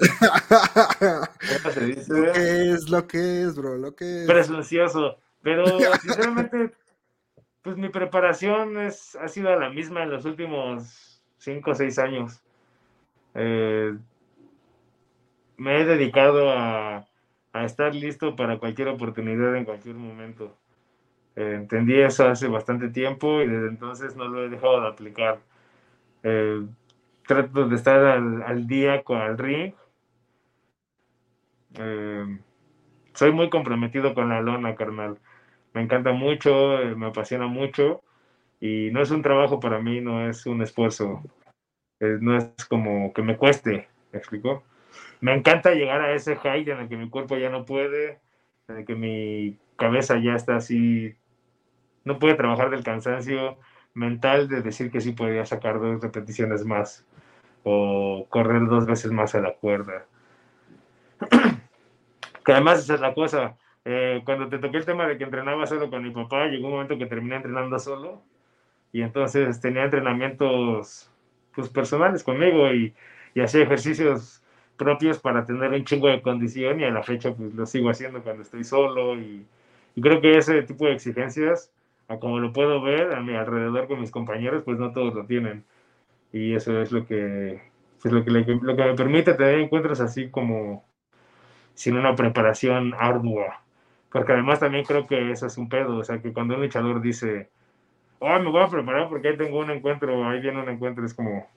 ¿Cómo 1.01 1.73
se 1.73 1.87
dice? 1.87 2.13
Lo 2.15 2.33
que 2.33 2.71
es, 2.71 2.89
lo 2.89 3.07
que 3.09 3.43
es, 3.43 3.57
bro, 3.57 3.77
lo 3.77 3.95
que 3.97 4.23
es. 4.23 4.27
Presuncioso. 4.29 5.19
Pero 5.43 5.67
sinceramente, 6.01 6.73
pues 7.63 7.77
mi 7.77 7.89
preparación 7.89 8.79
es, 8.79 9.17
ha 9.17 9.27
sido 9.27 9.59
la 9.59 9.71
misma 9.71 10.05
en 10.05 10.11
los 10.11 10.25
últimos 10.25 11.21
cinco 11.39 11.73
o 11.73 11.75
seis 11.75 11.99
años. 11.99 12.41
Eh, 13.35 13.97
me 15.57 15.81
he 15.81 15.85
dedicado 15.85 16.51
a, 16.51 17.07
a 17.53 17.65
estar 17.65 17.93
listo 17.95 18.37
para 18.37 18.59
cualquier 18.59 18.89
oportunidad 18.89 19.57
en 19.57 19.65
cualquier 19.65 19.97
momento. 19.97 20.57
Eh, 21.37 21.55
entendí 21.57 22.01
eso 22.01 22.29
hace 22.29 22.47
bastante 22.47 22.89
tiempo 22.89 23.43
y 23.43 23.49
desde 23.49 23.67
entonces 23.67 24.15
no 24.15 24.29
lo 24.29 24.45
he 24.45 24.49
dejado 24.49 24.81
de 24.81 24.89
aplicar. 24.89 25.41
Eh, 26.23 26.65
trato 27.27 27.69
de 27.69 27.77
estar 27.77 28.05
al, 28.05 28.67
día 28.67 29.03
con 29.03 29.21
el 29.21 29.39
ring. 29.39 29.75
Eh, 31.79 32.39
soy 33.15 33.33
muy 33.33 33.51
comprometido 33.51 34.15
con 34.15 34.29
la 34.29 34.41
lona, 34.41 34.75
carnal. 34.75 35.19
Me 35.73 35.83
encanta 35.83 36.13
mucho, 36.13 36.79
me 36.97 37.07
apasiona 37.07 37.47
mucho 37.47 38.03
y 38.61 38.91
no 38.93 39.03
es 39.03 39.11
un 39.11 39.23
trabajo 39.23 39.61
para 39.61 39.81
mí, 39.81 40.01
no 40.01 40.29
es 40.29 40.47
un 40.47 40.63
esfuerzo. 40.63 41.23
no 42.01 42.37
es 42.37 42.65
como 42.69 43.13
que 43.13 43.23
me 43.23 43.37
cueste, 43.37 43.89
¿me 44.13 44.19
explico? 44.19 44.63
Me 45.21 45.35
encanta 45.35 45.75
llegar 45.75 46.01
a 46.01 46.15
ese 46.15 46.37
height 46.37 46.69
en 46.69 46.81
el 46.81 46.89
que 46.89 46.97
mi 46.97 47.09
cuerpo 47.11 47.37
ya 47.37 47.51
no 47.51 47.65
puede, 47.65 48.21
en 48.69 48.79
el 48.79 48.85
que 48.85 48.95
mi 48.95 49.59
cabeza 49.77 50.19
ya 50.19 50.35
está 50.35 50.57
así 50.57 51.17
no 52.05 52.19
puede 52.19 52.35
trabajar 52.35 52.71
del 52.71 52.85
cansancio 52.85 53.59
mental 53.95 54.49
de 54.49 54.61
decir 54.61 54.91
que 54.91 55.01
sí 55.01 55.13
podría 55.13 55.47
sacar 55.47 55.81
dos 55.81 56.03
repeticiones 56.03 56.65
más 56.65 57.05
o 57.63 58.27
correr 58.29 58.67
dos 58.67 58.87
veces 58.87 59.11
más 59.11 59.35
a 59.35 59.41
la 59.41 59.55
cuerda. 59.55 60.05
que 62.45 62.53
además 62.53 62.81
esa 62.81 62.95
es 62.95 63.01
la 63.01 63.15
cosa. 63.15 63.57
Eh, 63.85 64.23
cuando 64.25 64.49
te 64.49 64.59
toqué 64.59 64.79
el 64.79 64.85
tema 64.85 65.07
de 65.07 65.17
que 65.17 65.25
entrenaba 65.25 65.67
solo 65.67 65.91
con 65.91 66.03
mi 66.03 66.11
papá, 66.11 66.47
llegó 66.47 66.67
un 66.67 66.75
momento 66.75 66.99
que 66.99 67.07
terminé 67.07 67.37
entrenando 67.37 67.79
solo 67.79 68.23
y 68.93 69.03
entonces 69.03 69.61
tenía 69.61 69.85
entrenamientos 69.85 71.11
pues, 71.55 71.69
personales 71.69 72.23
conmigo 72.23 72.73
y, 72.73 72.95
y 73.35 73.41
hacía 73.41 73.63
ejercicios 73.63 74.43
propios 74.77 75.19
para 75.19 75.45
tener 75.45 75.71
un 75.71 75.85
chingo 75.85 76.09
de 76.09 76.23
condición 76.23 76.81
y 76.81 76.85
a 76.85 76.91
la 76.91 77.03
fecha 77.03 77.33
pues 77.35 77.55
lo 77.55 77.67
sigo 77.67 77.91
haciendo 77.91 78.23
cuando 78.23 78.43
estoy 78.43 78.65
solo 78.65 79.17
y 79.17 79.47
creo 80.01 80.21
que 80.21 80.37
ese 80.37 80.63
tipo 80.63 80.87
de 80.87 80.93
exigencias 80.93 81.71
a 82.09 82.19
como 82.19 82.39
lo 82.39 82.53
puedo 82.53 82.83
ver 82.83 83.13
a 83.15 83.21
mi 83.21 83.35
alrededor 83.35 83.89
con 83.89 84.01
mis 84.01 84.11
compañeros, 84.11 84.63
pues 84.65 84.79
no 84.79 84.93
todos 84.93 85.15
lo 85.15 85.27
tienen. 85.27 85.65
Y 86.33 86.55
eso 86.55 86.81
es 86.81 86.93
lo 86.93 87.07
que, 87.07 87.63
pues 88.03 88.13
lo 88.13 88.25
que, 88.25 88.31
lo 88.31 88.77
que 88.77 88.85
me 88.85 88.95
permite 88.95 89.35
tener 89.35 89.61
encuentros 89.61 90.01
así 90.01 90.31
como 90.31 90.85
sin 91.75 91.97
una 91.97 92.15
preparación 92.15 92.95
ardua. 92.99 93.63
Porque 94.11 94.33
además 94.33 94.61
también 94.61 94.85
creo 94.85 95.07
que 95.07 95.31
eso 95.33 95.47
es 95.47 95.59
un 95.59 95.69
pedo, 95.69 95.97
o 95.97 96.05
sea, 96.05 96.21
que 96.21 96.33
cuando 96.33 96.55
un 96.55 96.63
luchador 96.63 97.01
dice, 97.01 97.51
oh, 98.21 98.39
me 98.39 98.51
voy 98.51 98.63
a 98.63 98.69
preparar 98.69 99.09
porque 99.09 99.29
ahí 99.29 99.37
tengo 99.37 99.59
un 99.59 99.71
encuentro, 99.71 100.29
ahí 100.29 100.41
viene 100.41 100.63
un 100.63 100.69
encuentro, 100.69 101.05
es 101.05 101.15
como, 101.15 101.49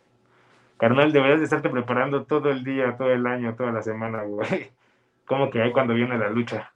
carnal, 0.78 1.12
deberías 1.12 1.40
de 1.40 1.46
estarte 1.46 1.70
preparando 1.70 2.26
todo 2.26 2.50
el 2.50 2.64
día, 2.64 2.98
todo 2.98 3.12
el 3.12 3.28
año, 3.28 3.56
toda 3.56 3.72
la 3.72 3.84
semana, 3.84 4.24
güey. 4.24 4.72
Como 5.26 5.50
que 5.50 5.62
ahí 5.62 5.74
cuando 5.74 5.94
viene 5.94 6.18
la 6.18 6.30
lucha. 6.30 6.72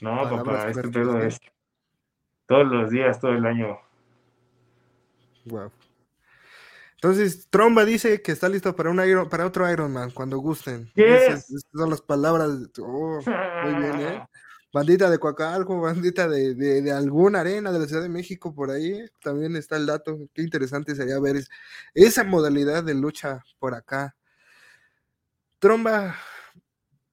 No, 0.00 0.22
papá, 0.30 0.70
este 0.70 0.88
pedo 0.88 1.18
es 1.18 1.38
todos 2.46 2.66
los 2.66 2.90
días, 2.90 3.20
todo 3.20 3.32
el 3.32 3.46
año. 3.46 3.78
Wow. 5.46 5.70
Entonces, 7.04 7.48
Tromba 7.50 7.84
dice 7.84 8.22
que 8.22 8.32
está 8.32 8.48
listo 8.48 8.74
para 8.74 8.88
un 8.88 8.98
Iron, 9.04 9.28
para 9.28 9.44
otro 9.44 9.70
Ironman 9.70 10.10
cuando 10.10 10.38
gusten. 10.38 10.90
Esas, 10.94 11.46
son 11.70 11.90
las 11.90 12.00
palabras. 12.00 12.48
Oh, 12.78 13.20
muy 13.64 13.74
bien, 13.74 14.00
¿eh? 14.00 14.26
Bandita 14.72 15.08
de 15.08 15.18
Coacalco, 15.18 15.80
bandita 15.80 16.26
de, 16.26 16.54
de, 16.56 16.90
alguna 16.90 17.40
arena 17.40 17.70
de 17.70 17.78
la 17.78 17.86
Ciudad 17.86 18.02
de 18.02 18.08
México 18.08 18.52
por 18.52 18.72
ahí. 18.72 19.04
También 19.22 19.54
está 19.54 19.76
el 19.76 19.86
dato. 19.86 20.18
Qué 20.34 20.42
interesante 20.42 20.96
sería 20.96 21.20
ver 21.20 21.44
esa 21.94 22.24
modalidad 22.24 22.82
de 22.82 22.94
lucha 22.94 23.44
por 23.60 23.74
acá. 23.74 24.16
Tromba, 25.60 26.16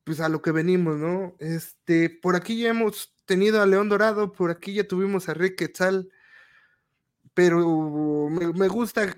pues 0.04 0.22
a 0.22 0.30
lo 0.30 0.42
que 0.42 0.52
venimos, 0.52 0.98
¿no? 0.98 1.36
Este, 1.38 2.10
por 2.10 2.36
aquí 2.36 2.62
ya 2.62 2.70
hemos 2.70 3.11
tenido 3.32 3.62
a 3.62 3.66
León 3.66 3.88
Dorado, 3.88 4.34
por 4.34 4.52
aquí 4.52 4.74
ya 4.74 4.86
tuvimos 4.86 5.30
a 5.30 5.34
Rick 5.34 5.56
Quetzal, 5.56 6.10
pero 7.34 8.28
me, 8.30 8.68
gusta 8.68 9.16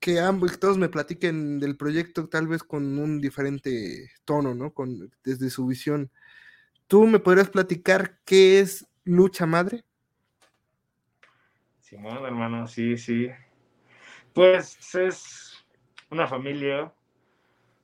que 0.00 0.20
ambos, 0.20 0.58
todos 0.58 0.78
me 0.78 0.88
platiquen 0.88 1.60
del 1.60 1.76
proyecto 1.76 2.30
tal 2.30 2.46
vez 2.46 2.62
con 2.62 2.98
un 2.98 3.20
diferente 3.20 4.10
tono, 4.24 4.54
¿no? 4.54 4.72
Con, 4.72 5.12
desde 5.22 5.50
su 5.50 5.66
visión. 5.66 6.10
¿Tú 6.86 7.06
me 7.06 7.18
podrías 7.18 7.50
platicar 7.50 8.20
qué 8.24 8.60
es 8.60 8.86
lucha 9.04 9.44
madre? 9.44 9.84
Simón, 11.82 12.24
hermano, 12.24 12.66
sí, 12.66 12.96
sí. 12.96 13.28
Pues 14.32 14.94
es 14.94 15.62
una 16.08 16.26
familia, 16.26 16.90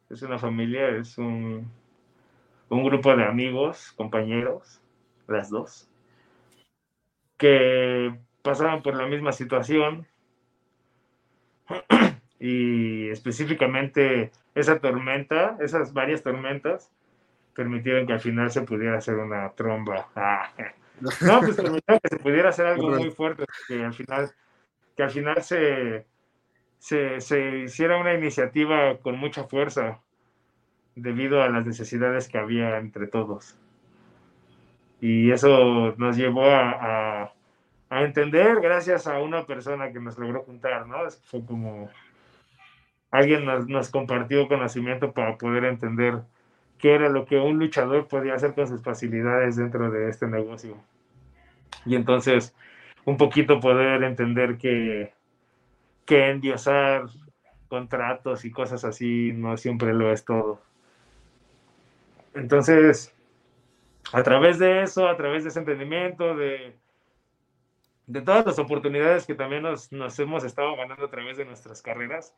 es 0.09 0.23
una 0.23 0.39
familia, 0.39 0.97
es 0.97 1.19
un, 1.19 1.71
un 2.71 2.85
grupo 2.85 3.15
de 3.15 3.25
amigos, 3.25 3.93
compañeros, 3.99 4.81
las 5.29 5.51
dos, 5.51 5.89
que 7.37 8.19
pasaban 8.43 8.83
por 8.83 8.97
la 8.97 9.07
misma 9.07 9.33
situación 9.33 10.07
y 12.41 13.09
específicamente 13.09 14.33
esa 14.55 14.79
tormenta, 14.81 15.57
esas 15.61 15.93
varias 15.93 16.23
tormentas, 16.23 16.91
permitieron 17.55 18.07
que 18.07 18.13
al 18.13 18.21
final 18.21 18.51
se 18.51 18.63
pudiera 18.63 18.99
hacer 18.99 19.17
una 19.17 19.51
tromba. 19.51 20.09
no, 21.21 21.41
pues 21.41 21.57
permitieron 21.57 22.01
que 22.03 22.09
se 22.09 22.17
pudiera 22.19 22.49
hacer 22.51 22.67
algo 22.67 22.91
muy 22.91 23.11
fuerte, 23.11 23.45
que 23.67 23.85
al 23.85 23.95
final, 23.95 24.31
que 24.97 25.03
al 25.03 25.11
final 25.11 25.43
se, 25.43 26.07
se, 26.79 27.21
se 27.21 27.59
hiciera 27.59 27.99
una 27.99 28.15
iniciativa 28.15 28.99
con 28.99 29.19
mucha 29.19 29.45
fuerza 29.45 30.01
debido 30.95 31.43
a 31.43 31.49
las 31.49 31.67
necesidades 31.67 32.29
que 32.29 32.39
había 32.39 32.79
entre 32.79 33.07
todos. 33.07 33.57
Y 35.01 35.31
eso 35.31 35.95
nos 35.97 36.17
llevó 36.17 36.45
a, 36.47 37.33
entender 37.91 38.61
gracias 38.61 39.07
a 39.07 39.19
una 39.21 39.47
persona 39.47 39.93
que 39.93 40.01
nos 40.01 40.19
logró 40.19 40.43
juntar, 40.43 40.87
¿no? 40.87 40.99
Fue 41.25 41.45
como 41.45 41.89
alguien 43.11 43.45
nos, 43.45 43.67
nos 43.67 43.89
compartió 43.91 44.47
conocimiento 44.49 45.13
para 45.13 45.39
poder 45.39 45.65
entender 45.65 46.21
qué 46.79 46.95
era 46.95 47.09
lo 47.09 47.25
que 47.25 47.39
un 47.39 47.59
luchador 47.59 48.07
podía 48.07 48.35
hacer 48.35 48.55
con 48.55 48.67
sus 48.67 48.83
facilidades 48.83 49.57
dentro 49.57 49.91
de 49.91 50.11
este 50.11 50.27
negocio. 50.27 50.77
Y 51.87 51.95
entonces, 51.97 52.55
un 53.05 53.17
poquito 53.17 53.61
poder 53.61 54.03
entender 54.03 54.59
que, 54.59 55.13
que 56.05 56.31
endiosar 56.31 57.07
contratos 57.69 58.45
y 58.45 58.51
cosas 58.51 58.85
así 58.85 59.33
no 59.35 59.57
siempre 59.57 59.93
lo 59.93 60.13
es 60.13 60.25
todo. 60.25 60.61
Entonces, 62.35 63.15
a 64.13 64.23
través 64.23 64.59
de 64.59 64.83
eso, 64.83 65.09
a 65.09 65.17
través 65.17 65.43
de 65.45 65.51
ese 65.51 65.59
entendimiento, 65.59 66.35
de, 66.35 66.77
de 68.07 68.23
todas 68.23 68.47
las 68.47 68.59
oportunidades 68.59 69.27
que 69.27 69.35
también 69.35 69.63
nos, 69.63 69.93
nos, 69.93 70.19
hemos 70.19 70.45
estado 70.45 70.77
ganando 70.77 71.07
a 71.07 71.11
través 71.11 71.37
de 71.37 71.45
nuestras 71.45 71.83
carreras, 71.83 72.35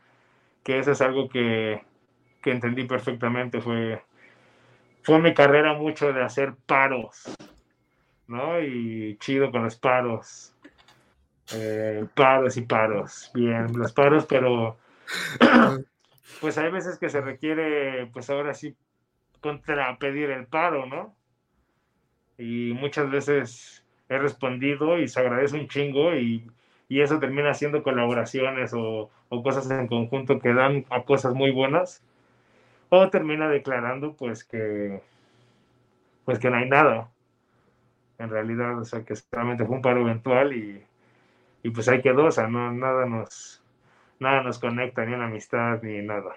que 0.65 0.79
eso 0.79 0.93
es 0.93 1.01
algo 1.01 1.29
que, 1.29 1.83
que 2.43 2.51
entendí 2.51 2.85
perfectamente, 2.85 3.61
fue, 3.61 4.03
fue 5.03 5.21
mi 5.21 5.33
carrera 5.33 5.75
mucho 5.75 6.13
de 6.13 6.23
hacer 6.23 6.55
paros, 6.67 7.37
¿no? 8.27 8.61
Y 8.61 9.17
chido 9.19 9.51
con 9.51 9.65
los 9.65 9.77
paros. 9.77 10.55
Eh, 11.53 12.07
paros 12.15 12.57
y 12.57 12.63
paros, 12.63 13.31
bien, 13.35 13.77
los 13.77 13.93
paros, 13.93 14.25
pero 14.27 14.79
pues 16.41 16.57
hay 16.59 16.71
veces 16.71 16.97
que 16.97 17.09
se 17.09 17.21
requiere, 17.21 18.07
pues 18.13 18.31
ahora 18.31 18.55
sí, 18.55 18.77
contra 19.41 19.99
pedir 19.99 20.31
el 20.31 20.47
paro, 20.47 20.87
¿no? 20.87 21.17
Y 22.41 22.73
muchas 22.73 23.11
veces 23.11 23.85
he 24.09 24.19
respondido 24.19 24.99
y 24.99 25.09
se 25.09 25.21
agradece 25.21 25.57
un 25.57 25.69
chingo 25.69 26.15
y, 26.17 26.51
y 26.89 27.03
eso 27.03 27.19
termina 27.19 27.53
siendo 27.53 27.83
colaboraciones 27.83 28.73
o, 28.73 29.11
o, 29.29 29.43
cosas 29.43 29.71
en 29.71 29.87
conjunto 29.87 30.41
que 30.41 30.55
dan 30.55 30.87
a 30.89 31.03
cosas 31.03 31.35
muy 31.35 31.51
buenas 31.51 32.03
o 32.89 33.11
termina 33.11 33.49
declarando 33.49 34.15
pues 34.15 34.45
que 34.45 35.03
pues 36.25 36.39
que 36.39 36.51
no 36.51 36.57
hay 36.57 36.69
nada. 36.69 37.11
En 38.19 38.31
realidad 38.31 38.79
o 38.79 38.85
sea 38.85 39.05
que 39.05 39.17
solamente 39.17 39.67
fue 39.67 39.77
un 39.77 39.83
paro 39.83 40.01
eventual 40.01 40.55
y, 40.55 40.83
y 41.63 41.71
pues 41.71 41.89
ahí 41.89 42.01
quedó 42.01 42.27
o 42.27 42.31
sea 42.31 42.49
no 42.49 42.73
nada 42.73 43.05
nos 43.05 43.63
nada 44.19 44.43
nos 44.43 44.59
conecta 44.59 45.05
ni 45.05 45.13
en 45.13 45.23
amistad 45.23 45.83
ni 45.83 46.01
nada. 46.01 46.37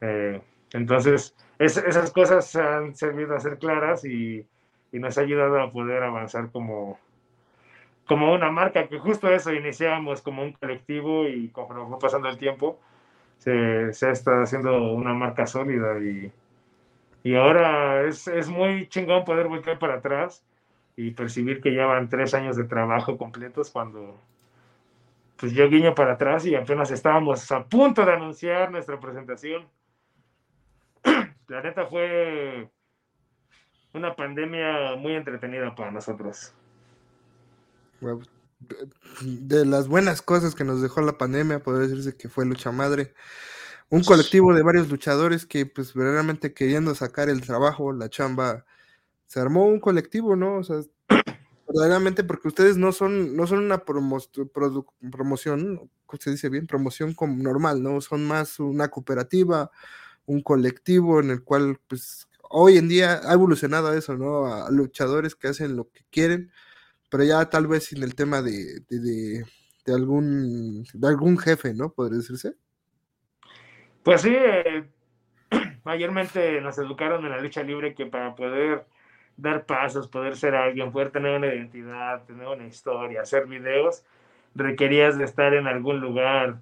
Eh, 0.00 0.42
entonces 0.72 1.36
esas 1.58 2.10
cosas 2.10 2.54
han 2.56 2.96
servido 2.96 3.36
a 3.36 3.40
ser 3.40 3.58
claras 3.58 4.04
y 4.04 4.46
y 4.94 5.00
nos 5.00 5.18
ha 5.18 5.22
ayudado 5.22 5.60
a 5.60 5.72
poder 5.72 6.04
avanzar 6.04 6.52
como, 6.52 7.00
como 8.06 8.32
una 8.32 8.52
marca, 8.52 8.86
que 8.86 9.00
justo 9.00 9.28
eso 9.28 9.52
iniciamos 9.52 10.22
como 10.22 10.44
un 10.44 10.52
colectivo 10.52 11.26
y 11.26 11.48
conforme 11.48 11.88
fue 11.88 11.98
pasando 11.98 12.28
el 12.28 12.38
tiempo, 12.38 12.78
se, 13.38 13.92
se 13.92 14.12
está 14.12 14.42
haciendo 14.42 14.92
una 14.92 15.12
marca 15.12 15.48
sólida 15.48 15.98
y, 15.98 16.30
y 17.24 17.34
ahora 17.34 18.04
es, 18.04 18.28
es, 18.28 18.48
muy 18.48 18.86
chingón 18.86 19.24
poder 19.24 19.48
volver 19.48 19.80
para 19.80 19.94
atrás 19.94 20.44
y 20.94 21.10
percibir 21.10 21.60
que 21.60 21.74
ya 21.74 21.86
van 21.86 22.08
tres 22.08 22.32
años 22.32 22.54
de 22.54 22.62
trabajo 22.62 23.18
completos 23.18 23.70
cuando 23.70 24.16
pues 25.36 25.52
yo 25.54 25.68
guiño 25.68 25.92
para 25.96 26.12
atrás 26.12 26.46
y 26.46 26.54
apenas 26.54 26.92
estábamos 26.92 27.50
a 27.50 27.64
punto 27.64 28.06
de 28.06 28.12
anunciar 28.12 28.70
nuestra 28.70 29.00
presentación. 29.00 29.66
La 31.48 31.62
neta 31.62 31.84
fue 31.86 32.70
una 33.94 34.14
pandemia 34.14 34.96
muy 34.96 35.14
entretenida 35.14 35.74
para 35.74 35.90
nosotros. 35.90 36.52
De 39.22 39.64
las 39.64 39.88
buenas 39.88 40.20
cosas 40.20 40.54
que 40.54 40.64
nos 40.64 40.82
dejó 40.82 41.00
la 41.00 41.16
pandemia, 41.16 41.62
podría 41.62 41.88
decirse 41.88 42.16
que 42.16 42.28
fue 42.28 42.44
Lucha 42.44 42.72
Madre. 42.72 43.14
Un 43.90 44.02
colectivo 44.02 44.52
de 44.54 44.62
varios 44.62 44.90
luchadores 44.90 45.46
que, 45.46 45.66
pues, 45.66 45.94
verdaderamente 45.94 46.52
queriendo 46.52 46.94
sacar 46.94 47.28
el 47.28 47.42
trabajo, 47.42 47.92
la 47.92 48.08
chamba, 48.08 48.64
se 49.26 49.40
armó 49.40 49.66
un 49.66 49.78
colectivo, 49.78 50.36
¿no? 50.36 50.56
O 50.56 50.64
sea, 50.64 50.80
verdaderamente 51.68 52.24
porque 52.24 52.48
ustedes 52.48 52.76
no 52.76 52.92
son, 52.92 53.36
no 53.36 53.46
son 53.46 53.60
una 53.60 53.84
promoción, 53.84 55.90
se 56.18 56.30
dice 56.30 56.48
bien? 56.48 56.66
Promoción 56.66 57.14
como 57.14 57.40
normal, 57.42 57.82
¿no? 57.82 58.00
Son 58.00 58.26
más 58.26 58.58
una 58.58 58.88
cooperativa, 58.88 59.70
un 60.26 60.42
colectivo 60.42 61.20
en 61.20 61.30
el 61.30 61.44
cual, 61.44 61.78
pues, 61.86 62.26
hoy 62.50 62.78
en 62.78 62.88
día 62.88 63.20
ha 63.24 63.32
evolucionado 63.32 63.92
eso, 63.92 64.16
¿no? 64.16 64.46
A 64.46 64.70
luchadores 64.70 65.34
que 65.34 65.48
hacen 65.48 65.76
lo 65.76 65.88
que 65.90 66.02
quieren, 66.10 66.50
pero 67.10 67.24
ya 67.24 67.48
tal 67.48 67.66
vez 67.66 67.84
sin 67.84 68.02
el 68.02 68.14
tema 68.14 68.42
de, 68.42 68.80
de, 68.88 69.44
algún, 69.92 70.84
de 70.92 71.08
algún 71.08 71.38
jefe, 71.38 71.74
¿no? 71.74 71.92
Podría 71.92 72.18
decirse. 72.18 72.54
Pues 74.02 74.22
sí, 74.22 74.34
eh, 74.34 74.84
mayormente 75.84 76.60
nos 76.60 76.78
educaron 76.78 77.24
en 77.24 77.30
la 77.30 77.40
lucha 77.40 77.62
libre 77.62 77.94
que 77.94 78.06
para 78.06 78.34
poder 78.34 78.86
dar 79.36 79.66
pasos, 79.66 80.08
poder 80.08 80.36
ser 80.36 80.54
alguien, 80.54 80.92
poder 80.92 81.10
tener 81.10 81.36
una 81.36 81.48
identidad, 81.48 82.24
tener 82.24 82.46
una 82.46 82.66
historia, 82.66 83.22
hacer 83.22 83.46
videos, 83.46 84.04
requerías 84.54 85.18
de 85.18 85.24
estar 85.24 85.54
en 85.54 85.66
algún 85.66 86.00
lugar 86.00 86.60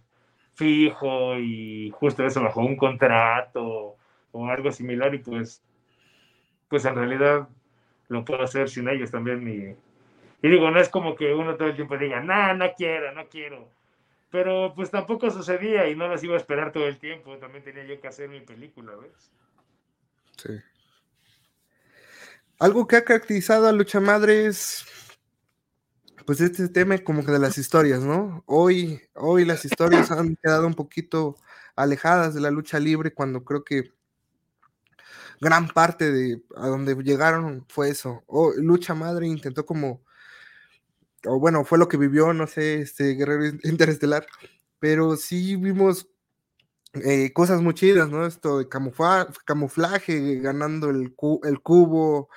fijo 0.55 1.39
y 1.39 1.91
justo 1.91 2.25
eso 2.25 2.43
bajo 2.43 2.61
un 2.61 2.77
contrato 2.77 3.97
o 4.33 4.47
algo 4.49 4.71
similar 4.71 5.15
y 5.15 5.19
pues 5.19 5.63
pues 6.73 6.87
en 6.87 6.95
realidad 6.95 7.47
lo 8.09 8.25
puedo 8.25 8.43
hacer 8.43 8.71
sin 8.71 8.89
ellos 8.89 9.11
también 9.11 9.47
y, 9.47 10.49
digo, 10.49 10.71
no 10.71 10.81
es 10.81 10.89
como 10.89 11.15
que 11.15 11.35
uno 11.35 11.55
todo 11.57 11.69
el 11.69 11.77
tiempo 11.77 11.99
diga, 11.99 12.23
no, 12.23 12.55
no 12.55 12.73
quiero, 12.75 13.13
no 13.13 13.29
quiero. 13.29 13.69
Pero 14.31 14.73
pues 14.75 14.91
tampoco 14.91 15.31
sucedía 15.31 15.87
y 15.91 15.95
no 15.95 16.09
las 16.09 16.25
iba 16.25 16.33
a 16.33 16.39
esperar 16.39 16.73
todo 16.73 16.89
el 16.89 16.97
tiempo. 16.97 17.37
También 17.37 17.63
tenía 17.63 17.85
yo 17.85 18.01
que 18.01 18.09
hacer 18.09 18.31
mi 18.31 18.41
película, 18.41 18.93
¿ves? 18.97 19.31
Sí. 20.39 20.59
Algo 22.59 22.87
que 22.87 22.97
ha 22.97 23.05
caracterizado 23.05 23.67
a 23.69 23.73
Lucha 23.73 24.01
Madre 24.01 24.47
es, 24.47 24.87
pues 26.25 26.41
este 26.41 26.71
tema 26.71 26.97
como 27.01 27.23
que 27.23 27.33
de 27.33 27.39
las 27.39 27.59
historias, 27.59 28.01
¿no? 28.01 28.45
Hoy, 28.47 29.03
hoy 29.13 29.45
las 29.45 29.67
historias 29.67 30.11
han 30.11 30.37
quedado 30.37 30.67
un 30.67 30.75
poquito 30.75 31.37
alejadas 31.77 32.33
de 32.33 32.41
la 32.41 32.51
lucha 32.51 32.79
libre 32.81 33.13
cuando 33.13 33.45
creo 33.45 33.63
que 33.63 33.93
gran 35.43 35.69
parte 35.69 36.13
de 36.13 36.41
a 36.57 36.69
donde 36.69 36.95
llegaron 37.03 37.67
fue 37.69 37.91
eso. 37.91 38.23
O 38.27 38.53
lucha 38.57 38.95
Madre 38.95 39.27
intentó 39.27 39.67
como, 39.67 40.05
o 41.27 41.41
bueno, 41.41 41.65
fue 41.65 41.79
lo 41.79 41.89
que 41.89 41.97
vivió, 41.97 42.33
no 42.33 42.47
sé, 42.47 42.83
este 42.83 43.15
Guerrero 43.15 43.59
Interestelar, 43.65 44.25
pero 44.79 45.17
sí 45.17 45.57
vimos 45.57 46.09
eh, 46.95 47.33
cosas 47.33 47.61
muy 47.61 47.75
chidas, 47.75 48.09
¿no? 48.09 48.25
Esto 48.25 48.59
de 48.59 48.69
camuflaje, 48.69 50.37
ganando 50.41 50.91
el, 50.91 51.15
el 51.45 51.61
cubo, 51.61 52.29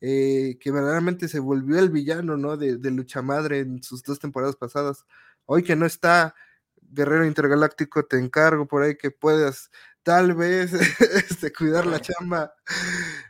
eh, 0.00 0.56
que 0.60 0.70
verdaderamente 0.70 1.28
se 1.28 1.40
volvió 1.40 1.78
el 1.78 1.90
villano, 1.90 2.38
¿no? 2.38 2.56
De, 2.56 2.78
Lucha 2.90 3.20
Madre 3.20 3.60
en 3.60 3.82
sus 3.82 4.02
dos 4.02 4.18
temporadas 4.18 4.56
pasadas. 4.56 5.04
Hoy 5.44 5.62
que 5.62 5.76
no 5.76 5.84
está 5.84 6.34
Guerrero 6.80 7.26
Intergaláctico, 7.26 8.04
te 8.06 8.18
encargo 8.18 8.66
por 8.66 8.82
ahí 8.82 8.96
que 8.96 9.10
puedas 9.10 9.70
tal 10.06 10.34
vez 10.34 10.72
este, 11.30 11.52
cuidar 11.52 11.84
la 11.84 12.00
chamba, 12.00 12.54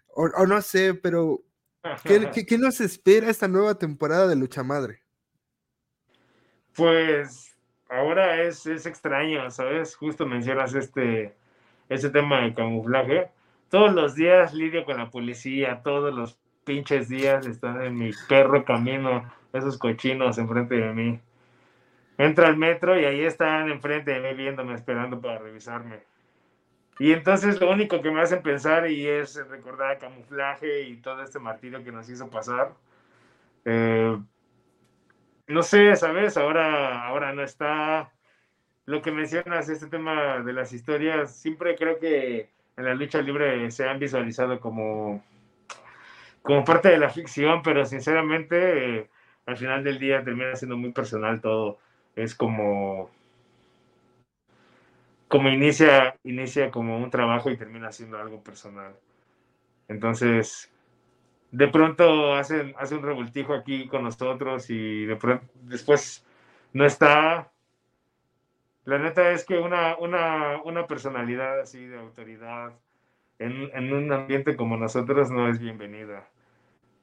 o, 0.08 0.46
no 0.46 0.60
sé, 0.60 0.92
pero 0.92 1.40
¿qué, 2.04 2.44
qué, 2.46 2.58
nos 2.58 2.82
espera 2.82 3.30
esta 3.30 3.48
nueva 3.48 3.76
temporada 3.76 4.28
de 4.28 4.36
Lucha 4.36 4.62
Madre? 4.62 5.00
Pues 6.74 7.56
ahora 7.88 8.42
es, 8.42 8.66
es 8.66 8.84
extraño, 8.84 9.50
¿sabes? 9.50 9.96
Justo 9.96 10.26
mencionas 10.26 10.74
este, 10.74 11.34
este 11.88 12.10
tema 12.10 12.42
de 12.42 12.52
camuflaje. 12.52 13.30
Todos 13.70 13.94
los 13.94 14.14
días 14.14 14.52
lidio 14.52 14.84
con 14.84 14.98
la 14.98 15.10
policía, 15.10 15.80
todos 15.82 16.14
los 16.14 16.38
pinches 16.64 17.08
días 17.08 17.46
están 17.46 17.80
en 17.80 17.96
mi 17.96 18.10
perro 18.28 18.66
camino, 18.66 19.32
esos 19.54 19.78
cochinos 19.78 20.36
enfrente 20.36 20.74
de 20.74 20.92
mí. 20.92 21.20
Entra 22.18 22.48
al 22.48 22.58
metro 22.58 23.00
y 23.00 23.06
ahí 23.06 23.20
están 23.20 23.70
enfrente 23.70 24.10
de 24.10 24.20
mí 24.20 24.34
viéndome, 24.34 24.74
esperando 24.74 25.22
para 25.22 25.38
revisarme. 25.38 26.15
Y 26.98 27.12
entonces 27.12 27.60
lo 27.60 27.70
único 27.70 28.00
que 28.00 28.10
me 28.10 28.22
hacen 28.22 28.42
pensar 28.42 28.90
y 28.90 29.06
es 29.06 29.36
recordar 29.48 29.98
camuflaje 29.98 30.82
y 30.82 30.96
todo 30.96 31.22
este 31.22 31.38
martirio 31.38 31.84
que 31.84 31.92
nos 31.92 32.08
hizo 32.08 32.28
pasar. 32.30 32.72
Eh, 33.64 34.16
no 35.48 35.62
sé, 35.62 35.94
¿sabes? 35.96 36.36
Ahora, 36.36 37.06
ahora 37.06 37.32
no 37.32 37.42
está. 37.42 38.12
Lo 38.86 39.02
que 39.02 39.12
mencionas, 39.12 39.68
este 39.68 39.88
tema 39.88 40.40
de 40.40 40.52
las 40.52 40.72
historias, 40.72 41.36
siempre 41.36 41.76
creo 41.76 41.98
que 41.98 42.50
en 42.76 42.84
la 42.84 42.94
lucha 42.94 43.20
libre 43.20 43.70
se 43.70 43.88
han 43.88 43.98
visualizado 43.98 44.60
como 44.60 45.22
como 46.46 46.64
parte 46.64 46.90
de 46.90 46.98
la 46.98 47.10
ficción, 47.10 47.60
pero 47.62 47.84
sinceramente 47.84 49.00
eh, 49.00 49.10
al 49.46 49.56
final 49.56 49.82
del 49.82 49.98
día 49.98 50.22
termina 50.22 50.54
siendo 50.54 50.76
muy 50.76 50.92
personal 50.92 51.40
todo. 51.40 51.78
Es 52.14 52.34
como 52.36 53.10
como 55.28 55.48
inicia 55.48 56.16
inicia 56.24 56.70
como 56.70 56.98
un 56.98 57.10
trabajo 57.10 57.50
y 57.50 57.56
termina 57.56 57.92
siendo 57.92 58.18
algo 58.18 58.42
personal. 58.42 58.94
Entonces, 59.88 60.72
de 61.50 61.68
pronto 61.68 62.34
hacen 62.34 62.74
hace 62.78 62.94
un 62.94 63.02
revoltijo 63.02 63.54
aquí 63.54 63.88
con 63.88 64.04
nosotros 64.04 64.70
y 64.70 65.04
de 65.06 65.16
pronto 65.16 65.46
después 65.62 66.24
no 66.72 66.84
está 66.84 67.50
la 68.86 68.98
neta 68.98 69.32
es 69.32 69.44
que 69.44 69.58
una, 69.58 69.96
una, 69.98 70.62
una 70.62 70.86
personalidad 70.86 71.60
así 71.60 71.84
de 71.86 71.98
autoridad 71.98 72.72
en, 73.40 73.68
en, 73.74 73.92
un 73.92 74.12
ambiente 74.12 74.56
como 74.56 74.76
nosotros 74.76 75.28
no 75.28 75.48
es 75.48 75.58
bienvenida. 75.58 76.28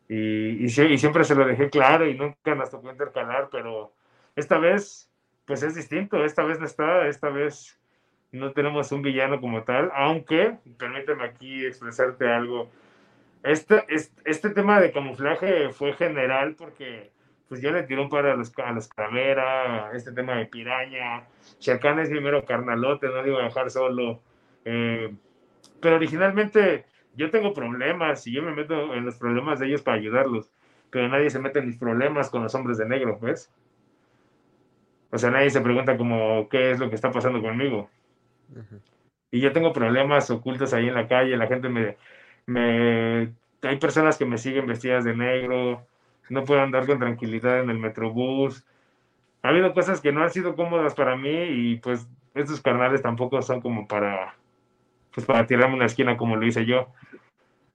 Y, 0.08 0.64
y, 0.64 0.70
siempre 0.70 1.26
se 1.26 1.36
lo 1.36 1.46
dejé 1.46 1.70
claro 1.70 2.08
y 2.08 2.16
nunca 2.16 2.56
nos 2.56 2.70
tocó 2.70 2.90
intercalar, 2.90 3.50
pero 3.52 3.94
esta 4.34 4.58
vez, 4.60 5.12
pues 5.46 5.62
es 5.62 5.76
distinto, 5.76 6.24
esta 6.24 6.44
vez 6.44 6.58
no 6.58 6.66
está, 6.66 7.06
esta 7.08 7.28
vez 7.28 7.78
no 8.34 8.52
tenemos 8.52 8.92
un 8.92 9.04
villano 9.04 9.40
como 9.40 9.64
tal, 9.64 9.92
aunque, 9.94 10.58
permíteme 10.78 11.24
aquí 11.24 11.66
expresarte 11.66 12.28
algo, 12.28 12.70
este, 13.44 13.84
este, 13.88 14.22
este 14.26 14.50
tema 14.50 14.82
de 14.82 14.92
camuflaje 14.92 15.70
fue 15.70 15.94
general 15.94 16.56
porque 16.56 17.12
pues 17.48 17.62
yo 17.62 17.72
le 17.72 17.84
tiré 17.84 18.02
un 18.02 18.10
par 18.10 18.26
a 18.26 18.36
los, 18.36 18.52
a 18.58 18.72
los 18.72 18.90
este 19.94 20.12
tema 20.14 20.36
de 20.38 20.46
piraña, 20.48 21.28
Chacán 21.60 22.00
es 22.00 22.10
primero 22.10 22.44
carnalote, 22.46 23.08
no 23.08 23.22
le 23.22 23.30
iba 23.30 23.42
a 23.42 23.46
dejar 23.46 23.70
solo, 23.70 24.22
eh, 24.66 25.14
pero 25.80 25.98
originalmente 25.98 26.86
yo 27.16 27.30
tengo 27.30 27.54
problemas 27.54 28.26
y 28.26 28.34
yo 28.34 28.42
me 28.42 28.54
meto 28.54 28.96
en 28.96 29.06
los 29.06 29.18
problemas 29.18 29.60
de 29.60 29.68
ellos 29.68 29.84
para 29.84 29.98
ayudarlos, 29.98 30.50
pero 30.90 31.08
nadie 31.08 31.30
se 31.30 31.40
mete 31.40 31.60
en 31.60 31.68
mis 31.68 31.78
problemas 31.78 32.32
con 32.32 32.42
los 32.42 32.56
hombres 32.56 32.80
de 32.80 32.88
negro, 32.88 33.20
¿ves? 33.22 33.52
O 35.12 35.18
sea, 35.20 35.30
nadie 35.30 35.52
se 35.52 35.62
pregunta 35.62 35.96
como, 35.96 36.50
¿qué 36.50 36.72
es 36.72 36.80
lo 36.80 36.90
que 36.90 36.96
está 36.96 37.12
pasando 37.12 37.40
conmigo? 37.40 37.90
Y 39.32 39.40
yo 39.40 39.52
tengo 39.52 39.74
problemas 39.74 40.30
ocultos 40.30 40.74
ahí 40.74 40.88
en 40.88 40.94
la 40.94 41.08
calle, 41.08 41.36
la 41.38 41.48
gente 41.48 41.70
me. 41.70 43.34
Hay 43.64 43.78
personas 43.80 44.18
que 44.18 44.26
me 44.26 44.38
siguen 44.38 44.68
vestidas 44.68 45.04
de 45.04 45.16
negro, 45.16 45.88
no 46.30 46.44
puedo 46.44 46.62
andar 46.62 46.86
con 46.86 47.00
tranquilidad 47.00 47.62
en 47.62 47.70
el 47.70 47.80
metrobús. 47.80 48.66
Ha 49.42 49.50
habido 49.50 49.74
cosas 49.74 50.02
que 50.02 50.12
no 50.12 50.22
han 50.22 50.30
sido 50.30 50.56
cómodas 50.56 50.94
para 50.94 51.16
mí 51.16 51.30
y 51.30 51.76
pues 51.78 52.08
estos 52.34 52.62
carnales 52.62 53.02
tampoco 53.02 53.42
son 53.42 53.62
como 53.62 53.88
para 53.88 54.36
pues 55.14 55.26
para 55.26 55.46
tirarme 55.46 55.76
una 55.76 55.86
esquina 55.86 56.18
como 56.18 56.36
lo 56.36 56.46
hice 56.46 56.66
yo. 56.66 56.88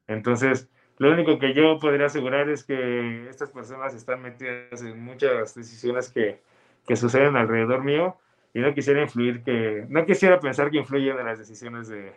Entonces, 0.07 0.69
lo 0.99 1.13
único 1.13 1.39
que 1.39 1.55
yo 1.55 1.79
podría 1.79 2.07
asegurar 2.07 2.49
es 2.49 2.65
que 2.65 3.29
estas 3.29 3.51
personas 3.51 3.95
están 3.95 4.23
metidas 4.23 4.83
en 4.83 5.03
muchas 5.03 5.55
decisiones 5.55 6.11
que, 6.11 6.41
que 6.87 6.97
suceden 6.97 7.37
alrededor 7.37 7.85
mío 7.85 8.17
y 8.55 8.61
no 8.61 8.75
quisiera 8.75 9.03
influir 9.03 9.43
que, 9.43 9.87
no 9.89 10.05
quisiera 10.07 10.41
pensar 10.41 10.71
que 10.71 10.79
influyen 10.79 11.19
en 11.19 11.27
las 11.27 11.39
decisiones 11.39 11.89
de, 11.89 12.13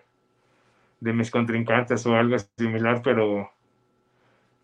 de 1.00 1.14
mis 1.14 1.32
contrincantes 1.32 2.06
o 2.06 2.16
algo 2.16 2.38
similar, 2.58 3.02
pero 3.04 3.52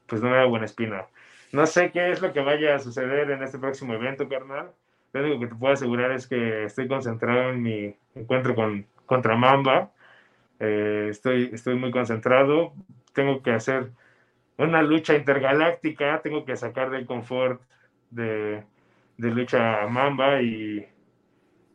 pues 0.08 0.22
no 0.22 0.30
me 0.30 0.38
da 0.38 0.46
buena 0.46 0.66
espina. 0.66 1.06
No 1.52 1.66
sé 1.66 1.92
qué 1.92 2.12
es 2.12 2.22
lo 2.22 2.34
que 2.34 2.42
vaya 2.42 2.76
a 2.76 2.80
suceder 2.80 3.32
en 3.32 3.44
este 3.44 3.60
próximo 3.60 3.94
evento, 3.94 4.28
carnal. 4.28 4.72
Lo 5.14 5.22
único 5.22 5.40
que 5.40 5.48
te 5.48 5.56
puedo 5.56 5.74
asegurar 5.74 6.12
es 6.12 6.28
que 6.28 6.66
estoy 6.66 6.88
concentrado 6.88 7.52
en 7.52 7.62
mi 7.62 7.96
encuentro 8.16 8.56
con 8.56 8.86
contra 9.06 9.36
Mamba 9.38 9.92
eh, 10.60 11.08
estoy, 11.10 11.52
estoy 11.54 11.76
muy 11.76 11.92
concentrado, 11.92 12.74
tengo 13.14 13.42
que 13.44 13.52
hacer 13.52 13.92
una 14.58 14.82
lucha 14.82 15.16
intergaláctica, 15.16 16.22
tengo 16.22 16.46
que 16.46 16.56
sacar 16.56 16.90
del 16.90 17.06
confort 17.06 17.62
de, 18.10 18.64
de 19.18 19.30
lucha 19.30 19.84
a 19.84 19.88
Mamba 19.88 20.42
y, 20.42 20.88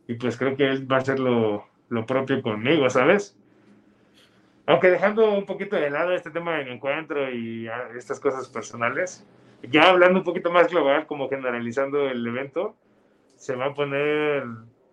y, 0.07 0.15
pues 0.15 0.37
creo 0.37 0.55
que 0.55 0.69
él 0.69 0.91
va 0.91 0.97
a 0.97 0.99
hacer 0.99 1.19
lo, 1.19 1.65
lo 1.89 2.05
propio 2.05 2.41
conmigo, 2.41 2.89
¿sabes? 2.89 3.37
aunque 4.65 4.89
dejando 4.89 5.31
un 5.31 5.45
poquito 5.45 5.75
de 5.75 5.89
lado 5.89 6.13
este 6.13 6.31
tema 6.31 6.57
del 6.57 6.69
encuentro 6.69 7.29
y 7.31 7.67
ah, 7.67 7.89
estas 7.97 8.19
cosas 8.19 8.47
personales, 8.47 9.25
ya 9.63 9.89
hablando 9.89 10.19
un 10.19 10.25
poquito 10.25 10.51
más 10.51 10.69
global, 10.69 11.05
como 11.05 11.29
generalizando 11.29 12.09
el 12.09 12.25
evento, 12.25 12.75
se 13.35 13.55
va 13.55 13.67
a 13.67 13.73
poner 13.73 14.43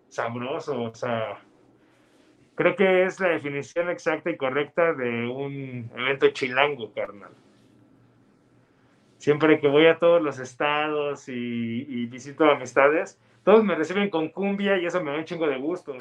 sabroso, 0.09 0.81
o 0.81 0.93
sea, 0.93 1.39
creo 2.55 2.75
que 2.75 3.03
es 3.05 3.19
la 3.19 3.29
definición 3.29 3.89
exacta 3.89 4.29
y 4.29 4.37
correcta 4.37 4.93
de 4.93 5.27
un 5.27 5.89
evento 5.95 6.29
chilango, 6.29 6.93
carnal. 6.93 7.31
Siempre 9.17 9.59
que 9.59 9.67
voy 9.67 9.85
a 9.85 9.99
todos 9.99 10.21
los 10.21 10.39
estados 10.39 11.29
y, 11.29 12.07
visito 12.07 12.43
amistades, 12.45 13.19
todos 13.43 13.63
me 13.63 13.75
reciben 13.75 14.09
con 14.09 14.29
cumbia 14.29 14.77
y 14.77 14.85
eso 14.85 15.03
me 15.03 15.11
da 15.11 15.17
un 15.17 15.25
chingo 15.25 15.47
de 15.47 15.57
gusto. 15.57 15.95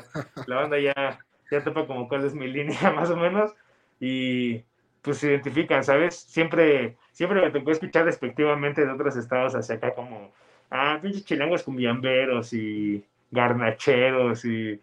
La 0.46 0.56
banda 0.56 0.78
ya, 0.78 1.18
ya 1.50 1.64
topa 1.64 1.86
como 1.86 2.08
cuál 2.08 2.24
es 2.24 2.34
mi 2.34 2.48
línea, 2.48 2.90
más 2.94 3.10
o 3.10 3.16
menos, 3.16 3.54
y 3.98 4.62
pues 5.02 5.18
se 5.18 5.28
identifican, 5.28 5.82
¿sabes? 5.82 6.16
Siempre, 6.16 6.96
siempre 7.12 7.40
me 7.40 7.50
tocó 7.50 7.70
escuchar 7.70 8.04
respectivamente 8.04 8.84
de 8.84 8.92
otros 8.92 9.16
estados 9.16 9.54
hacia 9.54 9.76
acá 9.76 9.94
como, 9.94 10.32
ah, 10.70 10.98
pinches 11.00 11.24
chilangos 11.24 11.62
cumbiamberos 11.62 12.52
y 12.52 13.04
garnacheros 13.30 14.44
y 14.44 14.80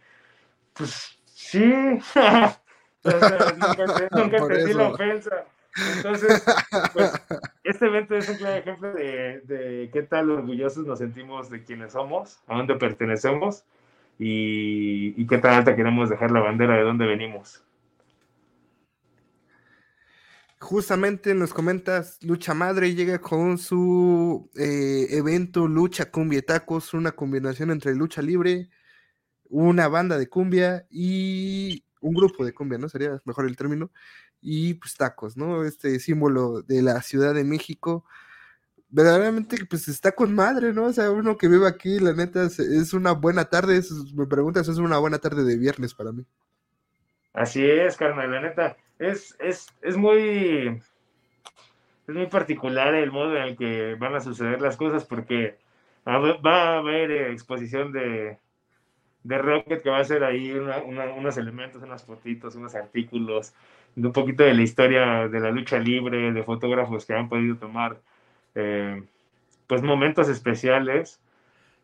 pues 0.73 1.19
sí, 1.25 1.63
nunca, 3.03 3.85
nunca 4.11 4.37
entendí 4.37 4.73
la 4.73 4.89
ofensa. 4.89 5.45
Entonces, 5.95 6.43
pues, 6.93 7.11
este 7.63 7.85
evento 7.85 8.15
es 8.15 8.29
un 8.29 8.35
claro 8.35 8.55
ejemplo 8.57 8.93
de, 8.93 9.41
de, 9.41 9.89
qué 9.91 10.03
tal 10.03 10.31
orgullosos 10.31 10.85
nos 10.85 10.99
sentimos 10.99 11.49
de 11.49 11.63
quienes 11.63 11.93
somos, 11.93 12.39
a 12.47 12.55
dónde 12.57 12.75
pertenecemos 12.75 13.63
y, 14.17 15.13
y 15.21 15.27
qué 15.27 15.37
tan 15.37 15.53
alta 15.53 15.75
queremos 15.75 16.09
dejar 16.09 16.31
la 16.31 16.39
bandera 16.39 16.75
de 16.75 16.83
dónde 16.83 17.05
venimos. 17.05 17.63
Justamente 20.59 21.35
nos 21.35 21.53
comentas, 21.53 22.17
Lucha 22.23 22.55
Madre 22.55 22.95
llega 22.95 23.19
con 23.19 23.59
su 23.59 24.49
eh, 24.55 25.05
evento 25.11 25.67
Lucha 25.67 26.09
Cumbia 26.09 26.41
Tacos, 26.41 26.95
una 26.95 27.11
combinación 27.11 27.69
entre 27.69 27.93
lucha 27.93 28.23
libre, 28.23 28.69
una 29.49 29.87
banda 29.87 30.17
de 30.17 30.27
cumbia 30.27 30.87
y 30.89 31.83
un 32.01 32.15
grupo 32.15 32.43
de 32.43 32.53
cumbia, 32.53 32.79
¿no? 32.79 32.89
Sería 32.89 33.21
mejor 33.23 33.45
el 33.45 33.55
término, 33.55 33.91
y 34.49 34.75
pues 34.75 34.95
tacos, 34.95 35.35
¿no? 35.35 35.65
Este 35.65 35.99
símbolo 35.99 36.61
de 36.61 36.81
la 36.81 37.01
Ciudad 37.01 37.33
de 37.33 37.43
México. 37.43 38.05
Verdaderamente, 38.87 39.57
pues 39.69 39.89
está 39.89 40.13
con 40.13 40.33
madre, 40.33 40.71
¿no? 40.71 40.85
O 40.85 40.93
sea, 40.93 41.11
uno 41.11 41.35
que 41.35 41.49
vive 41.49 41.67
aquí, 41.67 41.99
la 41.99 42.13
neta, 42.13 42.45
es 42.45 42.93
una 42.93 43.11
buena 43.11 43.43
tarde, 43.43 43.81
me 44.15 44.25
preguntas, 44.25 44.69
es 44.69 44.77
una 44.77 44.99
buena 44.99 45.17
tarde 45.17 45.43
de 45.43 45.57
viernes 45.57 45.93
para 45.93 46.13
mí. 46.13 46.25
Así 47.33 47.69
es, 47.69 47.97
carnal, 47.97 48.31
la 48.31 48.39
neta 48.39 48.77
es, 48.99 49.35
es, 49.39 49.67
es 49.81 49.97
muy 49.97 50.81
es 52.07 52.15
muy 52.15 52.27
particular 52.27 52.95
el 52.95 53.11
modo 53.11 53.35
en 53.35 53.43
el 53.43 53.57
que 53.57 53.95
van 53.95 54.15
a 54.15 54.21
suceder 54.21 54.61
las 54.61 54.77
cosas 54.77 55.03
porque 55.03 55.57
va 56.07 56.75
a 56.75 56.77
haber 56.77 57.11
exposición 57.11 57.91
de, 57.91 58.39
de 59.23 59.37
Rocket 59.37 59.83
que 59.83 59.89
va 59.89 59.99
a 59.99 60.05
ser 60.05 60.23
ahí 60.23 60.51
unos 60.53 61.37
elementos, 61.37 61.83
unas 61.83 62.05
fotitos, 62.05 62.55
unos 62.55 62.75
artículos, 62.75 63.53
un 64.05 64.11
poquito 64.11 64.43
de 64.43 64.53
la 64.53 64.61
historia 64.61 65.27
de 65.27 65.39
la 65.39 65.51
lucha 65.51 65.79
libre, 65.79 66.31
de 66.31 66.43
fotógrafos 66.43 67.05
que 67.05 67.13
han 67.13 67.29
podido 67.29 67.57
tomar 67.57 67.99
eh, 68.55 69.03
pues 69.65 69.81
momentos 69.81 70.29
especiales 70.29 71.19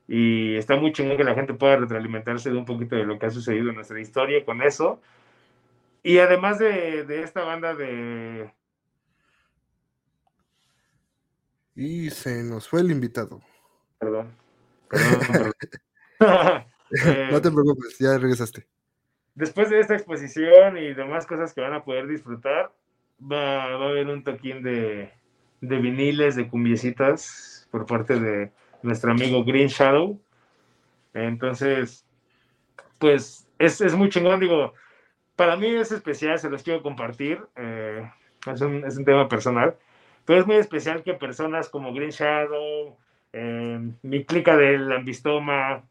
y 0.08 0.56
está 0.56 0.76
muy 0.76 0.92
chingón 0.92 1.18
que 1.18 1.24
la 1.24 1.36
gente 1.36 1.54
pueda 1.54 1.78
retroalimentarse 1.78 2.52
de 2.52 2.58
un 2.58 2.66
poquito 2.66 2.96
de 2.96 3.06
lo 3.06 3.18
que 3.18 3.26
ha 3.26 3.32
sucedido 3.32 3.70
en 3.70 3.76
nuestra 3.76 4.00
historia 4.00 4.46
con 4.46 4.62
eso 4.62 5.02
y 6.04 6.20
además 6.20 6.60
de, 6.60 7.24
esta 7.24 7.44
banda 7.44 7.74
de... 7.74 8.52
Y 11.76 12.10
se 12.12 12.44
nos 12.44 12.68
fue 12.68 12.82
el 12.82 12.92
invitado. 12.92 13.42
Perdón. 13.98 14.32
perdón, 14.90 15.54
no 17.32 17.42
te 17.42 17.52
preocupes, 17.52 17.98
ya 17.98 18.18
regresaste. 18.18 18.68
Después 19.36 19.70
de 19.70 19.80
esta 19.80 19.96
exposición 19.96 20.78
y 20.78 20.94
demás 20.94 21.26
cosas 21.26 21.54
que 21.54 21.62
van 21.62 21.74
a 21.74 21.84
poder 21.84 22.08
disfrutar, 22.08 22.72
va, 23.20 23.64
a 23.64 23.74
haber 23.74 24.08
un 24.08 24.24
toquín 24.24 24.62
de, 24.62 25.12
de 25.62 25.78
viniles, 25.78 26.36
de 26.36 26.48
cumbiecitas 26.48 27.68
por 27.72 27.86
parte 27.86 28.20
de 28.20 28.52
nuestro 28.84 29.12
amigo 29.12 29.44
Green 29.44 29.70
Shadow. 29.70 30.20
Entonces, 31.14 32.06
pues 33.00 33.48
es, 33.58 33.82
es 33.82 33.96
muy 33.96 34.10
chingón, 34.10 34.40
digo, 34.40 34.74
para 35.36 35.56
mí 35.56 35.68
es 35.68 35.92
especial, 35.92 36.38
se 36.38 36.50
los 36.50 36.64
quiero 36.64 36.84
compartir. 36.84 37.42
Eh, 37.56 38.10
es, 38.52 38.62
un, 38.62 38.86
es, 38.86 38.98
un, 38.98 39.06
tema 39.06 39.28
personal. 39.28 39.76
Pero 40.26 40.40
es 40.40 40.48
muy 40.48 40.58
especial 40.58 41.04
que 41.04 41.14
personas 41.14 41.70
como 41.70 41.94
Green 41.94 42.12
Shadow, 42.12 42.98
eh, 43.34 43.80
mi 44.04 44.26
clica 44.26 44.56
del 44.56 44.92
Ambistoma, 44.92 45.84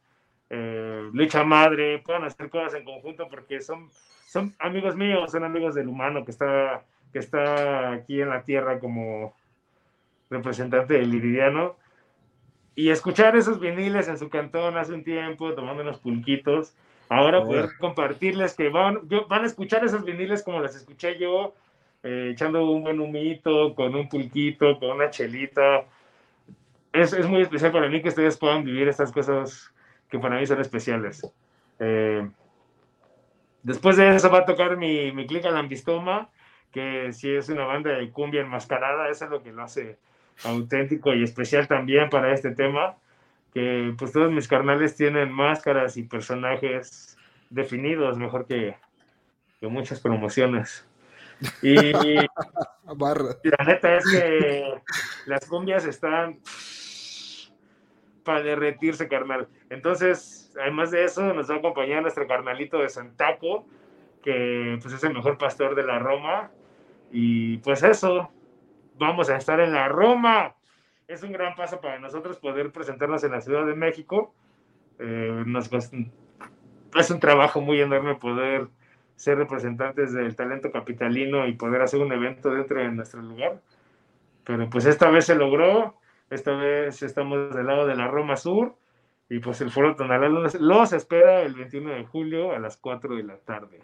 eh, 0.55 1.09
Lucha 1.12 1.44
Madre, 1.44 1.98
puedan 1.98 2.24
hacer 2.24 2.50
cosas 2.50 2.74
en 2.74 2.84
conjunto 2.84 3.26
porque 3.28 3.61
son, 3.61 3.90
son 4.26 4.55
amigos 4.59 4.94
míos, 4.94 5.32
son 5.32 5.44
amigos 5.44 5.74
del 5.74 5.88
humano 5.88 6.24
que 6.24 6.30
está, 6.30 6.84
que 7.12 7.18
está 7.18 7.92
aquí 7.92 8.20
en 8.20 8.28
la 8.28 8.42
tierra 8.42 8.78
como 8.78 9.34
representante 10.30 10.94
del 10.94 11.14
Iridiano. 11.14 11.76
Y 12.74 12.90
escuchar 12.90 13.34
esos 13.34 13.61
viniles 13.61 14.09
en 14.09 14.18
su 14.18 14.28
cantón 14.28 14.76
hace 14.76 14.92
un 14.92 15.05
tiempo, 15.05 15.55
tomando 15.55 15.82
unos 15.82 15.98
pulquitos, 15.98 16.74
Ahora 17.12 17.44
poder 17.44 17.76
compartirles 17.78 18.55
que 18.55 18.70
van, 18.70 19.07
van 19.28 19.42
a 19.42 19.46
escuchar 19.46 19.84
esos 19.84 20.03
viniles 20.03 20.42
como 20.42 20.61
las 20.61 20.74
escuché 20.74 21.18
yo, 21.18 21.55
eh, 22.03 22.30
echando 22.32 22.64
un 22.70 22.82
buen 22.82 23.00
humito, 23.00 23.74
con 23.74 23.94
un 23.94 24.09
pulquito, 24.09 24.78
con 24.78 24.92
una 24.92 25.11
chelita. 25.11 25.84
Es, 26.90 27.12
es, 27.12 27.26
muy 27.26 27.42
especial 27.42 27.70
para 27.70 27.90
mí 27.90 28.00
que 28.00 28.09
ustedes 28.09 28.38
puedan 28.38 28.64
vivir 28.64 28.88
estas 28.88 29.12
cosas 29.12 29.74
que 30.13 30.19
para 30.19 30.39
mí 30.39 30.47
son 30.47 30.61
especiales. 30.61 31.27
Eh, 31.79 32.29
después 33.63 33.97
de 33.97 34.15
eso 34.15 34.31
va 34.31 34.41
a 34.41 34.45
tocar 34.45 34.77
mi, 34.77 35.11
mi 35.11 35.27
clica 35.27 35.51
Lambistoma, 35.51 36.29
que 36.71 37.15
si 37.15 37.35
es 37.35 37.49
una 37.49 37.65
banda 37.65 37.93
de 37.93 38.11
cumbia 38.11 38.43
enmascarada, 38.43 39.09
eso 39.09 39.25
es 39.25 39.31
lo 39.31 39.43
que 39.43 39.53
lo 39.53 39.63
hace 39.63 39.97
auténtico 40.45 41.15
y 41.15 41.23
especial 41.23 41.67
también 41.67 42.11
para 42.11 42.35
este 42.35 42.51
tema 42.51 42.97
que 43.55 43.95
pues 43.97 44.13
todos 44.13 44.31
mis 44.31 44.49
carnales 44.49 44.97
tienen 44.97 45.33
máscaras 45.33 45.97
y 45.97 46.03
personajes 46.03 47.17
definidos 47.49 48.19
mejor 48.19 48.47
que, 48.47 48.77
que 49.61 49.67
muchas 49.67 49.99
promociones. 49.99 50.87
Y, 51.63 51.75
la 52.85 53.65
neta 53.67 53.97
es 53.97 54.05
que 54.11 54.75
las 55.25 55.47
cumbias 55.47 55.87
están 55.87 56.39
para 58.25 58.43
derretirse, 58.43 59.09
carnal. 59.09 59.49
Entonces, 59.70 60.53
además 60.61 60.91
de 60.91 61.05
eso, 61.05 61.33
nos 61.35 61.51
va 61.51 61.57
a 61.57 61.59
acompañar 61.59 62.03
nuestro 62.03 62.27
carnalito 62.27 62.79
de 62.79 62.89
Santaco, 62.89 63.66
que 64.23 64.79
pues 64.81 64.95
es 64.95 65.05
el 65.05 65.14
mejor 65.14 65.39
pastor 65.39 65.75
de 65.75 65.85
la 65.85 65.99
Roma. 65.99 66.51
Y 67.11 67.59
pues 67.59 67.83
eso, 67.83 68.31
vamos 68.99 69.29
a 69.31 69.37
estar 69.37 69.61
en 69.61 69.73
la 69.73 69.89
Roma 69.89 70.55
es 71.12 71.23
un 71.23 71.33
gran 71.33 71.55
paso 71.55 71.81
para 71.81 71.99
nosotros 71.99 72.39
poder 72.39 72.73
presentarnos 72.73 73.23
en 73.25 73.33
la 73.33 73.41
Ciudad 73.41 73.66
de 73.66 73.75
México. 73.75 74.35
Eh, 74.99 75.45
es 76.95 77.11
un 77.11 77.20
trabajo 77.20 77.61
muy 77.61 77.81
enorme 77.81 78.14
poder 78.14 78.68
ser 79.16 79.39
representantes 79.39 80.12
del 80.12 80.35
talento 80.35 80.73
capitalino 80.73 81.47
y 81.47 81.53
poder 81.53 81.83
hacer 81.83 82.01
un 82.01 82.12
evento 82.12 82.51
dentro 82.51 82.81
de 82.81 82.91
nuestro 82.91 83.20
lugar. 83.20 83.61
Pero 84.45 84.68
pues 84.70 84.87
esta 84.87 85.11
vez 85.11 85.27
se 85.27 85.35
logró, 85.35 85.99
esta 86.33 86.53
vez 86.53 87.03
estamos 87.03 87.55
del 87.55 87.66
lado 87.66 87.87
de 87.87 87.95
la 87.95 88.09
Roma 88.09 88.37
Sur 88.37 88.76
y 89.28 89.39
pues 89.39 89.61
el 89.61 89.70
Foro 89.70 89.95
Tonalá 89.97 90.28
los 90.28 90.93
espera 90.93 91.43
el 91.43 91.55
21 91.55 91.91
de 91.91 92.07
julio 92.07 92.53
a 92.53 92.59
las 92.59 92.78
4 92.78 93.16
de 93.16 93.22
la 93.22 93.37
tarde. 93.39 93.80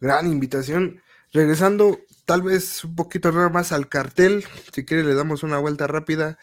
Gran 0.00 0.30
invitación. 0.30 1.00
Regresando 1.32 1.98
tal 2.24 2.42
vez 2.42 2.84
un 2.84 2.96
poquito 2.96 3.32
más 3.32 3.72
al 3.72 3.88
cartel, 3.88 4.44
si 4.72 4.84
quiere 4.84 5.04
le 5.04 5.14
damos 5.14 5.42
una 5.42 5.58
vuelta 5.58 5.86
rápida. 5.86 6.38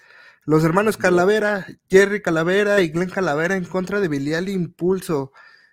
Los 0.46 0.64
hermanos 0.64 0.96
Calavera, 0.96 1.66
Jerry 1.90 2.22
Calavera 2.22 2.82
y 2.82 2.90
Glenn 2.90 3.10
Calavera 3.10 3.56
en 3.56 3.66
contra 3.66 4.00
de 4.00 4.08
Bilial 4.08 4.48
Impulso. 4.48 5.32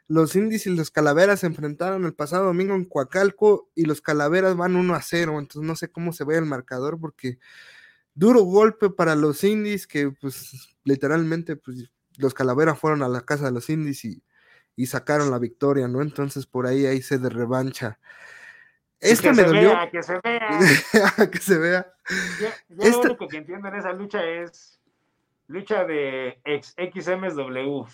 Los 0.08 0.34
indies 0.34 0.66
y 0.66 0.74
los 0.74 0.90
Calaveras 0.90 1.40
se 1.40 1.46
enfrentaron 1.46 2.04
el 2.06 2.14
pasado 2.14 2.46
domingo 2.46 2.74
en 2.74 2.86
Coacalco 2.86 3.70
y 3.74 3.84
los 3.84 4.00
Calaveras 4.00 4.56
van 4.56 4.74
1 4.74 4.94
a 4.94 5.02
0. 5.02 5.38
Entonces 5.38 5.66
no 5.66 5.76
sé 5.76 5.90
cómo 5.90 6.12
se 6.12 6.24
ve 6.24 6.38
el 6.38 6.46
marcador 6.46 6.98
porque 6.98 7.38
duro 8.14 8.42
golpe 8.42 8.90
para 8.90 9.14
los 9.14 9.42
indies 9.44 9.86
que 9.86 10.10
pues 10.10 10.76
literalmente 10.84 11.56
pues 11.56 11.90
los 12.18 12.34
Calaveras 12.34 12.78
fueron 12.78 13.02
a 13.02 13.08
la 13.08 13.22
casa 13.22 13.46
de 13.46 13.52
los 13.52 13.70
indies 13.70 14.04
y, 14.04 14.22
y 14.76 14.86
sacaron 14.86 15.30
la 15.30 15.38
victoria, 15.38 15.88
¿no? 15.88 16.02
Entonces 16.02 16.46
por 16.46 16.66
ahí 16.66 16.86
ahí 16.86 17.02
se 17.02 17.18
de 17.18 17.30
revancha. 17.30 17.98
Este 19.00 19.24
que 19.24 19.30
me 19.30 19.42
se 19.42 19.44
dolió. 19.44 19.70
Vea, 19.70 19.90
que 19.90 20.02
se 20.02 20.20
vea. 20.22 21.28
que 21.32 21.38
se 21.38 21.58
vea. 21.58 21.94
Yo, 22.40 22.48
lo 22.68 23.00
único 23.00 23.28
que 23.28 23.38
entiendo 23.38 23.68
en 23.68 23.74
esa 23.74 23.92
lucha 23.92 24.24
es 24.24 24.80
lucha 25.48 25.84
de 25.84 26.40
ex 26.44 26.74
XMSW. 26.78 27.84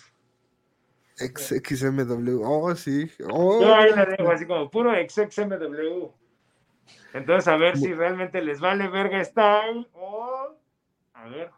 XXMW. 1.15 2.41
Oh, 2.43 2.75
sí. 2.75 3.11
Oh, 3.29 3.61
Yo 3.61 3.75
ahí 3.75 3.91
la 3.91 4.05
dejo 4.05 4.31
así 4.31 4.45
como 4.45 4.69
puro 4.69 4.91
XXMW. 4.93 6.13
Entonces, 7.13 7.47
a 7.47 7.57
ver 7.57 7.77
si 7.77 7.93
realmente 7.93 8.41
les 8.41 8.59
vale 8.59 8.87
verga 8.87 9.23
style 9.23 9.87
o. 9.93 10.55
A 11.13 11.27
ver. 11.27 11.51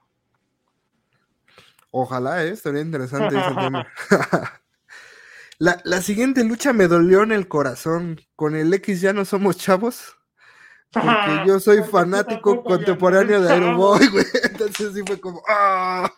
Ojalá, 1.92 2.44
¿eh? 2.44 2.52
estaría 2.52 2.82
interesante 2.82 3.38
ese 3.38 3.56
tema. 3.56 3.88
la, 5.58 5.82
la 5.84 6.02
siguiente 6.02 6.44
lucha 6.44 6.72
me 6.72 6.88
dolió 6.88 7.24
en 7.24 7.34
el 7.34 7.48
corazón. 7.48 8.22
Con 8.36 8.56
el 8.56 8.74
X 8.74 9.02
ya 9.02 9.14
no 9.14 9.26
somos 9.26 9.58
chavos. 9.58 10.18
Porque 10.92 11.44
yo 11.46 11.60
soy 11.60 11.84
fanático 11.92 12.64
contemporáneo 12.64 13.42
de 13.42 13.52
Aeroboy, 13.52 14.08
güey. 14.08 14.26
Entonces 14.44 14.94
sí 14.94 15.02
fue 15.06 15.20
como. 15.20 15.42
¡ah! 15.48 16.12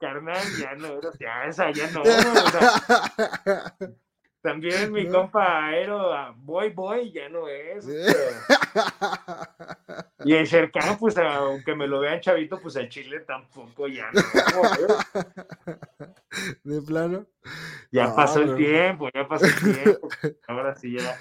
Carnal, 0.00 0.42
ya 0.58 0.74
no, 0.74 1.00
ya 1.18 1.44
esa 1.46 1.70
ya 1.70 1.90
no. 1.90 2.02
o 2.02 2.04
sea, 2.04 3.78
también 4.44 4.92
mi 4.92 5.08
compa 5.08 5.68
Aero, 5.68 6.12
ah, 6.12 6.34
Boy 6.36 6.68
Boy, 6.70 7.10
ya 7.10 7.30
no 7.30 7.48
es. 7.48 7.86
este. 7.88 8.14
Y 10.26 10.32
el 10.34 10.46
Sherkan, 10.46 10.96
pues 10.98 11.16
aunque 11.18 11.74
me 11.74 11.86
lo 11.86 12.00
vean 12.00 12.20
chavito, 12.20 12.58
pues 12.60 12.76
el 12.76 12.88
Chile 12.88 13.20
tampoco 13.20 13.86
ya 13.88 14.10
no. 14.12 14.20
¿eh? 14.20 15.76
De 16.62 16.80
plano. 16.82 17.26
Ya 17.92 18.06
No, 18.08 18.16
pasó 18.16 18.40
el 18.40 18.56
tiempo, 18.56 19.08
ya 19.14 19.26
pasó 19.28 19.44
el 19.46 19.74
tiempo. 19.74 20.08
Ahora 20.48 20.74
sí 20.76 20.98
ya. 20.98 21.16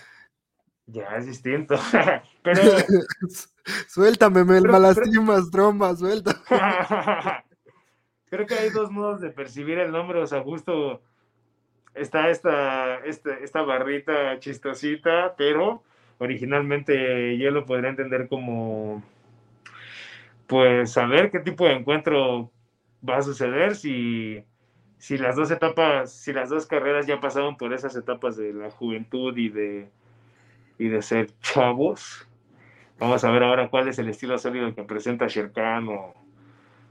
Ya 0.86 1.04
es 1.18 1.26
distinto. 1.26 1.76
Pero 2.44 2.62
Suéltame, 3.88 4.44
me 4.46 4.60
Pero- 4.62 4.72
malastimas, 4.72 5.50
tromba, 5.52 5.96
suelta. 5.96 6.42
creo 8.30 8.46
que 8.46 8.56
hay 8.56 8.70
dos 8.70 8.90
modos 8.92 9.20
de 9.22 9.30
percibir 9.32 9.80
el 9.80 9.92
nombre, 9.92 10.22
o 10.22 10.28
sea, 10.28 10.42
justo 10.44 11.02
está 11.94 12.30
esta, 12.30 12.98
esta, 13.06 13.38
esta 13.40 13.62
barrita 13.62 14.40
chistosita, 14.40 15.36
pero 15.38 15.84
originalmente 16.18 17.38
yo 17.38 17.52
lo 17.52 17.66
podría 17.66 17.90
entender 17.90 18.28
como, 18.28 19.04
pues, 20.48 20.92
saber 20.92 21.32
qué 21.32 21.40
tipo 21.40 21.66
de 21.66 21.74
encuentro 21.74 22.52
va 23.08 23.18
a 23.18 23.22
suceder 23.22 23.76
si, 23.76 24.44
si 24.98 25.18
las 25.18 25.36
dos 25.36 25.52
etapas, 25.52 26.12
si 26.14 26.34
las 26.34 26.50
dos 26.50 26.66
carreras 26.66 27.08
ya 27.08 27.20
pasaron 27.20 27.58
por 27.58 27.74
esas 27.74 27.96
etapas 27.96 28.38
de 28.38 28.54
la 28.54 28.72
juventud 28.72 29.38
y 29.38 29.50
de, 29.50 29.90
y 30.78 30.88
de 30.88 31.02
ser 31.02 31.28
chavos. 31.42 32.28
Vamos 33.00 33.24
a 33.24 33.32
ver 33.32 33.44
ahora 33.44 33.70
cuál 33.70 33.88
es 33.88 34.00
el 34.00 34.08
estilo 34.08 34.38
sólido 34.38 34.74
que 34.74 34.84
presenta 34.84 35.28
Sherkan 35.28 35.90
o, 35.90 36.14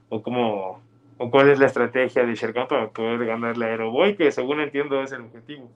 o 0.09 0.21
cómo 0.21 0.81
o 1.23 1.31
cuál 1.31 1.49
es 1.49 1.57
la 1.57 1.67
estrategia 1.67 2.25
de 2.25 2.35
Sherkan 2.35 2.67
para 2.67 2.91
poder 2.91 3.25
ganarle 3.25 3.65
a 3.65 3.69
Aeroboy, 3.69 4.17
que 4.17 4.29
según 4.29 4.59
entiendo 4.59 5.01
es 5.01 5.13
el 5.13 5.21
objetivo. 5.21 5.71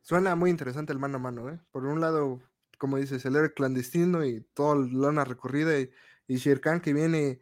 Suena 0.00 0.34
muy 0.34 0.48
interesante 0.48 0.94
el 0.94 0.98
mano 0.98 1.16
a 1.16 1.20
mano, 1.20 1.50
¿eh? 1.50 1.60
Por 1.70 1.84
un 1.84 2.00
lado, 2.00 2.40
como 2.78 2.96
dices, 2.96 3.22
el 3.26 3.36
héroe 3.36 3.52
clandestino 3.52 4.24
y 4.24 4.40
toda 4.54 4.76
la 4.76 5.08
lana 5.08 5.24
recorrida 5.24 5.78
y, 5.78 5.90
y 6.26 6.36
Shere 6.36 6.60
Khan 6.60 6.80
que 6.80 6.94
viene 6.94 7.40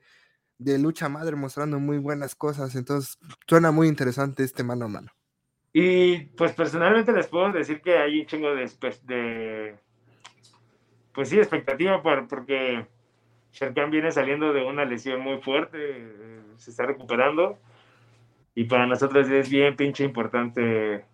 de 0.58 0.78
lucha 0.80 1.08
madre 1.08 1.36
mostrando 1.36 1.78
muy 1.78 1.98
buenas 1.98 2.34
cosas. 2.34 2.74
Entonces, 2.74 3.16
suena 3.46 3.70
muy 3.70 3.86
interesante 3.86 4.42
este 4.42 4.64
mano 4.64 4.86
a 4.86 4.88
mano. 4.88 5.12
Y 5.72 6.18
pues 6.36 6.52
personalmente 6.52 7.12
les 7.12 7.28
puedo 7.28 7.52
decir 7.52 7.80
que 7.80 7.96
hay 7.96 8.20
un 8.20 8.26
chingo 8.26 8.54
de, 8.56 8.68
de 9.04 9.78
pues 11.14 11.28
sí, 11.28 11.38
expectativa 11.38 12.02
por- 12.02 12.26
porque 12.26 12.88
Sherkan 13.52 13.90
viene 13.90 14.12
saliendo 14.12 14.52
de 14.52 14.62
una 14.64 14.84
lesión 14.84 15.20
muy 15.20 15.40
fuerte, 15.40 15.78
eh, 15.78 16.40
se 16.56 16.70
está 16.70 16.86
recuperando 16.86 17.58
y 18.54 18.64
para 18.64 18.86
nosotros 18.86 19.28
es 19.28 19.48
bien 19.50 19.76
pinche 19.76 20.04
importante 20.04 21.04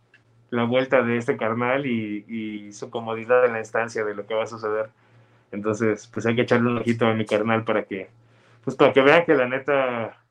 la 0.51 0.65
vuelta 0.65 1.03
de 1.03 1.17
este 1.17 1.37
carnal 1.37 1.87
y, 1.87 2.25
y 2.29 2.73
su 2.73 2.91
comodidad 2.91 3.45
en 3.45 3.53
la 3.53 3.59
instancia 3.61 4.05
de 4.05 4.15
lo 4.15 4.27
que 4.27 4.35
va 4.35 4.45
a 4.45 4.47
suceder. 4.47 4.91
Entonces, 5.53 6.07
pues 6.09 6.27
hay 6.27 6.35
que 6.35 6.43
echarle 6.43 6.71
un 6.71 6.79
ojito 6.79 7.07
a 7.07 7.15
mi 7.15 7.25
carnal 7.25 7.65
para 7.65 7.85
que, 7.85 8.11
pues 8.65 8.77
para 8.77 8.93
que 8.93 9.01
vean 9.01 9.25
que 9.25 9.35
la 9.35 9.49
neta 9.49 10.23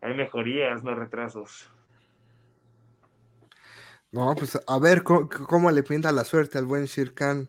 hay 0.00 0.14
mejorías, 0.14 0.82
no 0.82 0.94
retrasos. 0.94 1.70
No, 4.12 4.34
pues 4.34 4.60
a 4.66 4.78
ver 4.78 5.02
cómo, 5.04 5.70
le 5.70 5.82
pinta 5.82 6.10
la 6.10 6.24
suerte 6.24 6.58
al 6.58 6.66
buen 6.66 6.86
Shere 6.86 7.14
Khan. 7.14 7.48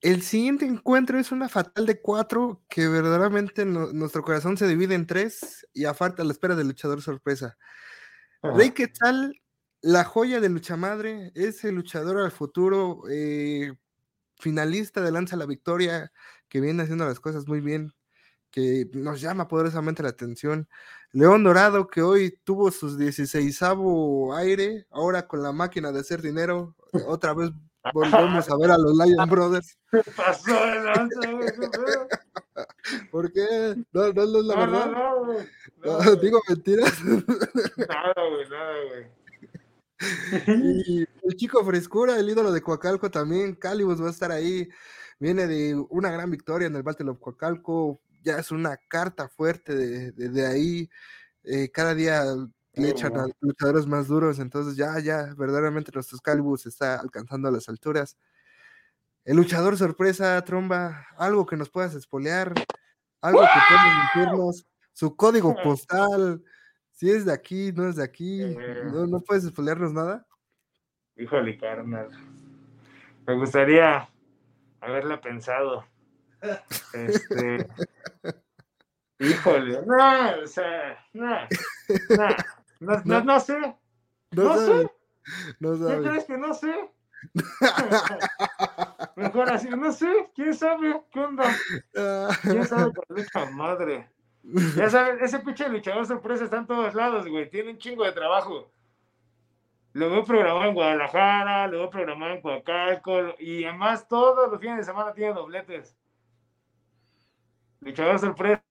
El 0.00 0.22
siguiente 0.22 0.64
encuentro 0.64 1.18
es 1.18 1.30
una 1.30 1.48
fatal 1.48 1.84
de 1.84 2.00
cuatro 2.00 2.62
que 2.68 2.88
verdaderamente 2.88 3.66
no- 3.66 3.92
nuestro 3.92 4.22
corazón 4.22 4.56
se 4.56 4.66
divide 4.66 4.94
en 4.94 5.06
tres 5.06 5.66
y 5.74 5.84
a 5.84 5.92
falta 5.94 6.22
a 6.22 6.24
la 6.24 6.32
espera 6.32 6.56
del 6.56 6.68
luchador 6.68 7.02
sorpresa. 7.02 7.58
Rey 8.42 8.70
Quetzal, 8.70 9.40
la 9.82 10.04
joya 10.04 10.40
de 10.40 10.48
lucha 10.48 10.76
madre, 10.76 11.32
es 11.34 11.64
el 11.64 11.74
luchador 11.74 12.18
al 12.20 12.30
futuro, 12.32 13.02
eh, 13.10 13.74
finalista 14.38 15.02
de 15.02 15.12
Lanza 15.12 15.36
la 15.36 15.46
Victoria, 15.46 16.12
que 16.48 16.60
viene 16.62 16.82
haciendo 16.82 17.04
las 17.04 17.20
cosas 17.20 17.46
muy 17.46 17.60
bien, 17.60 17.92
que 18.50 18.88
nos 18.94 19.20
llama 19.20 19.48
poderosamente 19.48 20.02
la 20.02 20.08
atención. 20.10 20.68
León 21.12 21.44
Dorado, 21.44 21.88
que 21.88 22.02
hoy 22.02 22.40
tuvo 22.44 22.70
sus 22.70 22.98
16 22.98 23.60
aire, 24.34 24.86
ahora 24.90 25.28
con 25.28 25.42
la 25.42 25.52
máquina 25.52 25.92
de 25.92 26.00
hacer 26.00 26.22
dinero, 26.22 26.74
otra 27.06 27.34
vez 27.34 27.50
volvemos 27.94 28.50
a 28.50 28.56
ver 28.56 28.70
a 28.70 28.78
los 28.78 28.94
Lion 28.96 29.28
Brothers. 29.30 29.78
pasó 30.16 30.52
de 30.66 30.80
lanza, 30.84 31.20
qué. 31.20 31.52
¿Por 33.10 33.32
qué? 33.32 33.74
No, 33.92 34.12
no, 34.12 34.26
no 34.26 34.38
es 34.40 34.44
la 34.46 34.54
No, 34.54 34.60
verdad. 34.60 34.86
no, 34.86 35.26
no. 35.26 35.32
No, 35.84 36.04
No, 36.04 36.16
digo 36.16 36.40
mentiras. 36.48 36.92
Nada, 37.04 38.14
güey, 38.28 38.48
nada, 38.50 38.74
güey. 38.88 39.06
Y 40.46 41.00
el 41.00 41.36
chico 41.36 41.64
frescura, 41.64 42.18
el 42.18 42.28
ídolo 42.30 42.52
de 42.52 42.62
Coacalco 42.62 43.10
también, 43.10 43.54
Calibus 43.54 44.00
va 44.02 44.08
a 44.08 44.10
estar 44.10 44.32
ahí. 44.32 44.68
Viene 45.18 45.46
de 45.46 45.74
una 45.90 46.10
gran 46.10 46.30
victoria 46.30 46.66
en 46.68 46.76
el 46.76 46.82
Battle 46.82 47.10
of 47.10 47.18
Coacalco. 47.20 48.00
Ya 48.22 48.38
es 48.38 48.50
una 48.50 48.76
carta 48.88 49.28
fuerte 49.28 49.74
de, 49.74 50.12
de- 50.12 50.28
de 50.30 50.46
ahí. 50.46 50.90
Eh, 51.44 51.70
cada 51.70 51.94
día 51.94 52.22
le 52.74 52.90
echan 52.90 53.16
a 53.16 53.26
luchadores 53.40 53.86
más 53.86 54.08
duros. 54.08 54.38
Entonces, 54.38 54.76
ya, 54.76 54.98
ya, 55.00 55.34
verdaderamente 55.36 55.90
nuestros 55.94 56.20
Calibus 56.20 56.66
está 56.66 56.96
alcanzando 57.00 57.50
las 57.50 57.68
alturas. 57.68 58.16
El 59.24 59.36
luchador 59.36 59.76
sorpresa, 59.76 60.42
tromba, 60.44 61.06
algo 61.16 61.46
que 61.46 61.56
nos 61.56 61.68
puedas 61.70 61.94
espolear, 61.94 62.54
algo 63.20 63.40
que 63.40 63.60
puedas 63.68 64.14
decirnos, 64.14 64.66
su 64.92 65.14
código 65.16 65.54
postal, 65.62 66.42
si 66.92 67.10
es 67.10 67.24
de 67.24 67.32
aquí, 67.32 67.72
no 67.72 67.88
es 67.88 67.96
de 67.96 68.04
aquí, 68.04 68.42
Eh. 68.42 68.82
no, 68.92 69.06
no 69.06 69.20
puedes 69.20 69.44
espolearnos 69.44 69.92
nada. 69.92 70.26
Híjole, 71.16 71.58
carnal. 71.58 72.08
Me 73.26 73.34
gustaría 73.36 74.08
haberla 74.80 75.20
pensado. 75.20 75.84
Este. 76.94 77.68
Híjole, 79.18 79.82
no, 79.84 80.42
o 80.42 80.46
sea, 80.46 80.98
no, 81.12 81.28
no, 81.28 82.36
no, 82.80 83.00
no, 83.04 83.24
no 83.24 83.40
sé. 83.40 83.58
No, 84.32 84.44
No 84.44 84.56
sé. 84.58 84.90
no 85.60 85.88
¿Qué 85.88 86.08
crees 86.08 86.24
que 86.24 86.38
no 86.38 86.54
sé? 86.54 86.90
Mejor 89.16 89.50
así, 89.50 89.68
no 89.68 89.92
sé, 89.92 90.30
quién 90.34 90.54
sabe, 90.54 91.02
qué 91.12 91.20
onda, 91.20 91.44
quién 92.42 92.64
sabe 92.66 92.92
con 92.94 93.04
lucha 93.16 93.50
madre. 93.50 94.08
Ya 94.42 94.88
sabes, 94.88 95.20
ese 95.20 95.40
pinche 95.40 95.68
luchador 95.68 96.06
sorpresa 96.06 96.44
está 96.44 96.56
en 96.58 96.66
todos 96.66 96.94
lados, 96.94 97.28
güey. 97.28 97.50
Tiene 97.50 97.72
un 97.72 97.78
chingo 97.78 98.04
de 98.04 98.12
trabajo. 98.12 98.72
Lo 99.92 100.08
veo 100.08 100.24
programado 100.24 100.64
en 100.64 100.74
Guadalajara, 100.74 101.66
lo 101.66 101.78
veo 101.78 101.90
programado 101.90 102.32
en 102.32 102.40
Coacalco, 102.40 103.34
y 103.38 103.64
además 103.64 104.08
todos 104.08 104.50
los 104.50 104.60
fines 104.60 104.78
de 104.78 104.84
semana 104.84 105.12
tiene 105.12 105.34
dobletes. 105.34 105.98
Luchador 107.80 108.18
sorpresa, 108.18 108.62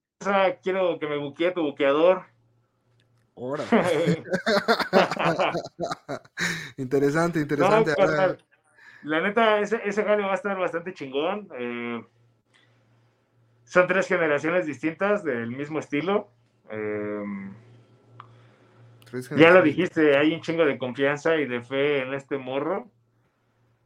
quiero 0.63 0.97
que 0.97 1.07
me 1.07 1.17
buquee 1.17 1.51
tu 1.51 1.61
buqueador. 1.61 2.25
Ahora. 3.39 3.63
interesante, 6.77 7.39
interesante. 7.39 7.95
carnal. 7.95 8.37
La 9.03 9.21
neta, 9.21 9.59
ese, 9.59 9.79
ese 9.85 10.03
jale 10.03 10.23
va 10.23 10.31
a 10.31 10.35
estar 10.35 10.57
bastante 10.57 10.93
chingón. 10.93 11.47
eh, 11.57 12.03
son 13.63 13.87
tres 13.87 14.07
generaciones 14.07 14.65
distintas 14.65 15.23
del 15.23 15.51
mismo 15.51 15.79
estilo. 15.79 16.27
eh, 16.69 17.23
tres 19.05 19.29
Ya 19.29 19.51
lo 19.51 19.61
dijiste, 19.61 20.17
hay 20.17 20.33
un 20.33 20.41
chingo 20.41 20.65
de 20.65 20.77
confianza 20.77 21.37
y 21.37 21.45
de 21.45 21.61
fe 21.61 22.01
en 22.01 22.13
este 22.13 22.37
morro. 22.37 22.89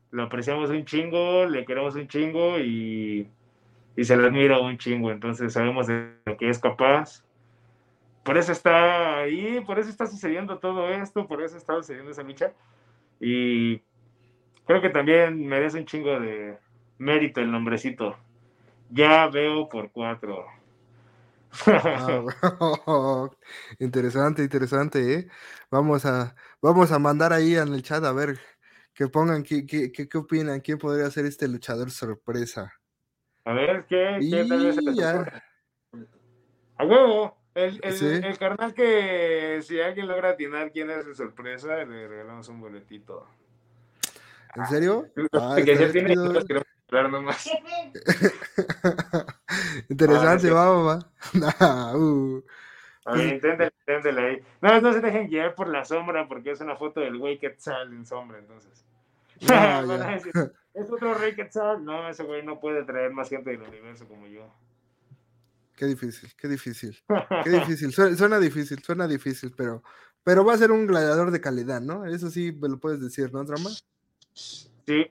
Lo 0.09 0.23
apreciamos 0.23 0.69
un 0.71 0.85
chingo, 0.85 1.45
le 1.45 1.65
queremos 1.65 1.95
un 1.95 2.07
chingo 2.07 2.57
y, 2.59 3.29
y 3.95 4.03
se 4.03 4.15
lo 4.15 4.25
admira 4.27 4.59
un 4.59 4.77
chingo. 4.77 5.11
Entonces 5.11 5.53
sabemos 5.53 5.87
de 5.87 6.15
lo 6.25 6.37
que 6.37 6.49
es 6.49 6.59
capaz. 6.59 7.23
Por 8.23 8.37
eso 8.37 8.51
está 8.51 9.19
ahí, 9.19 9.59
por 9.65 9.79
eso 9.79 9.89
está 9.89 10.07
sucediendo 10.07 10.57
todo 10.59 10.89
esto, 10.89 11.27
por 11.27 11.43
eso 11.43 11.57
está 11.57 11.75
sucediendo 11.75 12.11
esa 12.11 12.23
lucha. 12.23 12.53
Y 13.19 13.79
creo 14.65 14.81
que 14.81 14.89
también 14.89 15.45
merece 15.45 15.79
un 15.79 15.85
chingo 15.85 16.19
de 16.19 16.57
mérito 16.97 17.41
el 17.41 17.51
nombrecito. 17.51 18.17
Ya 18.89 19.27
veo 19.27 19.67
por 19.67 19.91
cuatro. 19.91 20.45
Ah, 21.67 22.23
interesante, 23.79 24.41
interesante, 24.41 25.13
¿eh? 25.13 25.27
Vamos 25.69 26.05
a, 26.05 26.35
vamos 26.61 26.91
a 26.91 26.99
mandar 26.99 27.33
ahí 27.33 27.55
en 27.55 27.73
el 27.73 27.83
chat 27.83 28.03
a 28.03 28.11
ver 28.11 28.39
que 28.93 29.07
pongan 29.07 29.43
qué, 29.43 29.65
qué, 29.65 29.91
qué, 29.91 30.07
qué 30.07 30.17
opinan, 30.17 30.61
quién 30.61 30.77
podría 30.77 31.09
ser 31.11 31.25
este 31.25 31.47
luchador 31.47 31.91
sorpresa. 31.91 32.73
A 33.45 33.53
ver, 33.53 33.85
¿qué, 33.87 34.19
qué 34.19 34.45
tal 34.47 34.65
vez 34.65 34.75
se 34.75 34.81
les? 34.81 35.03
A 36.77 36.85
huevo. 36.85 37.42
El, 37.55 37.79
el, 37.83 37.93
Sí. 37.93 38.05
el 38.07 38.37
carnal 38.37 38.73
que 38.73 39.59
si 39.61 39.79
alguien 39.79 40.07
logra 40.07 40.29
atinar 40.31 40.71
quién 40.71 40.89
es 40.89 41.05
su 41.05 41.13
sorpresa, 41.13 41.75
le 41.85 42.07
regalamos 42.07 42.47
un 42.49 42.59
boletito. 42.61 43.27
¿En 44.55 44.65
serio? 44.67 45.07
Ah, 45.33 45.55
que 45.63 45.75
ya 45.75 45.91
tiene 45.91 46.15
que 46.15 46.61
hablar 46.89 47.11
nomás. 47.11 47.47
Interesante, 49.89 50.47
sí. 50.47 50.53
va, 50.53 50.69
va, 50.69 50.83
va. 50.95 50.99
Nah, 51.33 51.95
uh. 51.95 52.43
A 53.05 53.13
ver, 53.15 53.33
inténtale, 53.33 53.71
inténtale 53.81 54.21
ahí. 54.21 54.41
No, 54.61 54.79
no 54.81 54.93
se 54.93 55.01
dejen 55.01 55.27
guiar 55.27 55.55
por 55.55 55.67
la 55.67 55.83
sombra 55.83 56.27
porque 56.27 56.51
es 56.51 56.61
una 56.61 56.75
foto 56.77 57.01
del 57.01 57.17
güey 57.17 57.37
Quetzal 57.37 57.91
en 57.93 58.05
sombra, 58.05 58.39
entonces. 58.39 58.85
Ya, 59.39 59.81
Van 59.81 60.01
a 60.01 60.05
ya. 60.05 60.11
decir, 60.15 60.31
es 60.73 60.91
otro 60.91 61.13
rey 61.15 61.35
Quetzal. 61.35 61.83
No, 61.83 62.07
ese 62.07 62.23
güey 62.23 62.43
no 62.43 62.59
puede 62.59 62.83
traer 62.83 63.11
más 63.11 63.29
gente 63.29 63.49
del 63.51 63.61
universo 63.63 64.07
como 64.07 64.27
yo. 64.27 64.47
Qué 65.75 65.85
difícil, 65.85 66.31
qué 66.37 66.47
difícil. 66.47 67.03
Qué 67.43 67.49
difícil. 67.49 67.91
Suena, 67.91 68.15
suena 68.15 68.39
difícil, 68.39 68.81
suena 68.83 69.07
difícil, 69.07 69.53
pero, 69.55 69.83
pero 70.23 70.45
va 70.45 70.53
a 70.53 70.57
ser 70.57 70.71
un 70.71 70.85
gladiador 70.85 71.31
de 71.31 71.41
calidad, 71.41 71.81
¿no? 71.81 72.05
Eso 72.05 72.29
sí 72.29 72.51
me 72.51 72.69
lo 72.69 72.79
puedes 72.79 73.01
decir, 73.01 73.33
¿no, 73.33 73.43
Trama? 73.43 73.69
Sí, 74.33 75.07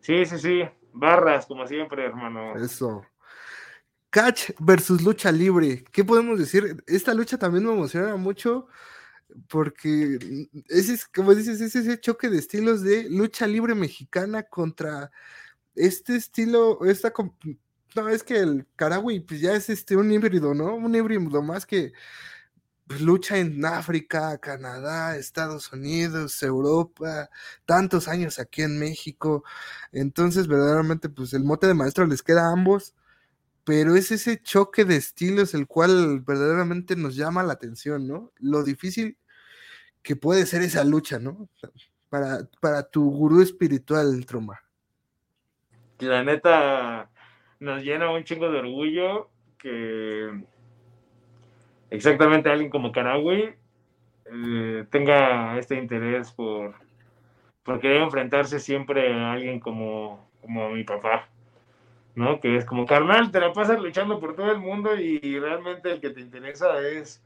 sí, 0.00 0.24
sí, 0.26 0.38
sí. 0.38 0.62
Barras, 0.92 1.46
como 1.46 1.66
siempre, 1.66 2.04
hermano. 2.04 2.56
Eso. 2.56 3.04
Catch 4.10 4.50
versus 4.58 5.02
lucha 5.02 5.32
libre. 5.32 5.84
¿Qué 5.90 6.04
podemos 6.04 6.38
decir? 6.38 6.82
Esta 6.86 7.14
lucha 7.14 7.38
también 7.38 7.64
me 7.64 7.72
emociona 7.72 8.16
mucho 8.16 8.68
porque 9.48 10.48
ese 10.68 10.94
es, 10.94 11.06
como 11.06 11.34
dices, 11.34 11.60
es 11.60 11.74
ese 11.74 11.98
choque 11.98 12.28
de 12.28 12.38
estilos 12.38 12.82
de 12.82 13.08
lucha 13.08 13.46
libre 13.46 13.74
mexicana 13.74 14.42
contra 14.42 15.10
este 15.74 16.16
estilo, 16.16 16.84
esta... 16.84 17.12
No, 17.94 18.08
es 18.08 18.22
que 18.22 18.38
el 18.38 18.66
Karagui 18.76 19.20
pues 19.20 19.40
ya 19.40 19.54
es 19.54 19.68
este 19.68 19.96
un 19.96 20.10
híbrido, 20.10 20.54
¿no? 20.54 20.74
Un 20.74 20.94
híbrido 20.94 21.42
más 21.42 21.66
que 21.66 21.92
pues, 22.92 23.00
lucha 23.00 23.38
en 23.38 23.64
África, 23.64 24.38
Canadá, 24.38 25.16
Estados 25.16 25.72
Unidos, 25.72 26.42
Europa, 26.42 27.30
tantos 27.64 28.08
años 28.08 28.38
aquí 28.38 28.62
en 28.62 28.78
México. 28.78 29.44
Entonces, 29.92 30.46
verdaderamente, 30.46 31.08
pues 31.08 31.32
el 31.32 31.44
mote 31.44 31.66
de 31.66 31.74
maestro 31.74 32.06
les 32.06 32.22
queda 32.22 32.48
a 32.48 32.52
ambos, 32.52 32.94
pero 33.64 33.96
es 33.96 34.10
ese 34.12 34.42
choque 34.42 34.84
de 34.84 34.96
estilos 34.96 35.54
el 35.54 35.66
cual 35.66 36.20
verdaderamente 36.20 36.96
nos 36.96 37.16
llama 37.16 37.42
la 37.42 37.54
atención, 37.54 38.08
¿no? 38.08 38.32
Lo 38.38 38.62
difícil 38.62 39.16
que 40.02 40.16
puede 40.16 40.46
ser 40.46 40.62
esa 40.62 40.84
lucha, 40.84 41.18
¿no? 41.18 41.48
Para, 42.10 42.48
para 42.60 42.82
tu 42.82 43.10
gurú 43.10 43.40
espiritual, 43.42 44.26
Troma. 44.26 44.60
La 45.98 46.24
neta 46.24 47.11
nos 47.62 47.84
llena 47.84 48.10
un 48.10 48.24
chingo 48.24 48.50
de 48.50 48.58
orgullo 48.58 49.30
que 49.56 50.42
exactamente 51.90 52.50
alguien 52.50 52.70
como 52.70 52.90
Karagui 52.90 53.54
eh, 54.24 54.84
tenga 54.90 55.56
este 55.58 55.76
interés 55.76 56.32
por, 56.32 56.74
por 57.62 57.78
querer 57.78 58.02
enfrentarse 58.02 58.58
siempre 58.58 59.14
a 59.14 59.32
alguien 59.32 59.60
como, 59.60 60.28
como 60.40 60.70
mi 60.70 60.82
papá, 60.82 61.28
¿no? 62.16 62.40
Que 62.40 62.56
es 62.56 62.64
como, 62.64 62.84
carnal, 62.84 63.30
te 63.30 63.38
la 63.38 63.52
pasas 63.52 63.80
luchando 63.80 64.18
por 64.18 64.34
todo 64.34 64.50
el 64.50 64.58
mundo 64.58 64.96
y 64.96 65.38
realmente 65.38 65.92
el 65.92 66.00
que 66.00 66.10
te 66.10 66.20
interesa 66.20 66.80
es 66.80 67.22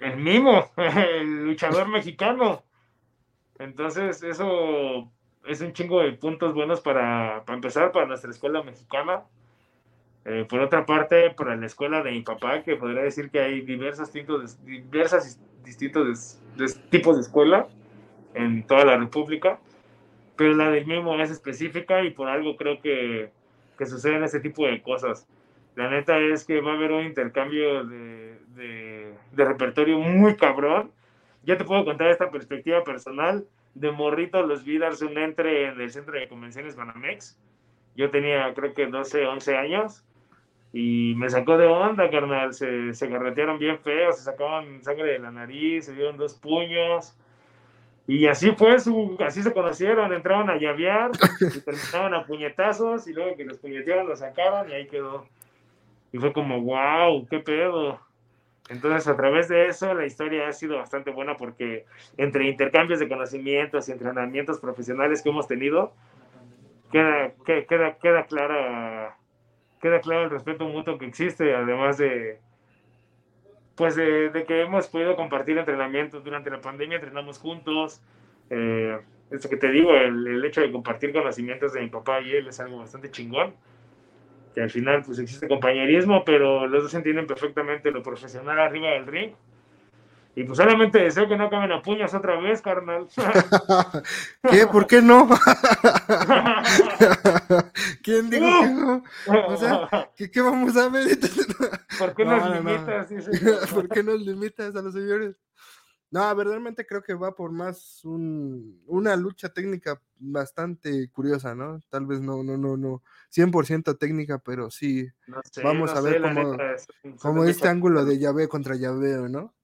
el 0.00 0.16
mimo, 0.16 0.70
el 0.78 1.44
luchador 1.44 1.88
mexicano. 1.88 2.62
Entonces, 3.58 4.22
eso 4.22 5.12
es 5.46 5.60
un 5.60 5.72
chingo 5.72 6.00
de 6.02 6.12
puntos 6.12 6.54
buenos 6.54 6.80
para, 6.80 7.42
para 7.44 7.56
empezar, 7.56 7.92
para 7.92 8.06
nuestra 8.06 8.30
escuela 8.30 8.62
mexicana. 8.62 9.22
Eh, 10.24 10.44
por 10.48 10.60
otra 10.60 10.84
parte, 10.84 11.30
para 11.30 11.56
la 11.56 11.66
escuela 11.66 12.02
de 12.02 12.10
mi 12.12 12.22
papá, 12.22 12.62
que 12.62 12.76
podría 12.76 13.02
decir 13.02 13.30
que 13.30 13.40
hay 13.40 13.60
diversos 13.62 14.12
distintos, 14.12 14.62
diversas 14.64 15.40
distintos 15.64 16.38
de- 16.56 16.66
de 16.66 16.72
tipos 16.90 17.16
de 17.16 17.22
escuela 17.22 17.66
en 18.34 18.66
toda 18.66 18.84
la 18.84 18.96
República, 18.98 19.58
pero 20.36 20.54
la 20.54 20.70
del 20.70 20.86
mismo 20.86 21.14
es 21.20 21.30
específica 21.30 22.02
y 22.04 22.10
por 22.10 22.28
algo 22.28 22.56
creo 22.56 22.80
que, 22.80 23.30
que 23.78 23.86
suceden 23.86 24.24
ese 24.24 24.40
tipo 24.40 24.66
de 24.66 24.82
cosas. 24.82 25.26
La 25.76 25.90
neta 25.90 26.18
es 26.18 26.44
que 26.44 26.60
va 26.60 26.72
a 26.72 26.74
haber 26.76 26.92
un 26.92 27.04
intercambio 27.06 27.84
de, 27.84 28.38
de, 28.56 29.14
de 29.32 29.44
repertorio 29.44 29.98
muy 29.98 30.36
cabrón. 30.36 30.92
Ya 31.44 31.56
te 31.56 31.64
puedo 31.64 31.84
contar 31.84 32.08
esta 32.08 32.30
perspectiva 32.30 32.84
personal. 32.84 33.46
De 33.78 33.90
morrito 33.92 34.42
los 34.42 34.64
vi 34.64 34.78
darse 34.78 35.04
un 35.04 35.16
entre 35.18 35.68
en 35.68 35.80
el 35.80 35.90
centro 35.90 36.18
de 36.18 36.28
convenciones 36.28 36.74
Banamex. 36.74 37.38
Yo 37.96 38.10
tenía 38.10 38.52
creo 38.54 38.74
que 38.74 38.86
12, 38.86 39.26
11 39.26 39.56
años 39.56 40.04
y 40.72 41.14
me 41.16 41.30
sacó 41.30 41.56
de 41.56 41.66
onda, 41.66 42.10
carnal. 42.10 42.52
Se, 42.54 42.92
se 42.92 43.06
bien 43.06 43.78
feos, 43.78 44.18
se 44.18 44.24
sacaban 44.24 44.82
sangre 44.82 45.12
de 45.12 45.18
la 45.18 45.30
nariz, 45.30 45.86
se 45.86 45.94
dieron 45.94 46.16
dos 46.16 46.34
puños. 46.34 47.16
Y 48.06 48.26
así 48.26 48.52
fue, 48.52 48.78
su, 48.80 49.16
así 49.24 49.42
se 49.42 49.52
conocieron, 49.52 50.12
entraban 50.12 50.48
a 50.48 50.58
llavear 50.58 51.10
y 51.40 51.60
terminaban 51.60 52.14
a 52.14 52.26
puñetazos 52.26 53.06
y 53.06 53.12
luego 53.12 53.36
que 53.36 53.44
los 53.44 53.58
puñetearon 53.58 54.08
los 54.08 54.20
sacaron 54.20 54.70
y 54.70 54.74
ahí 54.74 54.86
quedó. 54.86 55.26
Y 56.12 56.18
fue 56.18 56.32
como, 56.32 56.60
wow, 56.60 57.26
qué 57.28 57.38
pedo. 57.38 58.00
Entonces, 58.68 59.08
a 59.08 59.16
través 59.16 59.48
de 59.48 59.66
eso, 59.68 59.94
la 59.94 60.04
historia 60.04 60.48
ha 60.48 60.52
sido 60.52 60.76
bastante 60.76 61.10
buena 61.10 61.36
porque 61.36 61.86
entre 62.16 62.48
intercambios 62.48 63.00
de 63.00 63.08
conocimientos 63.08 63.88
y 63.88 63.92
entrenamientos 63.92 64.58
profesionales 64.60 65.22
que 65.22 65.30
hemos 65.30 65.48
tenido, 65.48 65.94
queda, 66.92 67.32
que- 67.44 67.66
queda, 67.66 67.96
queda, 67.98 68.24
clara, 68.26 69.16
queda 69.80 70.00
claro 70.00 70.24
el 70.24 70.30
respeto 70.30 70.66
mutuo 70.66 70.98
que 70.98 71.06
existe, 71.06 71.54
además 71.54 71.98
de, 71.98 72.40
pues 73.76 73.96
de, 73.96 74.44
que 74.46 74.62
hemos 74.62 74.88
podido 74.88 75.16
compartir 75.16 75.56
entrenamientos 75.56 76.24
durante 76.24 76.50
la 76.50 76.60
pandemia, 76.60 76.96
entrenamos 76.96 77.38
juntos. 77.38 78.02
Eh, 78.50 78.98
esto 79.30 79.48
que 79.48 79.56
te 79.56 79.70
digo, 79.70 79.94
el 79.94 80.44
hecho 80.44 80.62
de 80.62 80.72
compartir 80.72 81.12
conocimientos 81.12 81.74
de 81.74 81.80
mi 81.80 81.88
papá 81.88 82.20
y 82.20 82.32
él 82.32 82.48
es 82.48 82.58
algo 82.60 82.78
bastante 82.78 83.10
chingón 83.10 83.54
que 84.54 84.62
al 84.62 84.70
final 84.70 85.02
pues 85.04 85.18
existe 85.18 85.48
compañerismo, 85.48 86.24
pero 86.24 86.66
los 86.66 86.84
dos 86.84 86.94
entienden 86.94 87.26
perfectamente 87.26 87.90
lo 87.90 88.02
profesional 88.02 88.58
arriba 88.58 88.90
del 88.90 89.06
ring. 89.06 89.32
Y 90.34 90.44
pues 90.44 90.58
solamente 90.58 91.00
deseo 91.00 91.26
que 91.26 91.36
no 91.36 91.46
acaben 91.46 91.72
a 91.72 91.82
puños 91.82 92.14
otra 92.14 92.38
vez, 92.38 92.62
carnal. 92.62 93.08
¿Qué? 94.50 94.66
¿Por 94.68 94.86
qué 94.86 95.02
no? 95.02 95.28
¿Quién 98.02 98.30
dijo 98.30 98.46
que 98.46 98.68
no? 98.68 99.02
O 99.48 99.56
sea, 99.56 100.10
¿qué, 100.16 100.30
qué 100.30 100.40
vamos 100.40 100.76
a 100.76 100.88
ver? 100.90 101.08
¿Por 101.98 102.14
qué 102.14 102.24
No, 102.24 102.30
nos 102.36 102.50
no, 102.50 102.62
no. 102.62 102.70
limitas? 102.70 103.08
Dice. 103.08 103.30
¿Por 103.74 103.88
qué 103.88 104.02
nos 104.04 104.20
limitas 104.20 104.76
a 104.76 104.82
los 104.82 104.94
señores? 104.94 105.34
No, 106.10 106.34
verdaderamente 106.34 106.86
creo 106.86 107.02
que 107.02 107.12
va 107.14 107.34
por 107.34 107.52
más 107.52 108.02
un- 108.04 108.82
una 108.86 109.14
lucha 109.14 109.50
técnica 109.50 110.00
bastante 110.18 111.10
curiosa, 111.10 111.54
¿no? 111.54 111.80
Tal 111.90 112.06
vez 112.06 112.20
no, 112.20 112.42
no, 112.42 112.56
no, 112.56 112.76
no, 112.78 113.02
100% 113.28 113.96
técnica, 113.98 114.38
pero 114.38 114.70
sí, 114.70 115.06
No 115.26 115.40
sé, 115.52 115.62
Vamos 115.62 115.92
no 115.92 115.98
a 115.98 116.00
ver 116.02 116.14
sé, 116.14 116.20
cómo- 116.22 116.54
es- 116.54 116.88
de 117.44 117.50
este 117.50 117.68
ángulo 117.68 118.04
de 118.06 118.18
llave 118.18 118.48
contra 118.48 118.74
llaveo, 118.74 119.28
¿no? 119.28 119.54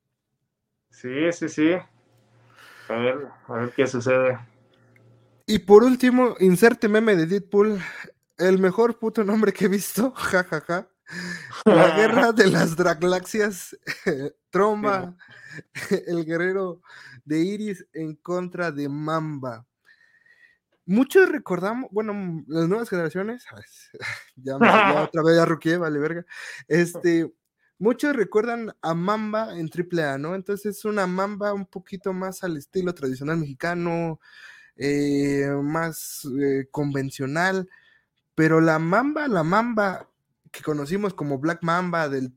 Sí, 0.91 1.33
sí, 1.33 1.49
sí. 1.49 1.73
A 2.89 2.95
ver, 2.95 3.27
a 3.49 3.53
ver 3.55 3.73
qué 3.75 3.87
sucede. 3.87 4.39
Y 5.47 5.61
por 5.61 5.83
último, 5.83 6.37
inserte 6.41 6.89
meme 6.89 7.17
de 7.17 7.27
Deadpool, 7.27 7.79
el 8.37 8.59
mejor 8.59 8.99
puto 8.99 9.25
nombre 9.25 9.53
que 9.53 9.65
he 9.65 9.69
visto, 9.69 10.11
jajaja. 10.17 10.89
La 11.65 11.97
guerra 11.97 12.33
de 12.33 12.47
las 12.49 12.77
draglaxias, 12.77 13.77
Tromba, 14.51 15.17
el 16.07 16.25
guerrero 16.25 16.81
de 17.25 17.41
Iris 17.41 17.87
en 17.93 18.15
contra 18.17 18.71
de 18.73 18.89
Mamba. 18.89 19.67
Muchos 20.87 21.31
recordamos, 21.31 21.91
bueno, 21.93 22.45
las 22.47 22.69
nuevas 22.69 22.91
generaciones, 22.91 23.45
ay, 23.53 23.63
ya, 24.37 24.59
me- 24.59 24.67
ya 24.67 25.03
otra 25.05 25.23
vez 25.23 25.37
ya 25.37 25.45
ruqué, 25.47 25.77
vale 25.79 25.99
verga. 25.99 26.27
Este, 26.69 27.33
muchos 27.79 28.15
recuerdan 28.15 28.75
a 28.83 28.95
Mamba 28.95 29.59
en 29.59 29.71
AAA, 29.71 30.19
¿no? 30.19 30.35
Entonces 30.35 30.77
es 30.77 30.85
una 30.85 31.07
Mamba 31.07 31.55
un 31.55 31.65
poquito 31.67 32.13
más 32.13 32.45
al 32.45 32.57
estilo 32.59 32.95
tradicional 32.95 33.39
mexicano, 33.39 34.21
eh, 34.77 35.49
más 35.63 36.29
eh, 36.39 36.67
convencional, 36.71 37.69
pero 38.35 38.61
la 38.61 38.79
Mamba, 38.79 39.27
la 39.29 39.43
Mamba 39.43 40.11
que 40.55 40.63
conocimos 40.63 41.13
como 41.13 41.39
Black 41.39 41.63
Mamba 41.63 42.09
del, 42.09 42.33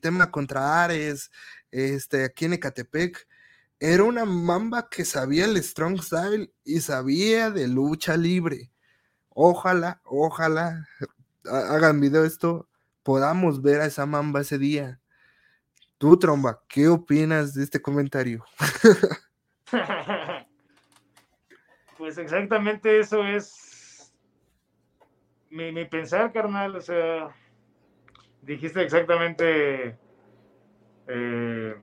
tema 0.00 0.30
contra 0.30 0.84
Ares, 0.84 1.30
este, 1.70 2.24
aquí 2.24 2.44
en 2.46 2.54
Ecatepec, 2.54 3.26
era 3.80 4.04
una 4.04 4.24
Mamba 4.24 4.88
que 4.88 5.04
sabía 5.04 5.46
el 5.46 5.62
Strong 5.62 6.00
Style 6.00 6.52
y 6.64 6.80
sabía 6.80 7.50
de 7.50 7.66
lucha 7.66 8.16
libre. 8.16 8.70
Ojalá, 9.30 10.00
ojalá 10.04 10.86
ha- 11.46 11.74
hagan 11.74 12.00
video 12.00 12.24
esto 12.24 12.68
podamos 13.02 13.60
ver 13.60 13.80
a 13.80 13.86
esa 13.86 14.06
mamba 14.06 14.42
ese 14.42 14.58
día. 14.58 15.00
Tú, 15.98 16.18
Tromba, 16.18 16.62
¿qué 16.68 16.88
opinas 16.88 17.54
de 17.54 17.64
este 17.64 17.82
comentario? 17.82 18.44
pues 21.98 22.16
exactamente 22.18 23.00
eso 23.00 23.24
es 23.24 24.12
mi 25.50 25.84
pensar, 25.86 26.32
carnal. 26.32 26.76
O 26.76 26.80
sea, 26.80 27.34
dijiste 28.42 28.82
exactamente 28.82 29.96
eh, 31.08 31.74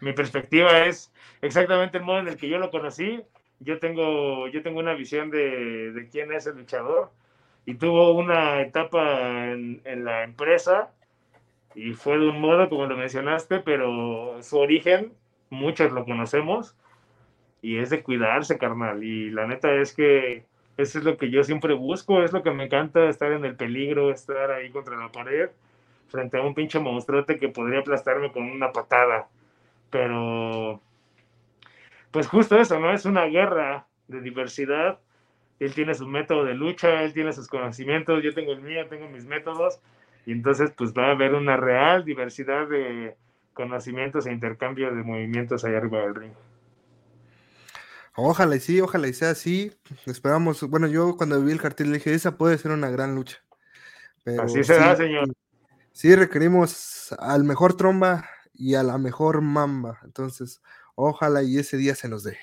mi 0.00 0.12
perspectiva 0.12 0.86
es 0.86 1.12
exactamente 1.42 1.98
el 1.98 2.04
modo 2.04 2.20
en 2.20 2.28
el 2.28 2.36
que 2.36 2.48
yo 2.48 2.58
lo 2.58 2.70
conocí. 2.70 3.22
Yo 3.60 3.78
tengo, 3.78 4.48
yo 4.48 4.62
tengo 4.62 4.80
una 4.80 4.94
visión 4.94 5.30
de, 5.30 5.92
de 5.92 6.08
quién 6.08 6.32
es 6.32 6.46
el 6.46 6.56
luchador 6.56 7.10
y 7.66 7.74
tuvo 7.74 8.12
una 8.12 8.62
etapa 8.62 9.50
en, 9.50 9.82
en, 9.84 10.04
la 10.04 10.24
empresa 10.24 10.92
y 11.74 11.92
fue 11.92 12.18
de 12.18 12.28
un 12.28 12.40
modo 12.40 12.68
como 12.70 12.86
lo 12.86 12.96
mencionaste, 12.96 13.60
pero 13.60 14.42
su 14.42 14.58
origen, 14.58 15.12
muchos 15.50 15.92
lo 15.92 16.06
conocemos 16.06 16.74
y 17.60 17.78
es 17.78 17.90
de 17.90 18.02
cuidarse, 18.02 18.56
carnal. 18.56 19.04
Y 19.04 19.30
la 19.30 19.46
neta 19.46 19.74
es 19.74 19.94
que 19.94 20.46
eso 20.80 20.98
es 20.98 21.04
lo 21.04 21.16
que 21.16 21.30
yo 21.30 21.44
siempre 21.44 21.74
busco, 21.74 22.22
es 22.22 22.32
lo 22.32 22.42
que 22.42 22.50
me 22.50 22.64
encanta, 22.64 23.08
estar 23.08 23.32
en 23.32 23.44
el 23.44 23.56
peligro, 23.56 24.10
estar 24.10 24.50
ahí 24.50 24.70
contra 24.70 24.96
la 24.96 25.12
pared, 25.12 25.50
frente 26.08 26.38
a 26.38 26.42
un 26.42 26.54
pinche 26.54 26.78
monstruote 26.78 27.38
que 27.38 27.48
podría 27.48 27.80
aplastarme 27.80 28.32
con 28.32 28.44
una 28.44 28.72
patada. 28.72 29.28
Pero, 29.90 30.80
pues 32.10 32.28
justo 32.28 32.58
eso, 32.58 32.78
¿no? 32.80 32.92
Es 32.92 33.04
una 33.04 33.24
guerra 33.26 33.86
de 34.08 34.20
diversidad. 34.20 34.98
Él 35.58 35.74
tiene 35.74 35.94
su 35.94 36.06
método 36.06 36.44
de 36.44 36.54
lucha, 36.54 37.02
él 37.02 37.12
tiene 37.12 37.32
sus 37.32 37.48
conocimientos, 37.48 38.22
yo 38.22 38.32
tengo 38.32 38.52
el 38.52 38.62
mío, 38.62 38.86
tengo 38.88 39.08
mis 39.08 39.26
métodos. 39.26 39.80
Y 40.26 40.32
entonces, 40.32 40.72
pues 40.76 40.92
va 40.94 41.08
a 41.08 41.10
haber 41.12 41.34
una 41.34 41.56
real 41.56 42.04
diversidad 42.04 42.66
de 42.68 43.16
conocimientos 43.52 44.26
e 44.26 44.32
intercambio 44.32 44.94
de 44.94 45.02
movimientos 45.02 45.64
allá 45.64 45.78
arriba 45.78 46.00
del 46.00 46.14
ring. 46.14 46.32
Ojalá 48.22 48.56
y 48.56 48.60
sí, 48.60 48.80
ojalá 48.80 49.08
y 49.08 49.14
sea 49.14 49.30
así. 49.30 49.72
Esperamos, 50.04 50.62
bueno, 50.68 50.86
yo 50.86 51.16
cuando 51.16 51.42
vi 51.42 51.52
el 51.52 51.60
cartel 51.60 51.90
le 51.90 51.98
dije, 51.98 52.12
esa 52.12 52.36
puede 52.36 52.58
ser 52.58 52.70
una 52.70 52.90
gran 52.90 53.14
lucha. 53.14 53.38
Pero 54.24 54.42
así 54.42 54.62
será, 54.62 54.94
sí, 54.94 55.04
señor. 55.04 55.32
Sí, 55.92 56.14
requerimos 56.14 57.12
al 57.18 57.44
mejor 57.44 57.74
tromba 57.74 58.28
y 58.52 58.74
a 58.74 58.82
la 58.82 58.98
mejor 58.98 59.40
mamba. 59.40 60.00
Entonces, 60.04 60.60
ojalá 60.94 61.42
y 61.42 61.58
ese 61.58 61.78
día 61.78 61.94
se 61.94 62.08
nos 62.08 62.22
dé. 62.22 62.36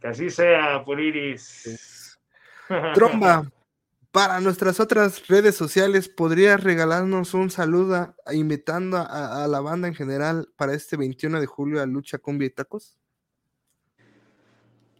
Que 0.00 0.08
así 0.08 0.30
sea, 0.30 0.82
Puriris. 0.82 2.18
Tromba, 2.94 3.50
para 4.10 4.40
nuestras 4.40 4.80
otras 4.80 5.28
redes 5.28 5.56
sociales, 5.56 6.08
¿podrías 6.08 6.62
regalarnos 6.64 7.34
un 7.34 7.50
saludo 7.50 8.16
invitando 8.32 8.96
a, 8.96 9.44
a, 9.44 9.46
la 9.46 9.60
banda 9.60 9.88
en 9.88 9.94
general 9.94 10.48
para 10.56 10.72
este 10.72 10.96
21 10.96 11.38
de 11.38 11.46
julio 11.46 11.82
a 11.82 11.86
Lucha 11.86 12.16
Cumbia 12.16 12.46
y 12.46 12.50
Tacos? 12.50 12.98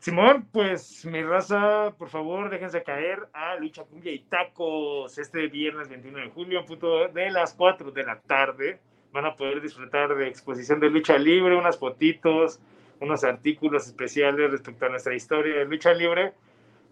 Simón, 0.05 0.47
pues 0.53 1.07
mi 1.07 1.23
raza, 1.23 1.95
por 1.97 2.11
favor, 2.11 2.51
déjense 2.51 2.83
caer 2.83 3.27
a 3.33 3.57
Lucha 3.57 3.85
Cumbia 3.85 4.13
y 4.13 4.19
Tacos 4.19 5.17
este 5.17 5.47
viernes 5.47 5.89
21 5.89 6.19
de 6.19 6.29
julio, 6.29 6.61
en 6.61 6.67
punto 6.67 7.09
de 7.09 7.31
las 7.31 7.55
4 7.55 7.91
de 7.91 8.05
la 8.05 8.21
tarde. 8.21 8.81
Van 9.15 9.25
a 9.25 9.35
poder 9.35 9.63
disfrutar 9.63 10.15
de 10.15 10.29
exposición 10.29 10.79
de 10.79 10.91
lucha 10.91 11.17
libre, 11.17 11.57
unas 11.57 11.79
fotitos, 11.79 12.61
unos 13.01 13.25
artículos 13.25 13.87
especiales 13.87 14.51
respecto 14.51 14.85
a 14.85 14.91
nuestra 14.91 15.15
historia 15.15 15.61
de 15.61 15.65
lucha 15.65 15.95
libre. 15.95 16.35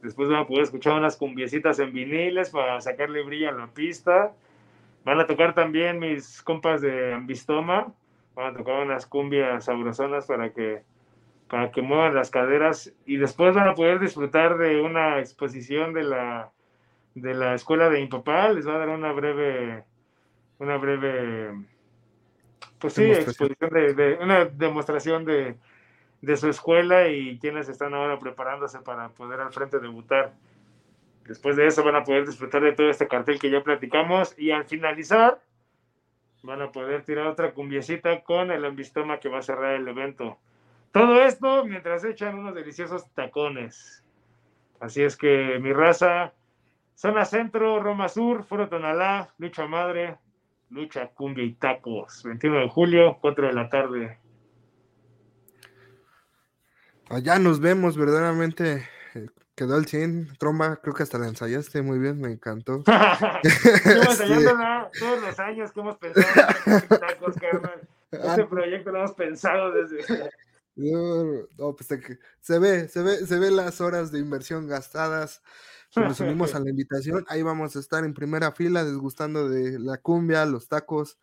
Después 0.01 0.31
van 0.31 0.39
a 0.39 0.47
poder 0.47 0.63
escuchar 0.63 0.95
unas 0.95 1.19
cumbiecitas 1.19 1.81
en 1.81 1.93
viniles 1.93 2.49
para 2.49 2.81
sacarle 2.81 3.23
brillo 3.25 3.51
a 3.51 3.53
la 3.53 3.67
pista. 3.67 4.33
Van 5.05 5.21
a 5.21 5.27
tocar 5.27 5.55
también 5.55 5.99
mis 5.99 6.41
compas 6.41 6.81
de 6.81 7.13
Ambistoma. 7.13 7.93
Van 8.35 8.55
a 8.55 8.57
tocar 8.57 8.81
unas 8.81 9.05
cumbias 9.05 9.67
sabrosonas 9.67 10.25
para 10.25 10.51
que 10.55 10.91
para 11.53 11.71
que 11.71 11.83
muevan 11.83 12.15
las 12.15 12.31
caderas 12.31 12.95
y 13.05 13.19
después 13.19 13.55
van 13.55 13.69
a 13.69 13.75
poder 13.75 14.01
disfrutar 14.01 14.57
de 14.57 14.81
una 14.81 15.19
exposición 15.19 15.93
de 15.93 16.03
la 16.03 16.51
de 17.15 17.35
la 17.35 17.55
escuela 17.55 17.91
de 17.91 18.01
mi 18.01 18.07
papá, 18.07 18.49
les 18.49 18.67
va 18.67 18.77
a 18.77 18.79
dar 18.79 18.89
una 18.89 19.13
breve 19.13 19.85
una 20.59 20.79
breve 20.79 21.53
pues 22.79 22.95
sí, 22.95 23.03
exposición 23.03 23.69
de, 23.71 23.93
de, 23.93 24.15
una 24.23 24.47
demostración 24.47 25.27
de, 25.27 25.59
de 26.23 26.37
su 26.39 26.49
escuela 26.49 27.09
y 27.09 27.39
quienes 27.39 27.69
están 27.69 27.93
ahora 27.93 28.19
preparándose 28.19 28.79
para 28.79 29.11
poder 29.11 29.41
al 29.41 29.53
frente 29.53 29.79
debutar. 29.79 30.33
Después 31.27 31.57
de 31.57 31.67
eso 31.67 31.85
van 31.85 31.97
a 31.97 32.05
poder 32.05 32.27
disfrutar 32.27 32.63
de 32.63 32.73
todo 32.73 32.89
este 32.89 33.09
cartel 33.09 33.39
que 33.39 33.51
ya 33.51 33.63
platicamos 33.63 34.35
y 34.39 34.53
al 34.53 34.65
finalizar 34.65 35.39
van 36.43 36.63
a 36.63 36.73
poder 36.73 37.05
tirar 37.05 37.27
otra 37.27 37.53
cumbiecita 37.53 38.23
con 38.23 38.51
el 38.51 38.65
ambistoma 38.65 39.21
que 39.21 39.29
va 39.29 39.41
a 39.41 39.43
cerrar 39.43 39.75
el 39.75 39.87
evento. 39.87 40.39
Todo 40.93 41.22
esto 41.22 41.64
mientras 41.64 42.05
echan 42.05 42.38
unos 42.38 42.55
deliciosos 42.55 43.11
tacones. 43.14 44.05
Así 44.78 45.03
es 45.03 45.16
que 45.16 45.59
mi 45.61 45.72
raza, 45.72 46.34
zona 46.95 47.24
centro, 47.24 47.80
Roma 47.82 48.09
Sur, 48.09 48.45
Foro 48.45 48.68
Tonalá, 48.68 49.32
lucha 49.38 49.66
madre, 49.66 50.18
lucha 50.70 51.09
cumbia 51.09 51.45
y 51.45 51.55
tacos. 51.55 52.22
21 52.24 52.61
de 52.61 52.68
julio, 52.68 53.18
4 53.20 53.47
de 53.47 53.53
la 53.53 53.68
tarde. 53.68 54.18
Allá 57.09 57.38
nos 57.38 57.61
vemos, 57.61 57.97
verdaderamente. 57.97 58.86
eh, 59.14 59.26
Quedó 59.55 59.76
el 59.76 59.86
100, 59.86 60.36
tromba, 60.38 60.76
creo 60.76 60.95
que 60.95 61.03
hasta 61.03 61.18
la 61.18 61.28
ensayaste 61.28 61.82
muy 61.82 61.99
bien, 61.99 62.20
me 62.20 62.32
encantó. 62.32 62.82
Ensayándola 63.84 64.90
todos 64.99 65.22
los 65.22 65.38
años 65.38 65.72
que 65.72 65.80
hemos 65.80 65.97
pensado 65.99 66.49
en 66.66 66.88
tacos, 67.01 67.34
carnal. 67.36 67.80
Este 68.11 68.45
proyecto 68.45 68.90
lo 68.93 68.99
hemos 68.99 69.12
pensado 69.12 69.72
desde 69.72 70.30
No, 70.75 71.77
pues 71.77 71.87
se, 72.41 72.59
ve, 72.59 72.89
se 72.89 73.03
ve, 73.03 73.27
se 73.27 73.39
ve 73.39 73.51
las 73.51 73.81
horas 73.81 74.11
de 74.11 74.18
inversión 74.18 74.66
gastadas. 74.66 75.43
Nos 75.95 76.20
unimos 76.20 76.55
a 76.55 76.61
la 76.61 76.70
invitación. 76.70 77.25
Ahí 77.29 77.43
vamos 77.43 77.77
a 77.77 77.81
estar 77.81 78.05
en 78.05 78.14
primera 78.14 78.53
fila, 78.53 78.85
desgustando 78.85 79.49
de 79.49 79.79
la 79.79 79.99
cumbia, 79.99 80.47
los 80.47 80.68
tacos. 80.68 81.18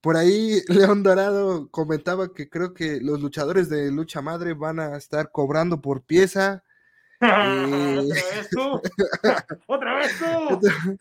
Por 0.00 0.16
ahí, 0.16 0.62
León 0.68 1.02
Dorado 1.02 1.68
comentaba 1.70 2.32
que 2.32 2.48
creo 2.48 2.74
que 2.74 3.00
los 3.00 3.20
luchadores 3.20 3.68
de 3.68 3.90
lucha 3.90 4.22
madre 4.22 4.54
van 4.54 4.78
a 4.78 4.96
estar 4.96 5.32
cobrando 5.32 5.80
por 5.80 6.04
pieza. 6.04 6.62
Eh... 7.20 7.26
Otra 8.06 8.14
vez 8.14 8.50
tú. 8.50 8.80
Otra 9.66 9.94
vez 9.98 10.12
tú. 10.18 10.98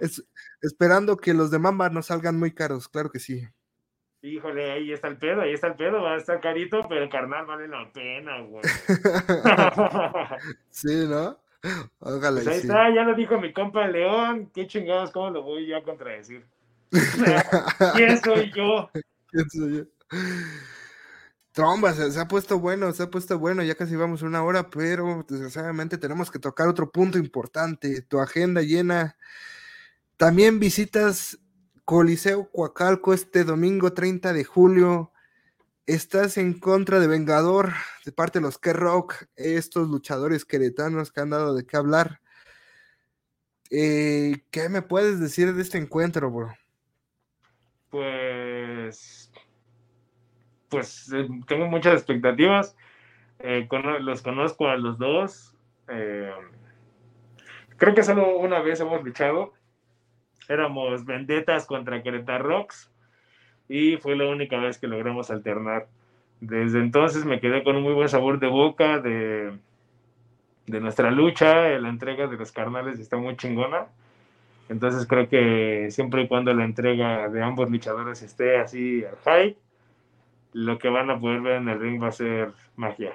es, 0.00 0.24
esperando 0.60 1.16
que 1.18 1.34
los 1.34 1.50
de 1.50 1.58
Mamba 1.58 1.90
no 1.90 2.02
salgan 2.02 2.38
muy 2.38 2.52
caros, 2.52 2.88
claro 2.88 3.10
que 3.10 3.20
sí. 3.20 3.46
Híjole, 4.20 4.72
ahí 4.72 4.92
está 4.92 5.06
el 5.06 5.16
pedo, 5.16 5.42
ahí 5.42 5.52
está 5.52 5.68
el 5.68 5.76
pedo, 5.76 6.02
va 6.02 6.14
a 6.14 6.16
estar 6.16 6.40
carito, 6.40 6.80
pero 6.88 7.04
el 7.04 7.08
carnal 7.08 7.46
vale 7.46 7.68
la 7.68 7.88
pena, 7.92 8.40
güey. 8.40 8.64
sí, 10.70 11.06
¿no? 11.08 11.38
Ojalá. 12.00 12.42
Pues 12.42 12.48
ahí 12.48 12.60
sí. 12.60 12.66
está, 12.66 12.92
ya 12.92 13.04
lo 13.04 13.14
dijo 13.14 13.38
mi 13.38 13.52
compa 13.52 13.86
León, 13.86 14.50
qué 14.52 14.66
chingados, 14.66 15.12
¿cómo 15.12 15.30
lo 15.30 15.42
voy 15.42 15.68
yo 15.68 15.76
a 15.76 15.84
contradecir? 15.84 16.44
¿Quién 17.94 18.20
soy 18.20 18.50
yo? 18.52 18.90
¿Quién 19.28 19.50
soy 19.50 19.76
yo? 19.76 19.84
Tromba, 21.52 21.92
se, 21.92 22.10
se, 22.10 22.20
ha 22.20 22.26
puesto 22.26 22.58
bueno, 22.58 22.92
se 22.92 23.04
ha 23.04 23.10
puesto 23.10 23.38
bueno, 23.38 23.62
ya 23.62 23.76
casi 23.76 23.94
vamos 23.94 24.22
una 24.22 24.42
hora, 24.42 24.68
pero 24.68 25.24
desgraciadamente 25.28 25.96
tenemos 25.96 26.30
que 26.30 26.40
tocar 26.40 26.66
otro 26.66 26.90
punto 26.90 27.18
importante, 27.18 28.02
tu 28.02 28.20
agenda 28.20 28.62
llena. 28.62 29.16
También 30.16 30.58
visitas 30.58 31.38
Coliseo 31.88 32.50
Coacalco 32.50 33.14
este 33.14 33.44
domingo 33.44 33.94
30 33.94 34.34
de 34.34 34.44
julio. 34.44 35.10
Estás 35.86 36.36
en 36.36 36.60
contra 36.60 37.00
de 37.00 37.06
Vengador 37.06 37.72
de 38.04 38.12
parte 38.12 38.40
de 38.40 38.42
los 38.42 38.58
K-Rock, 38.58 39.24
estos 39.36 39.88
luchadores 39.88 40.44
queretanos 40.44 41.10
que 41.10 41.22
han 41.22 41.30
dado 41.30 41.54
de 41.54 41.64
qué 41.64 41.78
hablar. 41.78 42.20
Eh, 43.70 44.42
¿Qué 44.50 44.68
me 44.68 44.82
puedes 44.82 45.18
decir 45.18 45.54
de 45.54 45.62
este 45.62 45.78
encuentro, 45.78 46.30
bro? 46.30 46.54
Pues, 47.88 49.32
pues 50.68 51.10
eh, 51.14 51.26
tengo 51.46 51.68
muchas 51.68 51.94
expectativas. 51.94 52.76
Eh, 53.38 53.66
los 54.00 54.20
conozco 54.20 54.68
a 54.68 54.76
los 54.76 54.98
dos. 54.98 55.56
Creo 55.86 56.34
que 57.94 58.02
solo 58.02 58.36
una 58.36 58.60
vez 58.60 58.78
hemos 58.80 59.02
luchado. 59.02 59.54
Éramos 60.48 61.04
vendetas 61.04 61.66
contra 61.66 62.02
Querétaro 62.02 62.44
Rocks 62.44 62.90
y 63.68 63.96
fue 63.98 64.16
la 64.16 64.26
única 64.26 64.58
vez 64.58 64.78
que 64.78 64.86
logramos 64.86 65.30
alternar. 65.30 65.86
Desde 66.40 66.78
entonces 66.78 67.24
me 67.24 67.40
quedé 67.40 67.62
con 67.62 67.76
un 67.76 67.82
muy 67.82 67.92
buen 67.92 68.08
sabor 68.08 68.38
de 68.38 68.46
boca 68.46 68.98
de, 68.98 69.52
de 70.66 70.80
nuestra 70.80 71.10
lucha, 71.10 71.68
la 71.78 71.88
entrega 71.88 72.26
de 72.26 72.36
los 72.36 72.52
carnales 72.52 72.98
está 72.98 73.16
muy 73.16 73.36
chingona. 73.36 73.86
Entonces 74.68 75.06
creo 75.06 75.28
que 75.28 75.88
siempre 75.90 76.22
y 76.22 76.28
cuando 76.28 76.52
la 76.52 76.64
entrega 76.64 77.28
de 77.28 77.42
ambos 77.42 77.70
luchadores 77.70 78.22
esté 78.22 78.58
así 78.58 79.04
al 79.04 79.16
high, 79.24 79.56
lo 80.52 80.78
que 80.78 80.88
van 80.88 81.10
a 81.10 81.18
poder 81.18 81.40
ver 81.40 81.56
en 81.56 81.68
el 81.68 81.80
ring 81.80 82.02
va 82.02 82.08
a 82.08 82.12
ser 82.12 82.52
magia. 82.76 83.12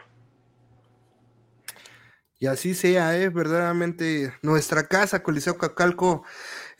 Y 2.39 2.47
así 2.47 2.73
sea, 2.73 3.17
¿eh? 3.17 3.29
verdaderamente 3.29 4.33
nuestra 4.41 4.87
casa, 4.87 5.23
Coliseo 5.23 5.57
Cacalco, 5.57 6.23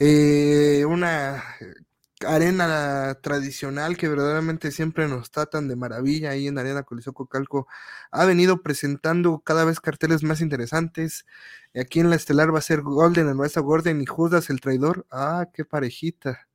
eh, 0.05 0.83
una 0.85 1.41
arena 2.27 3.15
tradicional 3.21 3.95
que 3.95 4.09
verdaderamente 4.09 4.71
siempre 4.71 5.07
nos 5.07 5.31
tratan 5.31 5.69
de 5.69 5.77
maravilla 5.77 6.31
ahí 6.31 6.47
en 6.47 6.57
Arena 6.57 6.83
Coliseo 6.83 7.13
Cocalco. 7.13 7.67
Ha 8.11 8.25
venido 8.25 8.61
presentando 8.61 9.39
cada 9.39 9.63
vez 9.63 9.79
carteles 9.79 10.21
más 10.23 10.41
interesantes. 10.41 11.25
Aquí 11.73 12.01
en 12.01 12.09
la 12.09 12.17
estelar 12.17 12.53
va 12.53 12.59
a 12.59 12.61
ser 12.61 12.81
Golden, 12.81 13.29
el 13.29 13.37
nuestro 13.37 13.63
Gordon 13.63 14.01
y 14.01 14.05
Judas 14.05 14.49
el 14.49 14.59
traidor. 14.59 15.05
Ah, 15.09 15.47
qué 15.53 15.63
parejita. 15.63 16.47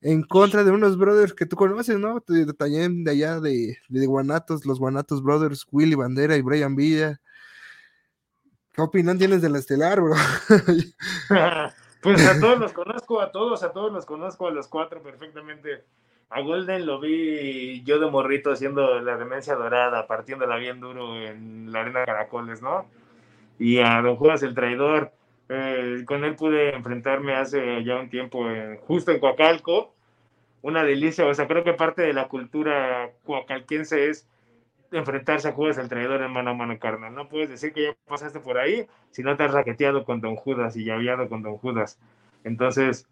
En 0.00 0.22
contra 0.22 0.62
de 0.62 0.70
unos 0.70 0.96
brothers 0.96 1.34
que 1.34 1.46
tú 1.46 1.56
conoces, 1.56 1.98
¿no? 1.98 2.20
También 2.56 3.02
de 3.02 3.10
allá 3.10 3.40
de, 3.40 3.78
de 3.88 4.06
Guanatos, 4.06 4.66
los 4.66 4.78
Guanatos 4.78 5.20
Brothers, 5.20 5.66
Willy 5.72 5.96
Bandera 5.96 6.36
y 6.36 6.42
Brian 6.42 6.76
Villa. 6.76 7.20
¿Qué 8.72 8.82
opinión 8.82 9.18
tienes 9.18 9.42
de 9.42 9.50
la 9.50 9.58
estelar, 9.58 10.00
bro? 10.00 10.14
pues 12.04 12.26
a 12.28 12.38
todos 12.38 12.58
los 12.58 12.74
conozco, 12.74 13.20
a 13.22 13.32
todos, 13.32 13.62
a 13.62 13.72
todos 13.72 13.90
los 13.90 14.04
conozco, 14.04 14.46
a 14.46 14.50
los 14.50 14.68
cuatro 14.68 15.02
perfectamente. 15.02 15.84
A 16.28 16.42
Golden 16.42 16.84
lo 16.84 17.00
vi 17.00 17.82
yo 17.84 17.98
de 17.98 18.10
morrito 18.10 18.52
haciendo 18.52 19.00
la 19.00 19.16
demencia 19.16 19.54
dorada, 19.54 20.06
partiéndola 20.06 20.56
bien 20.56 20.80
duro 20.80 21.16
en 21.16 21.72
la 21.72 21.80
arena 21.80 22.04
Caracoles, 22.04 22.60
¿no? 22.60 22.86
Y 23.58 23.78
a 23.78 24.02
Don 24.02 24.16
Judas 24.16 24.42
el 24.42 24.54
traidor, 24.54 25.12
eh, 25.48 26.04
con 26.06 26.24
él 26.24 26.36
pude 26.36 26.74
enfrentarme 26.74 27.36
hace 27.36 27.82
ya 27.84 27.96
un 27.96 28.10
tiempo, 28.10 28.46
justo 28.86 29.10
en 29.10 29.20
Coacalco. 29.20 29.94
Una 30.60 30.84
delicia, 30.84 31.26
o 31.26 31.34
sea, 31.34 31.46
creo 31.46 31.64
que 31.64 31.72
parte 31.72 32.02
de 32.02 32.12
la 32.12 32.28
cultura 32.28 33.12
coacalquense 33.24 34.10
es 34.10 34.28
enfrentarse 34.98 35.48
a 35.48 35.52
Judas 35.52 35.78
el 35.78 35.88
traidor 35.88 36.22
en 36.22 36.30
mano 36.30 36.50
a 36.50 36.54
mano, 36.54 36.78
carnal. 36.78 37.14
No 37.14 37.28
puedes 37.28 37.48
decir 37.48 37.72
que 37.72 37.82
ya 37.84 37.96
pasaste 38.06 38.40
por 38.40 38.58
ahí 38.58 38.86
si 39.10 39.22
no 39.22 39.36
te 39.36 39.44
has 39.44 39.52
raqueteado 39.52 40.04
con 40.04 40.20
Don 40.20 40.36
Judas 40.36 40.76
y 40.76 40.84
llaveado 40.84 41.28
con 41.28 41.42
Don 41.42 41.56
Judas. 41.56 41.98
Entonces, 42.44 43.06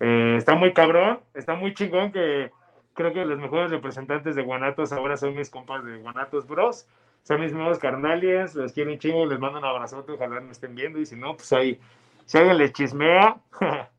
eh, 0.00 0.34
está 0.36 0.54
muy 0.54 0.72
cabrón, 0.72 1.20
está 1.34 1.54
muy 1.54 1.74
chingón 1.74 2.12
que 2.12 2.50
creo 2.94 3.12
que 3.12 3.24
los 3.24 3.38
mejores 3.38 3.70
representantes 3.70 4.34
de 4.34 4.42
Guanatos 4.42 4.92
ahora 4.92 5.16
son 5.16 5.34
mis 5.34 5.50
compas 5.50 5.84
de 5.84 5.98
Guanatos 5.98 6.46
Bros. 6.46 6.86
Son 7.22 7.40
mis 7.40 7.52
nuevos 7.52 7.78
carnales, 7.78 8.54
los 8.54 8.72
quiero 8.72 8.90
un 8.90 8.98
chingo, 8.98 9.26
les 9.26 9.38
mando 9.38 9.58
un 9.58 9.64
abrazote, 9.64 10.12
ojalá 10.12 10.40
me 10.40 10.52
estén 10.52 10.74
viendo. 10.74 10.98
Y 10.98 11.06
si 11.06 11.14
no, 11.14 11.36
pues 11.36 11.52
ahí, 11.52 11.78
si 12.24 12.38
alguien 12.38 12.58
les 12.58 12.72
chismea, 12.72 13.36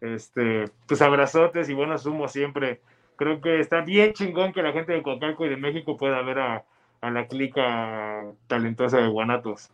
este, 0.00 0.64
pues 0.86 1.02
abrazotes 1.02 1.68
y 1.68 1.74
buenos 1.74 2.06
humos 2.06 2.32
siempre 2.32 2.80
creo 3.16 3.40
que 3.40 3.60
está 3.60 3.82
bien 3.82 4.12
chingón 4.12 4.52
que 4.52 4.62
la 4.62 4.72
gente 4.72 4.92
de 4.92 5.02
Coacalco 5.02 5.46
y 5.46 5.50
de 5.50 5.56
México 5.56 5.96
pueda 5.96 6.22
ver 6.22 6.38
a, 6.38 6.64
la 7.02 7.26
clica 7.28 8.24
talentosa 8.46 8.98
de 8.98 9.08
Guanatos. 9.08 9.70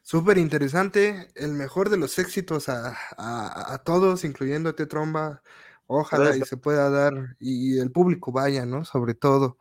Súper 0.00 0.38
interesante, 0.38 1.28
el 1.34 1.52
mejor 1.52 1.90
de 1.90 1.98
los 1.98 2.18
éxitos 2.18 2.70
a, 2.70 3.82
todos, 3.84 4.24
incluyendo 4.24 4.70
a 4.70 4.72
Tromba. 4.74 5.42
Ojalá 5.86 6.36
y 6.36 6.40
se 6.42 6.56
pueda 6.56 6.90
dar 6.90 7.36
y 7.40 7.78
el 7.78 7.90
público 7.90 8.32
vaya, 8.32 8.64
¿no? 8.66 8.84
Sobre 8.84 9.14
todo. 9.14 9.58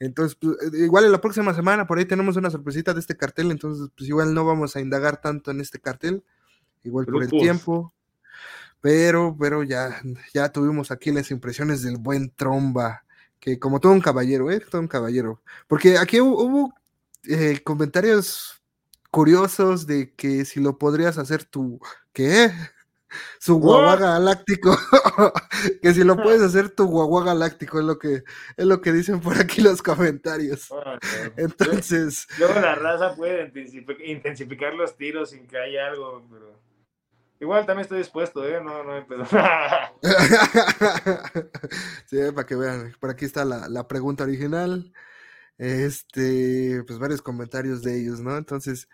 Entonces, 0.00 0.36
pues, 0.40 0.56
eh, 0.62 0.84
igual 0.84 1.04
en 1.04 1.12
la 1.12 1.20
próxima 1.20 1.54
semana 1.54 1.86
por 1.86 1.98
ahí 1.98 2.06
tenemos 2.06 2.36
una 2.36 2.50
sorpresita 2.50 2.94
de 2.94 3.00
este 3.00 3.16
cartel, 3.16 3.50
entonces 3.50 3.88
pues 3.96 4.08
igual 4.08 4.32
no 4.32 4.44
vamos 4.44 4.74
a 4.74 4.80
indagar 4.80 5.20
tanto 5.20 5.50
en 5.50 5.60
este 5.60 5.78
cartel, 5.78 6.24
igual 6.82 7.04
por 7.04 7.22
el 7.22 7.30
tiempo. 7.30 7.92
Pero, 8.80 9.36
pero 9.38 9.62
ya, 9.62 10.00
ya 10.32 10.50
tuvimos 10.50 10.90
aquí 10.90 11.12
las 11.12 11.30
impresiones 11.30 11.82
del 11.82 11.98
buen 11.98 12.30
Tromba, 12.30 13.04
que 13.38 13.58
como 13.58 13.80
todo 13.80 13.92
un 13.92 14.00
caballero, 14.00 14.50
¿eh? 14.50 14.60
Todo 14.60 14.80
un 14.80 14.88
caballero. 14.88 15.42
Porque 15.68 15.98
aquí 15.98 16.20
hubo, 16.20 16.72
eh, 17.28 17.60
comentarios 17.62 18.62
curiosos 19.10 19.86
de 19.86 20.14
que 20.14 20.44
si 20.44 20.60
lo 20.60 20.78
podrías 20.78 21.18
hacer 21.18 21.44
tú, 21.44 21.80
¿qué? 22.12 22.50
Su 23.40 23.58
guagua 23.58 23.96
galáctico, 23.96 24.70
que 25.82 25.92
si 25.92 26.04
lo 26.04 26.16
puedes 26.22 26.40
hacer 26.42 26.70
tu 26.70 26.86
guagua 26.86 27.24
galáctico, 27.24 27.80
es 27.80 27.84
lo 27.84 27.98
que, 27.98 28.22
es 28.56 28.66
lo 28.66 28.80
que 28.80 28.92
dicen 28.92 29.20
por 29.20 29.36
aquí 29.36 29.60
los 29.62 29.82
comentarios. 29.82 30.68
Entonces. 31.36 32.28
Luego 32.38 32.60
la 32.60 32.76
raza 32.76 33.16
puede 33.16 33.52
intensificar 34.04 34.74
los 34.74 34.96
tiros 34.96 35.30
sin 35.30 35.46
que 35.48 35.58
haya 35.58 35.88
algo, 35.88 36.24
pero. 36.30 36.69
Igual 37.40 37.64
también 37.64 37.84
estoy 37.84 37.98
dispuesto, 37.98 38.46
¿eh? 38.46 38.62
No, 38.62 38.84
no 38.84 39.06
pedo. 39.06 39.24
sí, 42.06 42.18
para 42.34 42.46
que 42.46 42.54
vean. 42.54 42.94
Por 43.00 43.08
aquí 43.08 43.24
está 43.24 43.46
la, 43.46 43.88
pregunta 43.88 44.24
original. 44.24 44.92
Este, 45.56 46.84
pues 46.86 46.98
varios 46.98 47.22
comentarios 47.22 47.82
de 47.82 47.98
ellos, 47.98 48.20
¿no? 48.20 48.36
Entonces, 48.36 48.90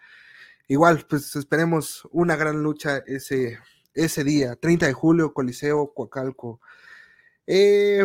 igual, 0.69 1.05
pues 1.09 1.35
esperemos 1.35 2.09
una 2.13 2.37
gran 2.37 2.63
lucha 2.63 3.03
ese, 3.07 3.59
ese 3.95 4.23
día, 4.23 4.55
30 4.55 4.87
de 4.87 4.93
julio, 4.93 5.35
Coliseo, 5.35 5.93
Coacalco. 5.93 6.61
Eh, 7.49 8.05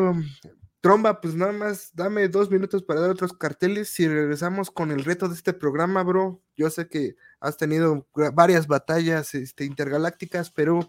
Tromba, 0.81 1.21
pues 1.21 1.35
nada 1.35 1.51
más 1.51 1.91
dame 1.93 2.27
dos 2.27 2.49
minutos 2.49 2.81
para 2.81 3.01
dar 3.01 3.11
otros 3.11 3.33
carteles. 3.33 3.89
Si 3.89 4.07
regresamos 4.07 4.71
con 4.71 4.91
el 4.91 5.03
reto 5.03 5.27
de 5.27 5.35
este 5.35 5.53
programa, 5.53 6.01
bro, 6.01 6.41
yo 6.55 6.71
sé 6.71 6.87
que 6.87 7.15
has 7.39 7.55
tenido 7.55 8.07
varias 8.33 8.65
batallas 8.65 9.35
este, 9.35 9.63
intergalácticas, 9.65 10.49
pero 10.49 10.79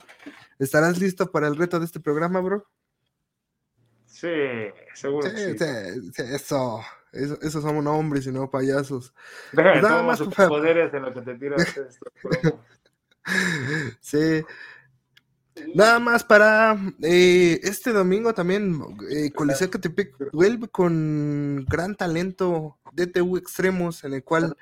¿estarás 0.59 0.99
listo 0.99 1.31
para 1.31 1.47
el 1.47 1.57
reto 1.57 1.79
de 1.79 1.85
este 1.85 2.01
programa, 2.01 2.41
bro? 2.41 2.67
Sí, 4.07 4.29
seguro. 4.95 5.29
Sí, 5.29 5.59
sí. 5.59 6.23
eso, 6.23 6.81
eso, 7.13 7.61
somos 7.61 7.85
hombres 7.87 8.27
y 8.27 8.33
no 8.33 8.51
payasos. 8.51 9.13
Deja 9.53 9.73
pues 9.73 9.83
nada 9.83 10.03
más 10.03 10.23
poderes 10.23 10.95
en 10.95 11.03
lo 11.03 11.13
que 11.13 11.21
te 11.21 11.35
tiras 11.35 11.81
sí. 14.01 14.43
Nada 15.75 15.99
más 15.99 16.25
para 16.25 16.79
eh, 17.03 17.61
este 17.63 17.93
domingo 17.93 18.33
también, 18.33 18.81
eh, 19.11 19.31
Coliseo 19.33 19.71
Catepec 19.71 20.33
vuelve 20.33 20.69
con 20.69 21.65
gran 21.69 21.95
talento 21.95 22.79
DTU 22.93 23.37
Extremos, 23.37 24.05
en 24.05 24.15
el 24.15 24.25
cual, 24.25 24.57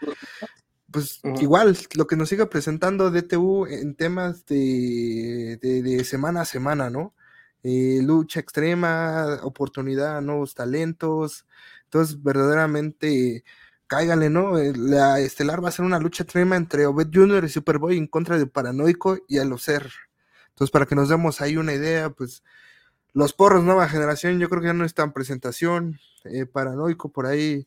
pues 0.91 1.21
igual, 1.41 1.77
lo 1.95 2.07
que 2.07 2.17
nos 2.17 2.29
sigue 2.29 2.47
presentando 2.47 3.11
DTU 3.11 3.67
en 3.67 3.95
temas 3.95 4.45
de, 4.47 5.59
de, 5.61 6.05
semana 6.05 6.43
a 6.43 6.45
semana, 6.45 6.91
¿no? 6.91 7.15
Eh, 7.63 8.01
lucha 8.03 8.41
extrema, 8.41 9.41
oportunidad 9.43 10.17
a 10.17 10.21
nuevos 10.21 10.55
talentos, 10.55 11.47
entonces 11.85 12.23
verdaderamente 12.23 13.45
cáigale, 13.87 14.31
¿no? 14.31 14.57
La 14.57 15.21
estelar 15.21 15.63
va 15.63 15.69
a 15.69 15.73
ser 15.73 15.85
una 15.85 15.99
lucha 15.99 16.25
extrema 16.25 16.57
entre 16.57 16.87
Obed 16.87 17.09
Jr. 17.13 17.45
y 17.45 17.49
Superboy 17.49 17.97
en 17.99 18.07
contra 18.07 18.39
de 18.39 18.47
Paranoico 18.47 19.19
y 19.29 19.39
Alocer. 19.39 19.91
Entonces, 20.61 20.73
para 20.73 20.85
que 20.85 20.95
nos 20.95 21.09
demos 21.09 21.41
ahí 21.41 21.57
una 21.57 21.73
idea, 21.73 22.11
pues 22.11 22.45
los 23.15 23.33
porros 23.33 23.65
nueva 23.65 23.89
generación, 23.89 24.39
yo 24.39 24.51
creo 24.51 24.61
que 24.61 24.67
ya 24.67 24.75
no 24.75 24.85
están 24.85 25.15
presentación, 25.15 25.99
eh, 26.25 26.45
paranoico 26.45 27.11
por 27.11 27.25
ahí, 27.25 27.67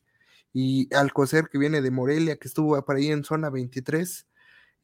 y 0.52 0.94
Alcocer 0.94 1.48
que 1.50 1.58
viene 1.58 1.82
de 1.82 1.90
Morelia, 1.90 2.36
que 2.36 2.46
estuvo 2.46 2.80
por 2.84 2.94
ahí 2.94 3.10
en 3.10 3.24
zona 3.24 3.50
23, 3.50 4.28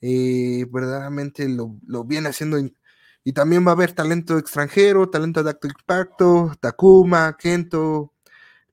eh, 0.00 0.66
verdaderamente 0.72 1.48
lo, 1.48 1.78
viene 2.04 2.30
haciendo, 2.30 2.58
y 3.22 3.32
también 3.32 3.64
va 3.64 3.70
a 3.70 3.74
haber 3.74 3.92
talento 3.92 4.38
extranjero, 4.38 5.08
talento 5.08 5.44
de 5.44 5.50
acto 5.50 5.68
impacto, 5.68 6.52
Takuma, 6.60 7.36
Kento, 7.38 8.12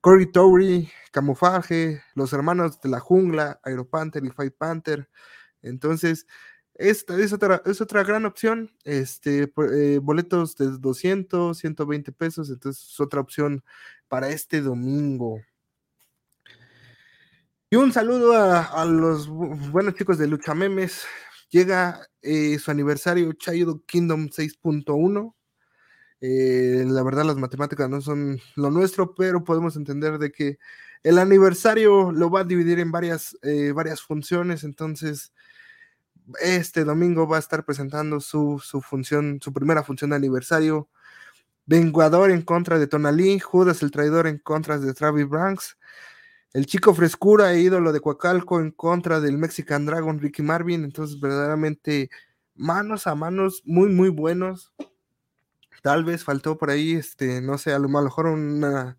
Cory 0.01 0.31
Tory, 0.31 0.89
Camuflaje, 1.11 2.01
los 2.15 2.33
hermanos 2.33 2.81
de 2.81 2.89
la 2.89 2.99
jungla, 2.99 3.59
Aeropanther 3.63 4.25
y 4.25 4.31
Fight 4.31 4.55
Panther. 4.57 5.07
Entonces, 5.61 6.25
esta 6.77 7.19
es 7.19 7.33
otra, 7.33 7.61
es 7.65 7.81
otra 7.81 8.03
gran 8.03 8.25
opción. 8.25 8.71
Este, 8.83 9.51
eh, 9.73 9.99
boletos 10.01 10.55
de 10.57 10.77
200, 10.77 11.57
120 11.57 12.11
pesos. 12.11 12.49
Entonces 12.49 12.91
es 12.91 12.99
otra 12.99 13.19
opción 13.19 13.63
para 14.07 14.29
este 14.29 14.61
domingo. 14.61 15.41
Y 17.69 17.75
un 17.75 17.91
saludo 17.91 18.33
a, 18.33 18.85
los 18.85 19.27
buenos 19.27 19.95
chicos 19.95 20.17
de 20.17 20.27
Lucha 20.27 20.53
Memes. 20.53 21.03
Llega 21.49 22.07
eh, 22.21 22.57
su 22.59 22.71
aniversario 22.71 23.33
Child 23.33 23.83
Kingdom 23.85 24.27
6.1. 24.27 25.33
Eh, 26.19 26.83
la 26.87 27.03
verdad 27.03 27.25
las 27.25 27.35
matemáticas 27.35 27.89
no 27.89 28.01
son 28.01 28.39
lo 28.55 28.71
nuestro, 28.71 29.13
pero 29.15 29.43
podemos 29.43 29.75
entender 29.75 30.17
de 30.17 30.31
que 30.31 30.57
el 31.03 31.19
aniversario 31.19 32.11
lo 32.11 32.29
va 32.29 32.41
a 32.41 32.43
dividir 32.43 32.79
en 32.79 32.91
varias, 32.91 33.37
varias 33.73 34.01
funciones. 34.01 34.63
Entonces, 34.63 35.31
este 36.41 36.83
domingo 36.83 37.27
va 37.27 37.37
a 37.37 37.39
estar 37.39 37.63
presentando 37.65 38.19
su, 38.19 38.59
función, 38.59 39.39
su 39.41 39.53
primera 39.53 39.83
función 39.83 40.11
de 40.11 40.17
aniversario. 40.17 40.89
Vengador 41.65 42.31
en 42.31 42.41
contra 42.41 42.79
de 42.79 42.87
Tonalí, 42.87 43.39
Judas 43.39 43.83
el 43.83 43.91
traidor 43.91 44.27
en 44.27 44.37
contra 44.37 44.77
de 44.77 44.93
Travis 44.93 45.27
Branks, 45.27 45.77
el 46.53 46.65
chico 46.65 46.93
frescura 46.93 47.53
e 47.53 47.59
ídolo 47.59 47.91
de 47.91 47.99
Coacalco 47.99 48.59
en 48.59 48.71
contra 48.71 49.19
del 49.19 49.37
Mexican 49.37 49.85
Dragon 49.85 50.19
Ricky 50.19 50.41
Marvin. 50.41 50.83
Entonces, 50.85 51.19
verdaderamente 51.19 52.09
manos 52.55 53.05
a 53.07 53.15
manos 53.15 53.61
muy, 53.65 53.89
muy 53.89 54.09
buenos. 54.09 54.73
Tal 55.83 56.05
vez 56.05 56.23
faltó 56.23 56.57
por 56.57 56.69
ahí, 56.69 56.93
este, 56.93 57.41
no 57.41 57.57
sé, 57.57 57.73
a 57.73 57.79
lo 57.79 57.89
mejor 57.89 58.27
una, 58.27 58.97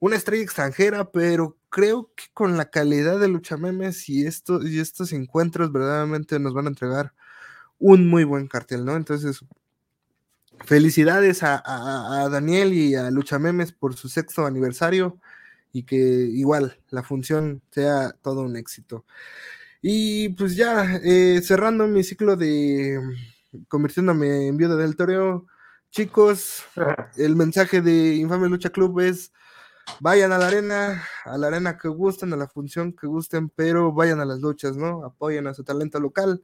una 0.00 0.16
estrella 0.16 0.42
extranjera, 0.42 1.10
pero 1.12 1.56
creo 1.68 2.10
que 2.16 2.24
con 2.34 2.56
la 2.56 2.70
calidad 2.70 3.20
de 3.20 3.28
Luchamemes 3.28 4.08
y, 4.08 4.26
esto, 4.26 4.66
y 4.66 4.80
estos 4.80 5.12
encuentros 5.12 5.72
verdaderamente 5.72 6.38
nos 6.40 6.54
van 6.54 6.66
a 6.66 6.70
entregar 6.70 7.14
un 7.78 8.08
muy 8.08 8.24
buen 8.24 8.48
cartel, 8.48 8.84
¿no? 8.84 8.96
Entonces, 8.96 9.44
felicidades 10.64 11.42
a, 11.42 11.62
a, 12.24 12.28
Daniel 12.28 12.72
y 12.72 12.94
a 12.94 13.10
Luchamemes 13.10 13.72
por 13.72 13.94
su 13.94 14.08
sexto 14.08 14.46
aniversario 14.46 15.20
y 15.72 15.84
que 15.84 15.96
igual 15.96 16.78
la 16.90 17.02
función 17.02 17.62
sea 17.70 18.12
todo 18.22 18.42
un 18.42 18.56
éxito. 18.56 19.04
Y 19.82 20.30
pues 20.30 20.56
ya, 20.56 21.00
eh, 21.04 21.40
cerrando 21.42 21.86
mi 21.86 22.04
ciclo 22.04 22.36
de 22.36 22.98
convirtiéndome 23.68 24.48
en 24.48 24.56
viuda 24.56 24.76
del 24.76 24.96
toreo, 24.96 25.46
chicos, 25.90 26.64
el 27.16 27.36
mensaje 27.36 27.80
de 27.80 28.16
Infame 28.16 28.48
Lucha 28.48 28.70
Club 28.70 29.00
es 29.00 29.32
vayan 29.98 30.32
a 30.32 30.38
la 30.38 30.46
arena, 30.46 31.02
a 31.24 31.36
la 31.36 31.48
arena 31.48 31.76
que 31.76 31.88
gusten, 31.88 32.32
a 32.32 32.36
la 32.36 32.48
función 32.48 32.92
que 32.92 33.06
gusten, 33.06 33.48
pero 33.48 33.92
vayan 33.92 34.20
a 34.20 34.24
las 34.24 34.40
luchas, 34.40 34.76
¿no? 34.76 35.04
Apoyen 35.04 35.46
a 35.46 35.54
su 35.54 35.64
talento 35.64 35.98
local, 35.98 36.42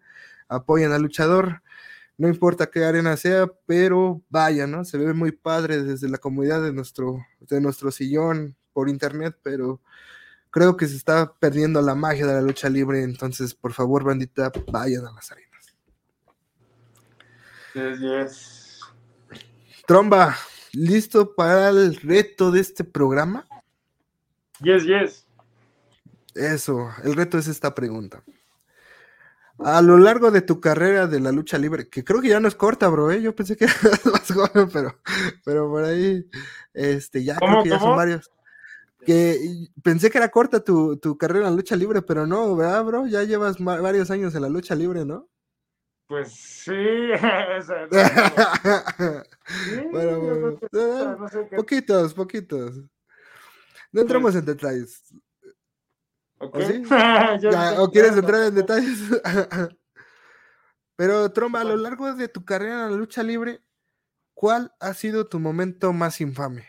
apoyen 0.48 0.92
al 0.92 1.02
luchador, 1.02 1.62
no 2.18 2.28
importa 2.28 2.70
qué 2.70 2.84
arena 2.84 3.16
sea, 3.16 3.46
pero 3.66 4.22
vayan, 4.28 4.70
¿no? 4.70 4.84
Se 4.84 4.98
ve 4.98 5.12
muy 5.12 5.32
padre 5.32 5.82
desde 5.82 6.08
la 6.08 6.18
comunidad 6.18 6.62
de 6.62 6.72
nuestro, 6.72 7.24
de 7.40 7.60
nuestro 7.60 7.90
sillón 7.90 8.56
por 8.72 8.88
internet, 8.88 9.38
pero 9.42 9.80
creo 10.50 10.76
que 10.76 10.86
se 10.86 10.96
está 10.96 11.32
perdiendo 11.38 11.82
la 11.82 11.94
magia 11.94 12.26
de 12.26 12.34
la 12.34 12.42
lucha 12.42 12.68
libre, 12.68 13.02
entonces 13.02 13.54
por 13.54 13.72
favor, 13.72 14.04
bandita, 14.04 14.50
vayan 14.72 15.06
a 15.06 15.12
las 15.12 15.30
arenas. 15.30 15.76
Yes, 17.74 18.00
yes. 18.00 18.80
Tromba, 19.86 20.34
¿listo 20.76 21.34
para 21.34 21.70
el 21.70 21.96
reto 21.96 22.50
de 22.50 22.60
este 22.60 22.84
programa? 22.84 23.46
Yes, 24.60 24.84
yes. 24.84 25.26
Eso, 26.34 26.90
el 27.02 27.14
reto 27.14 27.38
es 27.38 27.48
esta 27.48 27.74
pregunta. 27.74 28.22
A 29.58 29.80
lo 29.80 29.96
largo 29.96 30.30
de 30.30 30.42
tu 30.42 30.60
carrera 30.60 31.06
de 31.06 31.18
la 31.18 31.32
lucha 31.32 31.56
libre, 31.56 31.88
que 31.88 32.04
creo 32.04 32.20
que 32.20 32.28
ya 32.28 32.40
no 32.40 32.48
es 32.48 32.54
corta, 32.54 32.88
bro, 32.88 33.10
¿eh? 33.10 33.22
yo 33.22 33.34
pensé 33.34 33.56
que 33.56 33.64
era 33.82 33.98
más 34.12 34.30
joven, 34.30 34.68
pero, 34.70 34.98
pero 35.44 35.70
por 35.70 35.84
ahí, 35.84 36.28
este, 36.74 37.24
ya 37.24 37.36
creo 37.36 37.62
que 37.62 37.70
ya 37.70 37.78
son 37.78 37.96
varios. 37.96 38.30
Que 39.06 39.68
pensé 39.82 40.10
que 40.10 40.18
era 40.18 40.30
corta 40.30 40.62
tu, 40.62 40.98
tu, 40.98 41.16
carrera 41.16 41.46
en 41.46 41.52
la 41.52 41.56
lucha 41.56 41.76
libre, 41.76 42.02
pero 42.02 42.26
no, 42.26 42.54
¿verdad, 42.54 42.84
bro? 42.84 43.06
Ya 43.06 43.22
llevas 43.22 43.56
varios 43.58 44.10
años 44.10 44.34
en 44.34 44.42
la 44.42 44.48
lucha 44.48 44.74
libre, 44.74 45.04
¿no? 45.04 45.28
Pues 46.08 46.32
sí, 46.32 46.72
bueno, 49.90 50.56
poquitos, 51.56 52.14
poquitos. 52.14 52.76
No 53.90 54.02
entramos 54.02 54.32
pues 54.32 54.36
en 54.36 54.44
detalles. 54.44 55.02
¿O, 56.38 56.60
sí? 56.60 56.82
¿O 57.78 57.90
quieres 57.90 58.16
entrar 58.16 58.44
en 58.44 58.54
detalles? 58.54 59.00
Pero, 60.96 61.32
Tromba, 61.32 61.62
a 61.62 61.64
lo 61.64 61.76
largo 61.76 62.14
de 62.14 62.28
tu 62.28 62.44
carrera 62.44 62.84
en 62.84 62.92
la 62.92 62.96
lucha 62.96 63.22
libre, 63.22 63.62
¿cuál 64.32 64.72
ha 64.80 64.94
sido 64.94 65.26
tu 65.26 65.40
momento 65.40 65.92
más 65.92 66.20
infame? 66.20 66.66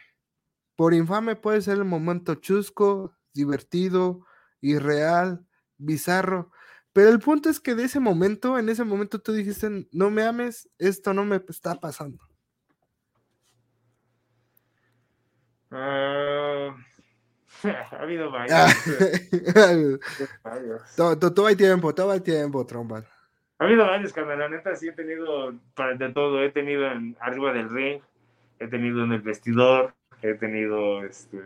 Por 0.75 0.93
infame 0.93 1.35
puede 1.35 1.61
ser 1.61 1.77
el 1.77 1.85
momento 1.85 2.35
chusco, 2.35 3.15
divertido, 3.33 4.25
irreal, 4.61 5.45
bizarro, 5.77 6.51
pero 6.97 7.11
el 7.11 7.19
punto 7.19 7.47
es 7.47 7.59
que 7.59 7.75
de 7.75 7.83
ese 7.83 7.99
momento, 7.99 8.57
en 8.57 8.69
ese 8.69 8.83
momento 8.83 9.19
tú 9.19 9.31
dijiste, 9.31 9.85
no 9.91 10.09
me 10.09 10.23
ames, 10.23 10.67
esto 10.79 11.13
no 11.13 11.25
me 11.25 11.35
está 11.47 11.75
pasando. 11.75 12.17
Ah, 15.69 16.75
ha 17.91 18.01
habido 18.01 18.31
varios. 18.31 18.73
todo, 20.95 21.45
hay 21.45 21.55
tiempo, 21.55 21.93
todo 21.93 22.09
hay 22.09 22.21
tiempo, 22.21 22.65
tromba. 22.65 23.03
Ha 23.59 23.63
habido 23.63 23.85
varios, 23.85 24.11
carnal. 24.11 24.39
La 24.39 24.49
neta 24.49 24.75
sí 24.75 24.87
he 24.87 24.91
tenido 24.91 25.51
de 25.51 26.09
todo. 26.15 26.41
He 26.41 26.49
tenido 26.49 26.87
en, 26.87 27.15
arriba 27.19 27.53
del 27.53 27.69
ring, 27.69 28.01
he 28.57 28.65
tenido 28.65 29.03
en 29.03 29.11
el 29.11 29.21
vestidor, 29.21 29.93
he 30.23 30.33
tenido 30.33 31.03
este, 31.03 31.37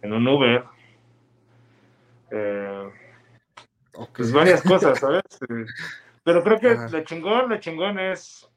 en 0.00 0.12
un 0.12 0.28
Uber. 0.28 0.62
Eh, 2.30 2.90
pues 4.16 4.32
varias 4.32 4.62
cosas, 4.62 4.98
¿sabes? 4.98 5.22
Pero 6.24 6.42
creo 6.42 6.58
que 6.58 6.74
lo 6.90 7.04
chingón, 7.04 7.50
lo 7.50 7.58
chingón 7.58 7.98
es. 7.98 8.48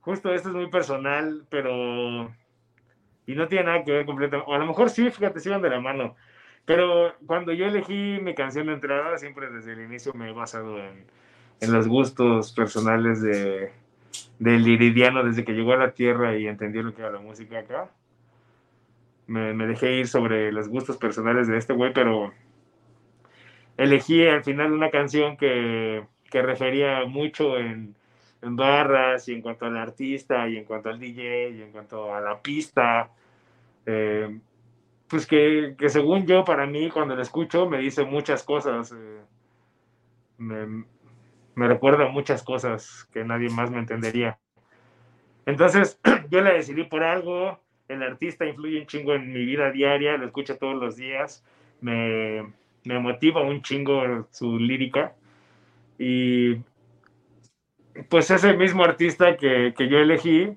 Justo 0.00 0.32
esto 0.32 0.48
es 0.48 0.54
muy 0.54 0.70
personal, 0.70 1.44
pero. 1.50 2.32
Y 3.26 3.34
no 3.34 3.48
tiene 3.48 3.64
nada 3.64 3.84
que 3.84 3.92
ver 3.92 4.06
completamente. 4.06 4.50
O 4.50 4.54
a 4.54 4.58
lo 4.58 4.66
mejor 4.66 4.88
sí, 4.88 5.10
fíjate, 5.10 5.40
sí 5.40 5.48
van 5.48 5.62
de 5.62 5.68
la 5.68 5.80
mano. 5.80 6.14
Pero 6.64 7.14
cuando 7.26 7.52
yo 7.52 7.66
elegí 7.66 8.18
mi 8.22 8.34
canción 8.34 8.68
de 8.68 8.74
entrada, 8.74 9.18
siempre 9.18 9.50
desde 9.50 9.72
el 9.72 9.80
inicio 9.80 10.14
me 10.14 10.30
he 10.30 10.32
basado 10.32 10.78
en, 10.78 11.04
en 11.60 11.72
los 11.72 11.88
gustos 11.88 12.52
personales 12.52 13.20
de, 13.20 13.72
del 14.38 14.66
iridiano 14.66 15.24
desde 15.24 15.44
que 15.44 15.52
llegó 15.52 15.72
a 15.72 15.76
la 15.76 15.92
tierra 15.92 16.36
y 16.36 16.46
entendió 16.46 16.82
lo 16.82 16.94
que 16.94 17.02
era 17.02 17.10
la 17.10 17.20
música 17.20 17.58
acá. 17.58 17.90
Me, 19.26 19.54
me 19.54 19.66
dejé 19.66 19.94
ir 19.94 20.08
sobre 20.08 20.52
los 20.52 20.68
gustos 20.68 20.96
personales 20.96 21.48
de 21.48 21.58
este 21.58 21.72
güey, 21.72 21.92
pero 21.92 22.32
elegí 23.76 24.26
al 24.26 24.44
final 24.44 24.72
una 24.72 24.90
canción 24.90 25.36
que, 25.36 26.04
que 26.30 26.42
refería 26.42 27.04
mucho 27.06 27.58
en, 27.58 27.94
en, 28.42 28.56
barras 28.56 29.28
y 29.28 29.34
en 29.34 29.42
cuanto 29.42 29.66
al 29.66 29.76
artista 29.76 30.48
y 30.48 30.56
en 30.56 30.64
cuanto 30.64 30.88
al 30.88 30.98
DJ 30.98 31.50
y 31.50 31.62
en 31.62 31.72
cuanto 31.72 32.14
a 32.14 32.20
la 32.20 32.40
pista. 32.40 33.10
Eh, 33.86 34.38
pues 35.08 35.26
que, 35.26 35.74
que, 35.76 35.88
según 35.88 36.26
yo, 36.26 36.44
para 36.44 36.66
mí, 36.66 36.90
cuando 36.90 37.16
la 37.16 37.22
escucho, 37.22 37.68
me 37.68 37.78
dice 37.78 38.04
muchas 38.04 38.44
cosas. 38.44 38.92
Eh, 38.92 39.20
me, 40.38 40.84
me 41.54 41.68
recuerda 41.68 42.08
muchas 42.08 42.42
cosas 42.42 43.08
que 43.12 43.24
nadie 43.24 43.50
más 43.50 43.70
me 43.70 43.78
entendería. 43.78 44.38
Entonces, 45.46 46.00
yo 46.30 46.40
la 46.40 46.52
decidí 46.52 46.84
por 46.84 47.02
algo. 47.02 47.60
El 47.88 48.02
artista 48.02 48.46
influye 48.46 48.80
un 48.80 48.86
chingo 48.86 49.14
en 49.14 49.32
mi 49.32 49.44
vida 49.44 49.70
diaria, 49.72 50.16
lo 50.16 50.26
escucho 50.26 50.56
todos 50.56 50.76
los 50.76 50.96
días. 50.96 51.44
Me, 51.80 52.52
me 52.84 52.98
motiva 52.98 53.42
un 53.42 53.62
chingo 53.62 54.26
su 54.30 54.58
lírica. 54.58 55.14
Y 55.98 56.56
pues 58.08 58.30
ese 58.30 58.54
mismo 58.54 58.84
artista 58.84 59.36
que, 59.36 59.74
yo 59.76 59.98
elegí, 59.98 60.56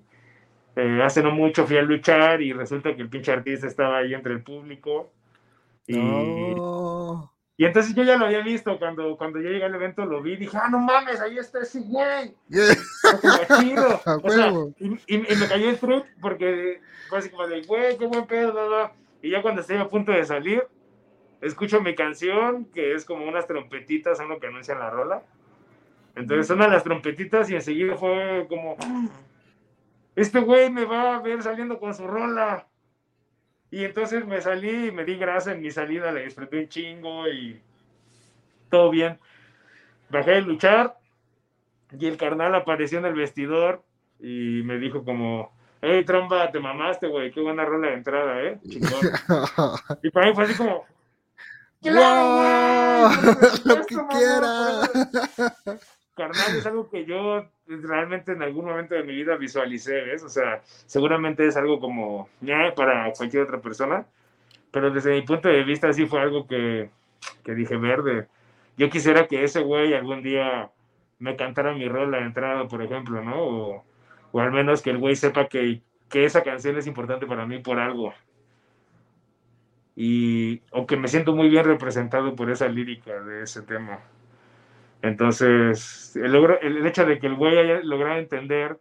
eh, 0.76 1.02
hace 1.04 1.22
no 1.22 1.32
mucho 1.32 1.68
fui 1.68 1.78
a 1.78 1.82
luchar 1.82 2.42
y 2.42 2.54
resulta 2.54 2.96
que 2.96 3.02
el 3.02 3.10
pinche 3.10 3.32
artista 3.32 3.68
estaba 3.68 3.98
ahí 3.98 4.14
entre 4.14 4.34
el 4.34 4.44
público. 4.44 5.12
Y, 5.86 5.98
y 7.56 7.66
entonces 7.66 7.94
yo 7.94 8.04
ya 8.04 8.18
lo 8.18 8.26
había 8.26 8.42
visto, 8.42 8.80
cuando, 8.80 9.16
cuando 9.18 9.40
yo 9.40 9.50
llegué 9.50 9.66
al 9.66 9.76
evento 9.76 10.06
lo 10.06 10.22
vi, 10.22 10.38
dije, 10.38 10.58
ah, 10.58 10.70
no 10.70 10.80
mames, 10.80 11.22
ahí 11.22 11.38
está 11.38 11.60
ese 11.60 11.82
güey. 11.82 12.36
y, 15.08 15.18
me 15.18 15.48
cayó 15.48 15.70
el 15.70 15.78
truco 15.78 16.08
porque 16.20 16.82
fue 17.10 17.20
así 17.20 17.30
como 17.30 17.48
de, 17.48 17.62
güey, 17.64 17.98
qué 17.98 18.08
buen 18.08 18.26
pedo, 18.26 18.92
Y 19.22 19.30
ya 19.30 19.42
cuando 19.42 19.62
estoy 19.62 19.78
a 19.78 19.88
punto 19.88 20.12
de 20.12 20.26
salir, 20.26 20.64
escucho 21.44 21.82
mi 21.82 21.94
canción, 21.94 22.66
que 22.66 22.94
es 22.94 23.06
como 23.06 23.26
unas 23.26 23.48
trompetitas, 23.48 24.18
son 24.18 24.30
lo 24.30 24.40
que 24.40 24.48
anuncian 24.48 24.80
la 24.80 24.90
rola. 24.90 25.24
Entonces 26.16 26.48
suenan 26.48 26.72
las 26.72 26.84
trompetitas 26.84 27.50
y 27.50 27.56
enseguida 27.56 27.96
fue 27.96 28.46
como, 28.48 28.78
este 30.16 30.40
güey 30.40 30.70
me 30.70 30.86
va 30.86 31.16
a 31.16 31.20
ver 31.20 31.42
saliendo 31.44 31.80
con 31.80 31.94
su 31.94 32.08
rola. 32.08 32.68
Y 33.72 33.84
entonces 33.84 34.26
me 34.26 34.40
salí 34.40 34.88
y 34.88 34.92
me 34.92 35.04
di 35.04 35.18
grasa 35.18 35.52
en 35.52 35.62
mi 35.62 35.72
salida, 35.72 36.12
le 36.12 36.26
disfruté 36.26 36.60
un 36.60 36.70
chingo 36.70 37.28
y 37.28 37.60
todo 38.70 38.92
bien. 38.92 39.20
Bajé 40.10 40.32
de 40.32 40.42
luchar 40.42 40.98
y 42.00 42.06
el 42.06 42.18
carnal 42.18 42.54
apareció 42.56 43.00
en 43.00 43.06
el 43.06 43.16
vestidor 43.16 43.84
y 44.20 44.62
me 44.64 44.78
dijo 44.78 45.04
como, 45.04 45.52
hey, 45.82 46.06
tromba, 46.06 46.52
te 46.52 46.60
mamaste, 46.60 47.08
güey, 47.08 47.32
qué 47.32 47.42
buena 47.42 47.66
rola 47.66 47.88
de 47.88 47.94
entrada, 47.96 48.42
¿eh? 48.44 48.60
Chingón. 48.70 48.92
y 50.04 50.10
para 50.12 50.28
mí 50.28 50.36
fue 50.36 50.44
así 50.44 50.54
como, 50.54 50.86
¡Claro! 51.84 53.10
Lo 53.66 53.76
que 53.86 53.96
quiera. 54.10 54.82
Carnal, 56.16 56.56
es 56.58 56.66
algo 56.66 56.90
que 56.90 57.06
yo 57.06 57.46
realmente 57.66 58.32
en 58.32 58.42
algún 58.42 58.66
momento 58.66 58.96
de 58.96 59.04
mi 59.04 59.14
vida 59.16 59.36
visualicé, 59.36 60.02
¿ves? 60.02 60.24
O 60.24 60.30
sea, 60.30 60.62
seguramente 60.64 61.46
es 61.46 61.58
algo 61.58 61.80
como 61.80 62.30
para 62.76 63.12
cualquier 63.14 63.44
otra 63.44 63.60
persona, 63.60 64.06
pero 64.72 64.92
desde 64.92 65.12
mi 65.12 65.24
punto 65.24 65.50
de 65.50 65.64
vista 65.64 65.92
sí 65.92 66.06
fue 66.06 66.22
algo 66.22 66.48
que, 66.48 66.90
que 67.44 67.56
dije 67.56 67.78
verde. 67.78 68.28
Yo 68.78 68.90
quisiera 68.90 69.28
que 69.28 69.44
ese 69.44 69.62
güey 69.62 69.94
algún 69.94 70.24
día 70.24 70.72
me 71.20 71.36
cantara 71.36 71.74
mi 71.74 71.88
rol 71.88 72.12
de 72.12 72.20
entrada, 72.20 72.68
por 72.68 72.82
ejemplo, 72.82 73.22
¿no? 73.24 73.42
O, 73.42 73.86
o 74.32 74.40
al 74.40 74.52
menos 74.52 74.82
que 74.82 74.92
el 74.92 75.00
güey 75.00 75.16
sepa 75.16 75.48
que, 75.48 75.82
que 76.10 76.26
esa 76.26 76.44
canción 76.44 76.78
es 76.78 76.88
importante 76.88 77.26
para 77.26 77.46
mí 77.46 77.60
por 77.60 77.80
algo 77.80 78.14
y 79.96 80.62
aunque 80.72 80.98
me 80.98 81.08
siento 81.08 81.36
muy 81.36 81.50
bien 81.50 81.66
representado 81.66 82.36
por 82.36 82.50
esa 82.52 82.68
lírica 82.68 83.20
de 83.22 83.44
ese 83.44 83.62
tema. 83.64 84.00
Entonces, 85.02 86.16
el, 86.16 86.36
el 86.62 86.86
hecho 86.88 87.06
de 87.06 87.20
que 87.20 87.28
el 87.28 87.36
güey 87.36 87.58
haya 87.58 87.82
logrado 87.84 88.20
entender 88.20 88.80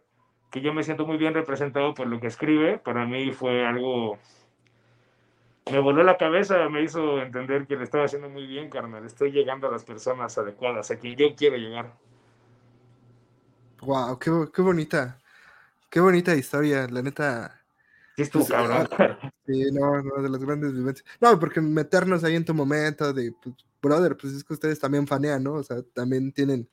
que 0.51 0.61
yo 0.61 0.73
me 0.73 0.83
siento 0.83 1.05
muy 1.05 1.17
bien 1.17 1.33
representado 1.33 1.93
por 1.93 2.07
lo 2.07 2.19
que 2.19 2.27
escribe, 2.27 2.77
para 2.79 3.05
mí 3.05 3.31
fue 3.31 3.65
algo 3.65 4.19
me 5.71 5.79
voló 5.79 6.03
la 6.03 6.17
cabeza, 6.17 6.69
me 6.69 6.83
hizo 6.83 7.21
entender 7.21 7.67
que 7.67 7.75
le 7.75 7.83
estaba 7.83 8.05
haciendo 8.05 8.29
muy 8.29 8.45
bien, 8.47 8.69
carnal. 8.69 9.05
Estoy 9.05 9.31
llegando 9.31 9.67
a 9.67 9.71
las 9.71 9.83
personas 9.83 10.37
adecuadas, 10.37 10.91
a 10.91 10.99
quien 10.99 11.15
yo 11.17 11.35
quiero 11.35 11.57
llegar. 11.57 11.93
Wow, 13.81 14.17
qué, 14.19 14.31
qué 14.53 14.61
bonita, 14.61 15.21
qué 15.89 15.99
bonita 16.01 16.35
historia, 16.35 16.87
la 16.89 17.01
neta. 17.01 17.62
Sí, 18.15 18.21
estuvo 18.21 18.45
pues, 18.45 18.57
cabrón. 18.57 18.87
Ah, 18.97 19.31
sí, 19.45 19.65
no, 19.71 20.01
no, 20.01 20.21
de 20.21 20.29
las 20.29 20.43
grandes 20.43 20.73
vivencias. 20.73 21.05
No, 21.19 21.39
porque 21.39 21.61
meternos 21.61 22.23
ahí 22.23 22.35
en 22.35 22.45
tu 22.45 22.53
momento 22.53 23.11
de, 23.13 23.33
pues, 23.41 23.55
brother, 23.81 24.15
pues 24.15 24.33
es 24.33 24.43
que 24.43 24.53
ustedes 24.53 24.79
también 24.79 25.07
fanean, 25.07 25.43
¿no? 25.43 25.53
O 25.53 25.63
sea, 25.63 25.77
también 25.93 26.31
tienen 26.31 26.67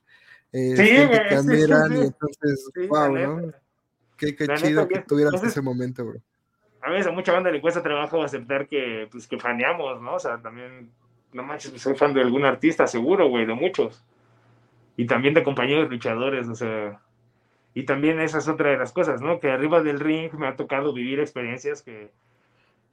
eh, 0.53 0.77
sí, 0.77 0.87
gente 0.87 1.23
que 1.29 1.35
admiran 1.35 1.93
y 1.97 2.01
entonces, 2.07 2.71
wow, 2.89 3.17
¿no? 3.17 3.53
Qué, 4.17 4.37
qué 4.37 4.49
chido 4.57 4.87
que 4.87 5.01
tuvieras 5.01 5.43
ese 5.43 5.63
momento, 5.63 6.05
bro 6.05 6.21
a 6.83 6.91
veces 6.91 7.07
a 7.07 7.13
mucha 7.13 7.33
banda 7.33 7.51
le 7.51 7.61
cuesta 7.61 7.83
trabajo 7.83 8.23
aceptar 8.23 8.67
que, 8.67 9.09
pues, 9.11 9.27
que 9.27 9.39
faneamos, 9.39 10.01
¿no? 10.01 10.15
O 10.15 10.19
sea, 10.19 10.41
también, 10.41 10.91
no 11.33 11.43
manches, 11.43 11.81
soy 11.81 11.95
fan 11.95 12.15
de 12.15 12.23
algún 12.23 12.45
artista, 12.45 12.87
seguro, 12.87 13.29
güey, 13.29 13.47
de 13.47 13.55
muchos. 13.55 14.03
Y 14.97 15.07
también 15.07 15.35
de 15.35 15.43
compañeros 15.43 15.91
luchadores, 15.91 16.49
o 16.49 16.55
sea. 16.55 17.01
Y 17.75 17.85
también 17.85 18.21
esa 18.21 18.39
es 18.39 18.49
otra 18.49 18.71
de 18.71 18.79
las 18.79 18.93
cosas, 18.93 19.21
¿no? 19.21 19.39
Que 19.39 19.51
arriba 19.51 19.83
del 19.83 20.01
ring 20.01 20.33
me 20.35 20.49
ha 20.49 20.57
tocado 20.57 20.93
vivir 20.93 21.21
experiencias 21.21 21.83
que 21.83 22.11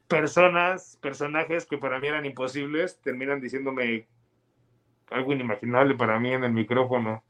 personas, 0.07 0.97
personajes 1.01 1.65
que 1.65 1.77
para 1.77 1.99
mí 1.99 2.07
eran 2.07 2.25
imposibles, 2.25 2.99
terminan 3.01 3.41
diciéndome 3.41 4.07
algo 5.09 5.33
inimaginable 5.33 5.95
para 5.95 6.19
mí 6.19 6.31
en 6.33 6.43
el 6.43 6.51
micrófono. 6.51 7.23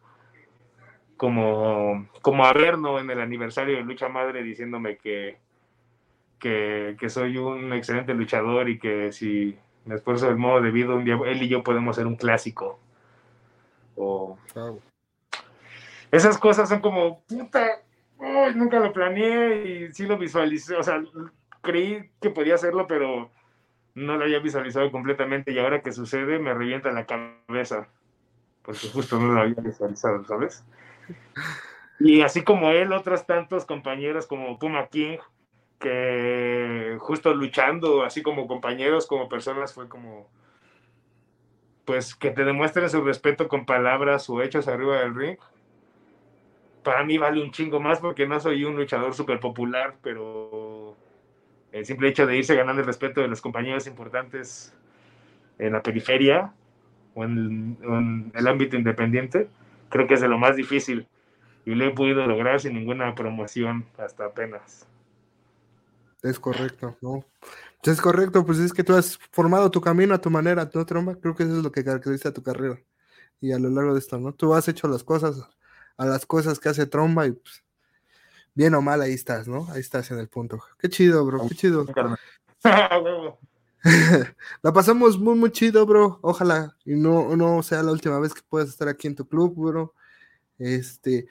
Como, 1.16 2.08
como 2.22 2.44
¿no? 2.78 3.00
en 3.00 3.10
el 3.10 3.20
aniversario 3.20 3.78
de 3.78 3.84
Lucha 3.84 4.08
Madre 4.08 4.44
diciéndome 4.44 4.98
que, 4.98 5.38
que, 6.38 6.96
que, 7.00 7.10
soy 7.10 7.38
un 7.38 7.74
excelente 7.74 8.14
luchador 8.14 8.70
y 8.70 8.78
que 8.78 9.12
si 9.12 9.58
me 9.86 9.96
esfuerzo 9.96 10.28
del 10.28 10.38
modo 10.38 10.62
debido, 10.62 10.96
un 10.96 11.06
día 11.06 11.18
él 11.26 11.42
y 11.42 11.48
yo 11.48 11.64
podemos 11.64 11.96
ser 11.96 12.06
un 12.06 12.18
clásico. 12.18 12.80
O... 13.96 14.38
Esas 16.12 16.38
cosas 16.38 16.70
son 16.70 16.80
como, 16.80 17.22
puta, 17.24 17.82
nunca 18.56 18.80
lo 18.80 18.94
planeé 18.94 19.66
y 19.66 19.94
sí 19.94 20.06
lo 20.06 20.18
visualicé, 20.18 20.76
o 20.76 20.84
sea, 20.84 21.04
creí 21.62 22.10
que 22.22 22.30
podía 22.30 22.56
hacerlo, 22.56 22.88
pero 22.88 23.30
no 23.94 24.16
lo 24.16 24.24
había 24.24 24.40
visualizado 24.40 24.92
completamente 24.92 25.52
y 25.52 25.60
ahora 25.60 25.82
que 25.82 25.92
sucede 25.92 26.40
me 26.40 26.54
revienta 26.54 26.92
la 26.92 27.06
cabeza, 27.06 27.88
porque 28.62 28.88
justo 28.94 29.20
no 29.20 29.34
lo 29.34 29.42
había 29.42 29.62
visualizado, 29.62 30.24
¿sabes? 30.26 30.64
Y 32.00 32.22
así 32.22 32.44
como 32.44 32.70
él, 32.70 32.94
otros 32.94 33.26
tantos 33.26 33.66
compañeros 33.66 34.28
como 34.28 34.60
Puma 34.60 34.88
King, 34.88 35.18
que 35.80 36.96
justo 37.00 37.34
luchando, 37.34 38.04
así 38.04 38.22
como 38.22 38.48
compañeros, 38.48 39.08
como 39.08 39.30
personas, 39.30 39.74
fue 39.74 39.88
como, 39.88 40.30
pues 41.86 42.16
que 42.16 42.32
te 42.32 42.44
demuestren 42.44 42.90
su 42.90 43.02
respeto 43.02 43.48
con 43.48 43.66
palabras 43.66 44.30
o 44.30 44.42
hechos 44.42 44.68
arriba 44.68 45.00
del 45.00 45.16
ring. 45.16 45.38
Para 46.88 47.04
mí 47.04 47.18
vale 47.18 47.44
un 47.44 47.52
chingo 47.52 47.82
más 47.82 48.00
porque 48.00 48.26
no 48.26 48.40
soy 48.40 48.64
un 48.64 48.78
luchador 48.78 49.14
súper 49.14 49.42
popular, 49.42 49.98
pero 50.02 50.96
el 51.74 51.86
simple 51.86 52.08
hecho 52.08 52.26
de 52.26 52.38
irse 52.38 52.56
ganando 52.56 52.80
el 52.80 52.88
respeto 52.88 53.20
de 53.20 53.28
los 53.28 53.42
compañeros 53.42 53.88
importantes 53.88 54.74
en 55.60 55.74
la 55.74 55.84
periferia 55.84 56.54
o 57.14 57.26
en, 57.26 58.32
el 58.34 58.48
ámbito 58.48 58.78
independiente, 58.78 59.50
creo 59.90 60.08
que 60.08 60.14
es 60.14 60.22
de 60.22 60.30
lo 60.30 60.38
más 60.38 60.56
difícil 60.56 61.06
y 61.66 61.76
lo 61.76 61.84
he 61.84 61.92
podido 61.92 62.26
lograr 62.26 62.62
sin 62.62 62.76
ninguna 62.76 63.14
promoción 63.16 63.86
hasta 63.98 64.24
apenas. 64.24 64.88
Es 66.24 66.40
correcto, 66.40 66.96
¿no? 67.02 67.26
Es 67.84 68.00
correcto, 68.00 68.46
pues 68.46 68.60
es 68.60 68.72
que 68.72 68.86
tú 68.86 68.96
has 68.96 69.18
formado 69.34 69.70
tu 69.70 69.82
camino 69.82 70.16
a 70.16 70.22
tu 70.22 70.30
manera, 70.30 70.72
¿no, 70.74 70.86
Tromba? 70.86 71.16
Creo 71.16 71.36
que 71.36 71.44
eso 71.44 71.58
es 71.58 71.64
lo 71.66 71.72
que 71.74 71.84
caracteriza 71.84 72.34
tu 72.34 72.44
carrera. 72.44 72.80
Y 73.42 73.52
a 73.52 73.60
lo 73.60 73.70
largo 73.70 73.92
de 73.92 74.00
esto, 74.00 74.18
¿no? 74.18 74.32
Tú 74.32 74.54
has 74.54 74.70
hecho 74.70 74.88
las 74.88 75.04
cosas, 75.04 75.50
a 75.98 76.06
las 76.06 76.26
cosas 76.26 76.60
que 76.60 76.70
hace 76.70 76.86
Tromba 76.86 77.28
y 77.28 77.32
pues, 77.32 77.64
bien 78.54 78.74
o 78.76 78.82
mal 78.82 79.02
ahí 79.02 79.14
estás, 79.14 79.48
¿no? 79.48 79.68
Ahí 79.72 79.82
estás 79.82 80.10
en 80.12 80.20
el 80.20 80.30
punto. 80.30 80.62
Qué 80.80 80.90
chido, 80.90 81.26
bro, 81.26 81.48
qué 81.48 81.56
chido. 81.56 81.86
la 84.62 84.74
pasamos 84.74 85.20
muy, 85.20 85.36
muy 85.36 85.52
chido, 85.52 85.86
bro. 85.86 86.20
Ojalá 86.22 86.76
y 86.86 86.96
no, 86.96 87.36
no 87.36 87.62
sea 87.64 87.84
la 87.84 87.92
última 87.92 88.20
vez 88.20 88.34
que 88.34 88.42
puedas 88.48 88.70
estar 88.70 88.88
aquí 88.88 89.08
en 89.08 89.16
tu 89.16 89.28
club, 89.28 89.54
bro. 89.56 89.94
Este, 90.58 91.28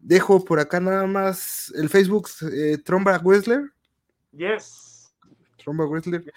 dejo 0.00 0.44
por 0.44 0.60
acá 0.60 0.80
nada 0.80 1.06
más 1.06 1.72
el 1.76 1.88
Facebook 1.88 2.28
eh, 2.52 2.78
Tromba 2.78 3.18
Wessler 3.18 3.74
Yes. 4.36 5.14
Tromba 5.62 5.86
Wrestler. 5.86 6.32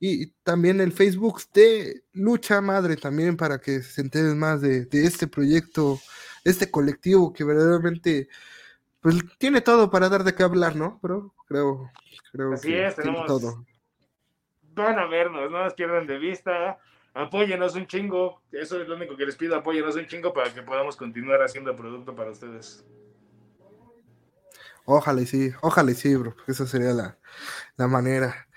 Y, 0.00 0.26
también 0.42 0.80
el 0.80 0.92
Facebook 0.92 1.42
de 1.54 2.02
Lucha 2.12 2.60
Madre 2.60 2.96
también 2.96 3.36
para 3.36 3.60
que 3.60 3.82
se 3.82 4.00
enteren 4.00 4.38
más 4.38 4.60
de, 4.60 4.88
este 4.92 5.28
proyecto, 5.28 6.00
este 6.44 6.70
colectivo 6.70 7.32
que 7.32 7.44
verdaderamente 7.44 8.28
pues 9.00 9.16
tiene 9.36 9.60
todo 9.60 9.90
para 9.90 10.08
dar 10.08 10.22
de 10.22 10.34
qué 10.34 10.44
hablar, 10.44 10.76
¿no? 10.76 10.98
Pero 11.02 11.34
creo, 11.46 11.90
creo 12.30 12.52
Así 12.54 12.68
que 12.68 12.86
es, 12.86 12.94
tenemos... 12.94 13.26
todo. 13.26 13.66
Van 14.74 14.98
a 14.98 15.06
vernos, 15.06 15.50
no 15.50 15.64
nos 15.64 15.74
pierdan 15.74 16.06
de 16.06 16.18
vista. 16.18 16.78
Apóyenos 17.12 17.74
un 17.74 17.86
chingo. 17.86 18.40
Eso 18.52 18.80
es 18.80 18.88
lo 18.88 18.96
único 18.96 19.16
que 19.16 19.26
les 19.26 19.36
pido. 19.36 19.56
Apóyenos 19.56 19.96
un 19.96 20.06
chingo 20.06 20.32
para 20.32 20.54
que 20.54 20.62
podamos 20.62 20.96
continuar 20.96 21.42
haciendo 21.42 21.76
producto 21.76 22.14
para 22.14 22.30
ustedes. 22.30 22.86
Ojalá 24.84 25.20
y 25.20 25.26
sí, 25.26 25.52
ojalá 25.60 25.90
y 25.90 25.94
sí, 25.94 26.14
bro. 26.14 26.34
Esa 26.46 26.66
sería 26.66 26.92
la, 26.92 27.18
la 27.76 27.88
manera. 27.88 28.48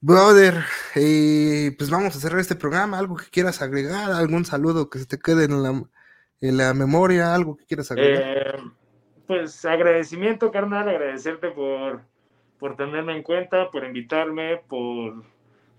Brother, 0.00 0.64
y 0.94 1.70
pues 1.72 1.88
vamos 1.88 2.14
a 2.14 2.20
cerrar 2.20 2.40
este 2.40 2.56
programa. 2.56 2.98
¿Algo 2.98 3.16
que 3.16 3.30
quieras 3.30 3.62
agregar? 3.62 4.12
¿Algún 4.12 4.44
saludo 4.44 4.90
que 4.90 4.98
se 4.98 5.06
te 5.06 5.18
quede 5.18 5.44
en 5.44 5.62
la, 5.62 5.84
en 6.42 6.56
la 6.58 6.74
memoria? 6.74 7.34
¿Algo 7.34 7.56
que 7.56 7.64
quieras 7.64 7.90
agregar? 7.90 8.22
Eh, 8.22 8.62
pues 9.26 9.64
agradecimiento, 9.64 10.50
carnal, 10.50 10.88
agradecerte 10.88 11.50
por, 11.50 12.02
por 12.58 12.76
tenerme 12.76 13.16
en 13.16 13.22
cuenta, 13.22 13.70
por 13.70 13.84
invitarme, 13.84 14.58
por, 14.68 15.22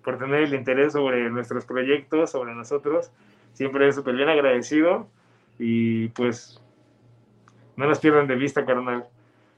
por 0.03 0.18
tener 0.18 0.44
el 0.44 0.56
interés 0.56 0.94
sobre 0.94 1.30
nuestros 1.30 1.65
proyectos, 1.65 2.31
sobre 2.31 2.56
nosotros. 2.56 3.11
Siempre 3.53 3.91
súper 3.91 4.15
bien 4.15 4.30
agradecido 4.30 5.07
y 5.60 6.07
pues 6.10 6.60
no 7.76 7.85
nos 7.85 7.99
pierdan 7.99 8.26
de 8.26 8.35
vista, 8.35 8.65
carnal 8.65 9.06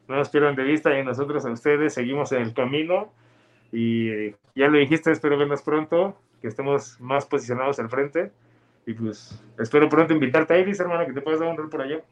no 0.08 0.16
nos 0.16 0.30
pierdan 0.30 0.56
de 0.56 0.64
vista 0.64 0.98
y 0.98 1.04
nosotros 1.04 1.46
a 1.46 1.52
ustedes 1.52 1.94
seguimos 1.94 2.32
en 2.32 2.42
el 2.42 2.54
camino 2.54 3.12
y 3.72 4.32
ya 4.56 4.68
lo 4.68 4.78
dijiste, 4.78 5.12
espero 5.12 5.38
vernos 5.38 5.62
pronto, 5.62 6.18
que 6.42 6.48
estemos 6.48 7.00
más 7.00 7.26
posicionados 7.26 7.80
al 7.80 7.90
frente 7.90 8.32
y 8.86 8.94
pues 8.94 9.40
espero 9.58 9.90
pronto 9.90 10.14
invitarte 10.14 10.54
a 10.54 10.60
Iris, 10.60 10.80
hermano, 10.80 11.06
que 11.06 11.14
te 11.14 11.22
puedas 11.22 11.40
dar 11.40 11.50
un 11.50 11.58
rol 11.58 11.70
por 11.70 11.82
allá. 11.82 12.04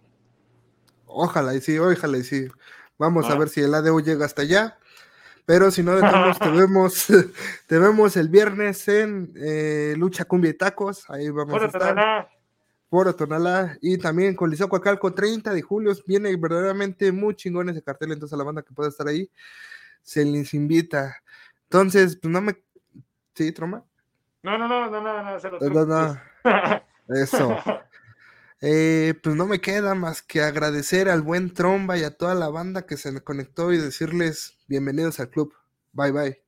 Ojalá 1.06 1.54
y 1.54 1.62
sí, 1.62 1.78
ojalá 1.78 2.18
y 2.18 2.24
sí. 2.24 2.48
Vamos 2.98 3.30
a 3.30 3.34
ah. 3.34 3.38
ver 3.38 3.50
si 3.50 3.62
el 3.62 3.74
ADU 3.74 4.02
llega 4.02 4.26
hasta 4.26 4.42
allá. 4.42 4.78
Pero 5.46 5.72
si 5.72 5.84
no, 5.84 5.96
de 5.96 6.02
todos 6.02 6.40
te 6.40 6.50
vemos, 6.52 7.08
te 7.68 7.78
vemos 7.78 8.16
el 8.18 8.30
viernes 8.30 8.88
en 8.88 9.34
eh, 9.36 9.94
Lucha 9.98 10.26
Cumbia 10.26 10.52
y 10.52 10.54
Tacos. 10.54 11.10
Ahí 11.10 11.30
vamos 11.30 11.62
a 11.62 11.66
estar 11.66 12.30
por 12.90 13.14
Tonalá 13.16 13.78
y 13.82 13.98
también 13.98 14.36
con 14.36 14.56
Coacalco 14.56 15.14
30 15.14 15.54
de 15.54 15.62
julio. 15.62 15.92
Viene 16.08 16.36
verdaderamente 16.36 17.12
muy 17.12 17.36
chingón 17.36 17.70
ese 17.70 17.82
cartel, 17.82 18.12
entonces 18.12 18.34
a 18.34 18.38
la 18.38 18.44
banda 18.44 18.62
que 18.62 18.74
pueda 18.74 18.90
estar 18.90 19.08
ahí 19.08 19.30
se 20.04 20.24
les 20.24 20.54
invita. 20.54 21.18
Entonces, 21.64 22.18
pues 22.22 22.32
no 22.32 22.42
me. 22.42 22.56
¿Sí, 23.34 23.52
Troma? 23.52 23.84
No, 24.44 24.58
no, 24.58 24.68
no, 24.68 24.90
no, 24.90 25.02
no, 25.02 25.24
no, 25.24 25.86
no, 25.86 26.22
Eso. 27.08 27.58
Eh, 28.62 29.16
pues 29.22 29.36
no 29.36 29.46
me 29.46 29.60
queda 29.60 29.94
más 29.94 30.22
que 30.22 30.42
agradecer 30.42 31.10
al 31.10 31.22
buen 31.22 31.54
Tromba 31.54 31.98
y 31.98 32.04
a 32.04 32.16
toda 32.16 32.34
la 32.34 32.48
banda 32.48 32.86
que 32.86 32.96
se 32.96 33.22
conectó 33.22 33.74
y 33.74 33.78
decirles 33.78 34.58
bienvenidos 34.68 35.20
al 35.20 35.30
club. 35.30 35.54
Bye 35.92 36.12
bye. 36.12 36.43